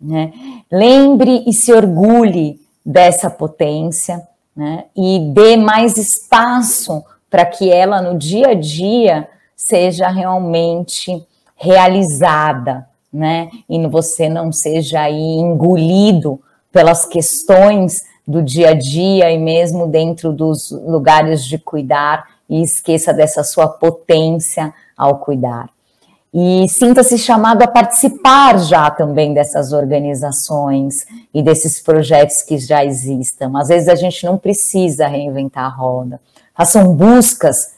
Né? 0.00 0.32
Lembre 0.68 1.44
e 1.46 1.52
se 1.52 1.72
orgulhe 1.72 2.60
dessa 2.84 3.30
potência 3.30 4.26
né? 4.56 4.84
E 4.96 5.18
dê 5.32 5.56
mais 5.56 5.96
espaço 5.96 7.04
para 7.30 7.46
que 7.46 7.70
ela 7.70 8.02
no 8.02 8.18
dia 8.18 8.48
a 8.48 8.54
dia 8.54 9.28
seja 9.56 10.08
realmente 10.08 11.26
realizada, 11.56 12.86
né? 13.12 13.48
E 13.68 13.86
você 13.86 14.28
não 14.28 14.52
seja 14.52 15.00
aí 15.02 15.36
engolido 15.38 16.40
pelas 16.70 17.06
questões 17.06 18.02
do 18.26 18.42
dia 18.42 18.70
a 18.70 18.74
dia 18.74 19.30
e 19.30 19.38
mesmo 19.38 19.86
dentro 19.86 20.32
dos 20.32 20.70
lugares 20.70 21.44
de 21.44 21.58
cuidar 21.58 22.26
e 22.48 22.62
esqueça 22.62 23.12
dessa 23.12 23.42
sua 23.42 23.68
potência 23.68 24.72
ao 24.96 25.18
cuidar. 25.18 25.71
E 26.34 26.66
sinta-se 26.66 27.18
chamado 27.18 27.62
a 27.62 27.66
participar 27.66 28.58
já 28.58 28.90
também 28.90 29.34
dessas 29.34 29.72
organizações 29.72 31.06
e 31.34 31.42
desses 31.42 31.78
projetos 31.78 32.40
que 32.40 32.56
já 32.56 32.82
existam. 32.82 33.52
Às 33.56 33.68
vezes 33.68 33.88
a 33.88 33.94
gente 33.94 34.24
não 34.24 34.38
precisa 34.38 35.06
reinventar 35.06 35.64
a 35.64 35.68
roda. 35.68 36.18
Façam 36.56 36.94
buscas 36.94 37.74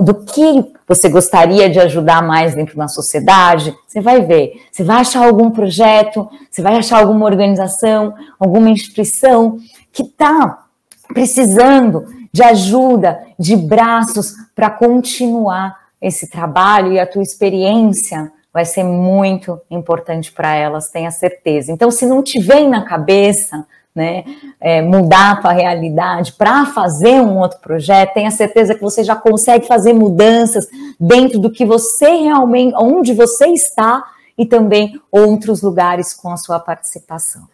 do 0.00 0.14
que 0.14 0.72
você 0.88 1.08
gostaria 1.08 1.68
de 1.68 1.78
ajudar 1.80 2.22
mais 2.22 2.54
dentro 2.54 2.76
da 2.76 2.88
sociedade, 2.88 3.74
você 3.86 4.00
vai 4.00 4.20
ver. 4.22 4.54
Você 4.70 4.82
vai 4.82 5.00
achar 5.00 5.26
algum 5.26 5.50
projeto, 5.50 6.28
você 6.50 6.62
vai 6.62 6.76
achar 6.76 6.98
alguma 6.98 7.26
organização, 7.26 8.14
alguma 8.40 8.70
instituição 8.70 9.58
que 9.92 10.02
está 10.02 10.64
precisando 11.12 12.06
de 12.32 12.42
ajuda, 12.42 13.22
de 13.38 13.54
braços 13.54 14.34
para 14.54 14.70
continuar 14.70 15.81
esse 16.02 16.28
trabalho 16.28 16.92
e 16.92 16.98
a 16.98 17.06
tua 17.06 17.22
experiência 17.22 18.32
vai 18.52 18.64
ser 18.64 18.84
muito 18.84 19.58
importante 19.70 20.30
para 20.32 20.54
elas, 20.54 20.90
tenha 20.90 21.10
certeza. 21.10 21.72
Então, 21.72 21.90
se 21.90 22.04
não 22.04 22.22
te 22.22 22.38
vem 22.38 22.68
na 22.68 22.84
cabeça, 22.84 23.66
né, 23.94 24.24
é, 24.60 24.82
mudar 24.82 25.32
a 25.32 25.36
tua 25.36 25.52
realidade 25.52 26.32
para 26.32 26.66
fazer 26.66 27.20
um 27.20 27.38
outro 27.38 27.60
projeto, 27.60 28.14
tenha 28.14 28.30
certeza 28.30 28.74
que 28.74 28.80
você 28.80 29.04
já 29.04 29.14
consegue 29.14 29.66
fazer 29.66 29.92
mudanças 29.92 30.66
dentro 30.98 31.38
do 31.38 31.50
que 31.50 31.64
você 31.64 32.08
realmente, 32.16 32.74
onde 32.76 33.14
você 33.14 33.46
está 33.48 34.04
e 34.36 34.44
também 34.44 35.00
outros 35.10 35.62
lugares 35.62 36.12
com 36.12 36.30
a 36.30 36.36
sua 36.36 36.58
participação. 36.58 37.48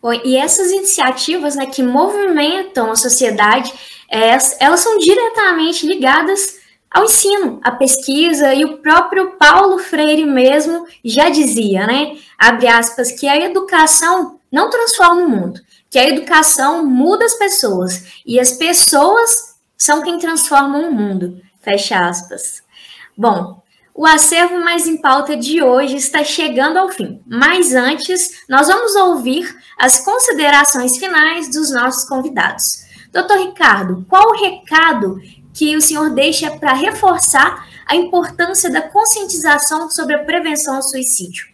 Bom, 0.00 0.12
e 0.12 0.36
essas 0.36 0.70
iniciativas 0.70 1.56
né, 1.56 1.66
que 1.66 1.82
movimentam 1.82 2.90
a 2.90 2.96
sociedade, 2.96 3.72
é, 4.10 4.36
elas 4.60 4.80
são 4.80 4.98
diretamente 4.98 5.86
ligadas 5.86 6.58
ao 6.90 7.04
ensino, 7.04 7.60
à 7.62 7.70
pesquisa, 7.70 8.54
e 8.54 8.64
o 8.64 8.78
próprio 8.78 9.32
Paulo 9.32 9.78
Freire 9.78 10.24
mesmo 10.24 10.86
já 11.04 11.28
dizia, 11.28 11.86
né, 11.86 12.16
abre 12.38 12.66
aspas, 12.66 13.12
que 13.12 13.28
a 13.28 13.36
educação 13.36 14.40
não 14.50 14.70
transforma 14.70 15.22
o 15.22 15.28
mundo, 15.28 15.60
que 15.90 15.98
a 15.98 16.08
educação 16.08 16.84
muda 16.86 17.24
as 17.24 17.34
pessoas, 17.34 18.22
e 18.26 18.40
as 18.40 18.52
pessoas 18.52 19.54
são 19.76 20.02
quem 20.02 20.18
transformam 20.18 20.88
o 20.88 20.92
mundo, 20.92 21.40
fecha 21.60 21.98
aspas. 21.98 22.62
Bom, 23.16 23.62
o 23.94 24.06
acervo 24.06 24.58
mais 24.60 24.86
em 24.86 24.96
pauta 24.96 25.36
de 25.36 25.62
hoje 25.62 25.96
está 25.96 26.24
chegando 26.24 26.78
ao 26.78 26.88
fim, 26.88 27.20
mas 27.26 27.74
antes 27.74 28.44
nós 28.48 28.68
vamos 28.68 28.94
ouvir 28.94 29.44
as 29.76 30.00
considerações 30.04 30.96
finais 30.96 31.50
dos 31.50 31.70
nossos 31.70 32.08
convidados. 32.08 32.87
Doutor 33.12 33.38
Ricardo, 33.38 34.04
qual 34.08 34.30
o 34.30 34.42
recado 34.42 35.20
que 35.54 35.76
o 35.76 35.80
senhor 35.80 36.10
deixa 36.10 36.50
para 36.50 36.72
reforçar 36.72 37.66
a 37.86 37.96
importância 37.96 38.70
da 38.70 38.82
conscientização 38.82 39.90
sobre 39.90 40.14
a 40.14 40.24
prevenção 40.24 40.76
ao 40.76 40.82
suicídio? 40.82 41.46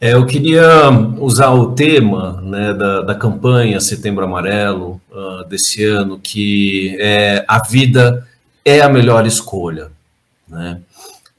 É, 0.00 0.12
eu 0.12 0.26
queria 0.26 0.90
usar 1.18 1.50
o 1.50 1.72
tema 1.72 2.40
né, 2.42 2.74
da, 2.74 3.02
da, 3.02 3.14
campanha 3.14 3.80
Setembro 3.80 4.24
Amarelo 4.24 5.00
uh, 5.10 5.44
desse 5.48 5.84
ano, 5.84 6.18
que 6.18 6.96
é 7.00 7.44
a 7.48 7.62
vida 7.66 8.26
é 8.64 8.80
a 8.80 8.88
melhor 8.88 9.26
escolha. 9.26 9.90
Né? 10.48 10.80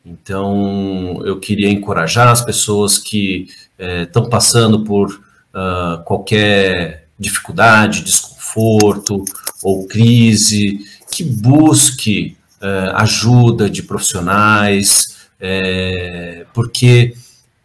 Então, 0.05 1.21
eu 1.25 1.39
queria 1.39 1.69
encorajar 1.69 2.27
as 2.27 2.43
pessoas 2.43 2.97
que 2.97 3.47
estão 3.77 4.25
é, 4.25 4.29
passando 4.29 4.83
por 4.83 5.09
uh, 5.09 6.03
qualquer 6.03 7.04
dificuldade, 7.17 8.03
desconforto 8.03 9.23
ou 9.63 9.87
crise, 9.87 10.79
que 11.11 11.23
busque 11.23 12.37
uh, 12.61 12.95
ajuda 12.95 13.69
de 13.69 13.83
profissionais, 13.83 15.15
é, 15.39 16.45
porque 16.53 17.15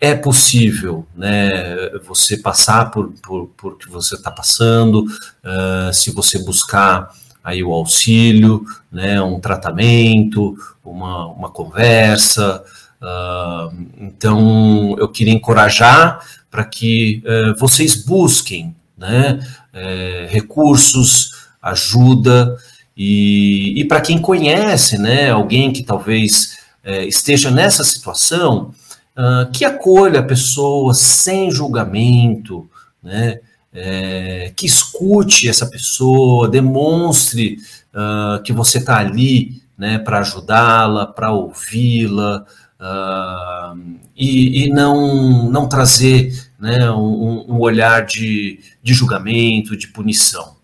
é 0.01 0.15
possível 0.15 1.07
né, 1.15 1.91
você 2.07 2.39
passar 2.39 2.91
por, 2.91 3.13
por, 3.23 3.49
por 3.49 3.77
que 3.77 3.89
você 3.89 4.15
está 4.15 4.31
passando, 4.31 5.05
uh, 5.05 5.93
se 5.93 6.11
você 6.11 6.39
buscar 6.39 7.11
aí 7.45 7.63
o 7.63 7.73
auxílio, 7.73 8.65
né, 8.91 9.21
um 9.21 9.39
tratamento, 9.41 10.57
uma, 10.85 11.27
uma 11.27 11.51
conversa. 11.51 12.63
Uh, 13.01 13.87
então, 13.99 14.97
eu 14.99 15.09
queria 15.09 15.35
encorajar 15.35 16.21
para 16.51 16.65
que 16.65 17.23
uh, 17.25 17.59
vocês 17.59 18.05
busquem 18.05 18.75
né, 19.01 19.41
uh, 19.75 20.29
recursos, 20.31 21.49
ajuda, 21.61 22.57
e, 22.97 23.81
e 23.81 23.85
para 23.87 24.01
quem 24.01 24.21
conhece 24.21 24.99
né, 24.99 25.31
alguém 25.31 25.73
que 25.73 25.83
talvez 25.83 26.59
eh, 26.85 27.07
esteja 27.07 27.51
nessa 27.51 27.83
situação, 27.83 28.75
ah, 29.17 29.49
que 29.53 29.67
acolha 29.67 30.21
a 30.21 30.23
pessoa 30.23 30.95
sem 30.95 31.51
julgamento, 31.51 32.69
né, 33.03 33.39
é, 33.73 34.53
que 34.57 34.65
escute 34.67 35.49
essa 35.49 35.67
pessoa, 35.67 36.49
demonstre 36.49 37.59
uh, 37.95 38.43
que 38.43 38.53
você 38.53 38.79
está 38.79 38.99
ali 38.99 39.63
né, 39.79 39.99
para 39.99 40.21
ajudá-la, 40.21 41.07
para 41.07 41.33
ouvi-la, 41.33 42.45
uh, 42.81 43.79
e, 44.17 44.65
e, 44.65 44.71
não, 44.71 45.49
não 45.51 45.69
trazer 45.69 46.50
né, 46.61 46.91
um, 46.91 47.47
um, 47.49 47.59
olhar 47.59 48.05
de, 48.05 48.61
de 48.83 48.93
julgamento, 48.93 49.77
de 49.77 49.89
punição. 49.89 50.57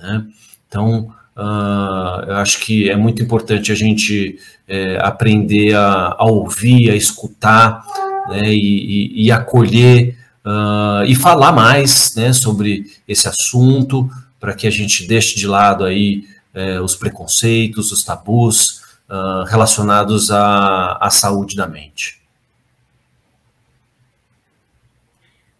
Né? 0.00 0.24
Então, 0.68 1.12
uh, 1.36 2.24
eu 2.26 2.36
acho 2.36 2.60
que 2.60 2.90
é 2.90 2.96
muito 2.96 3.22
importante 3.22 3.72
a 3.72 3.74
gente 3.74 4.38
é, 4.68 4.98
aprender 5.00 5.74
a, 5.74 6.14
a, 6.18 6.24
ouvir, 6.26 6.90
a 6.90 6.94
escutar 6.94 7.84
né, 8.28 8.52
e, 8.52 9.22
e, 9.22 9.26
e 9.26 9.32
acolher 9.32 10.16
uh, 10.44 11.04
e 11.06 11.14
falar 11.14 11.52
mais 11.52 12.14
né, 12.14 12.32
sobre 12.32 12.84
esse 13.08 13.26
assunto, 13.26 14.10
para 14.38 14.54
que 14.54 14.66
a 14.66 14.70
gente 14.70 15.06
deixe 15.06 15.36
de 15.36 15.46
lado 15.46 15.84
aí 15.84 16.24
eh, 16.52 16.80
os 16.80 16.96
preconceitos, 16.96 17.92
os 17.92 18.02
tabus 18.02 18.80
uh, 19.08 19.44
relacionados 19.44 20.30
à, 20.30 20.98
à 21.00 21.10
saúde 21.10 21.54
da 21.54 21.66
mente. 21.66 22.19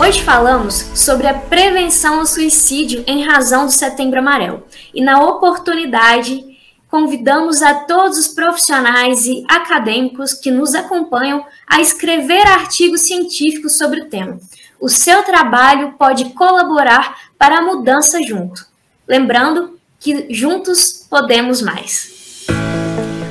Hoje 0.00 0.22
falamos 0.22 0.90
sobre 0.94 1.26
a 1.26 1.34
prevenção 1.34 2.20
ao 2.20 2.26
suicídio 2.26 3.04
em 3.06 3.24
razão 3.24 3.66
do 3.66 3.72
Setembro 3.72 4.18
Amarelo 4.18 4.64
e, 4.92 5.00
na 5.00 5.22
oportunidade, 5.22 6.51
convidamos 6.92 7.62
a 7.62 7.72
todos 7.72 8.18
os 8.18 8.28
profissionais 8.28 9.24
e 9.24 9.42
acadêmicos 9.48 10.34
que 10.34 10.50
nos 10.50 10.74
acompanham 10.74 11.42
a 11.66 11.80
escrever 11.80 12.46
artigos 12.46 13.00
científicos 13.00 13.78
sobre 13.78 14.02
o 14.02 14.04
tema. 14.10 14.38
O 14.78 14.90
seu 14.90 15.22
trabalho 15.22 15.94
pode 15.98 16.26
colaborar 16.34 17.16
para 17.38 17.58
a 17.58 17.62
mudança 17.62 18.22
junto. 18.22 18.66
Lembrando 19.08 19.78
que 19.98 20.26
juntos 20.28 21.06
podemos 21.08 21.62
mais. 21.62 22.44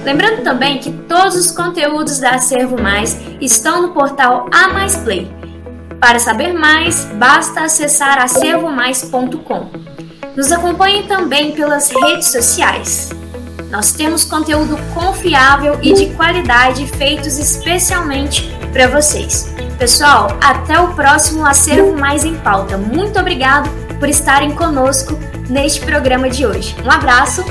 Lembrando 0.04 0.44
também 0.44 0.80
que 0.80 0.92
todos 1.08 1.36
os 1.36 1.52
conteúdos 1.52 2.18
da 2.18 2.32
Acervo 2.32 2.82
Mais 2.82 3.16
estão 3.40 3.84
no 3.84 3.94
portal 3.94 4.50
A 4.52 4.70
Mais 4.70 4.96
Play 4.96 5.32
para 6.00 6.18
saber 6.18 6.52
mais, 6.52 7.06
basta 7.14 7.62
acessar 7.62 8.18
acervomais.com. 8.18 9.70
Nos 10.36 10.52
acompanhe 10.52 11.04
também 11.04 11.52
pelas 11.52 11.92
redes 11.92 12.32
sociais. 12.32 13.12
Nós 13.72 13.94
temos 13.94 14.26
conteúdo 14.26 14.78
confiável 14.94 15.80
e 15.82 15.94
de 15.94 16.08
qualidade 16.08 16.86
feitos 16.86 17.40
especialmente 17.40 18.54
para 18.74 18.90
vocês. 18.90 19.50
Pessoal, 19.80 20.38
até 20.44 20.78
o 20.78 20.90
próximo 20.90 21.46
Acervo 21.46 21.98
Mais 21.98 22.26
em 22.26 22.36
Pauta. 22.36 22.78
Muito 22.78 23.18
obrigado 23.18 23.70
por 23.98 24.10
estarem 24.10 24.52
conosco 24.52 25.18
neste 25.50 25.80
programa 25.82 26.30
de 26.30 26.46
hoje. 26.46 26.76
Um 26.86 26.92
abraço. 26.92 27.46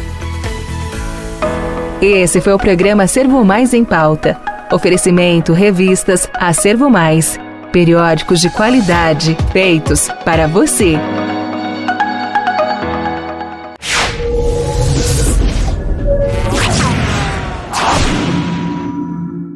Esse 2.03 2.41
foi 2.41 2.53
o 2.53 2.59
programa 2.59 3.05
Acervo 3.05 3.43
Mais 3.43 3.73
em 3.73 3.85
Pauta. 3.85 4.39
Oferecimento 4.71 5.55
revistas 5.55 6.29
Acervo 6.35 6.91
Mais 6.91 7.39
periódicos 7.73 8.41
de 8.41 8.51
qualidade 8.51 9.37
feitos 9.53 10.09
para 10.25 10.47
você. 10.47 10.99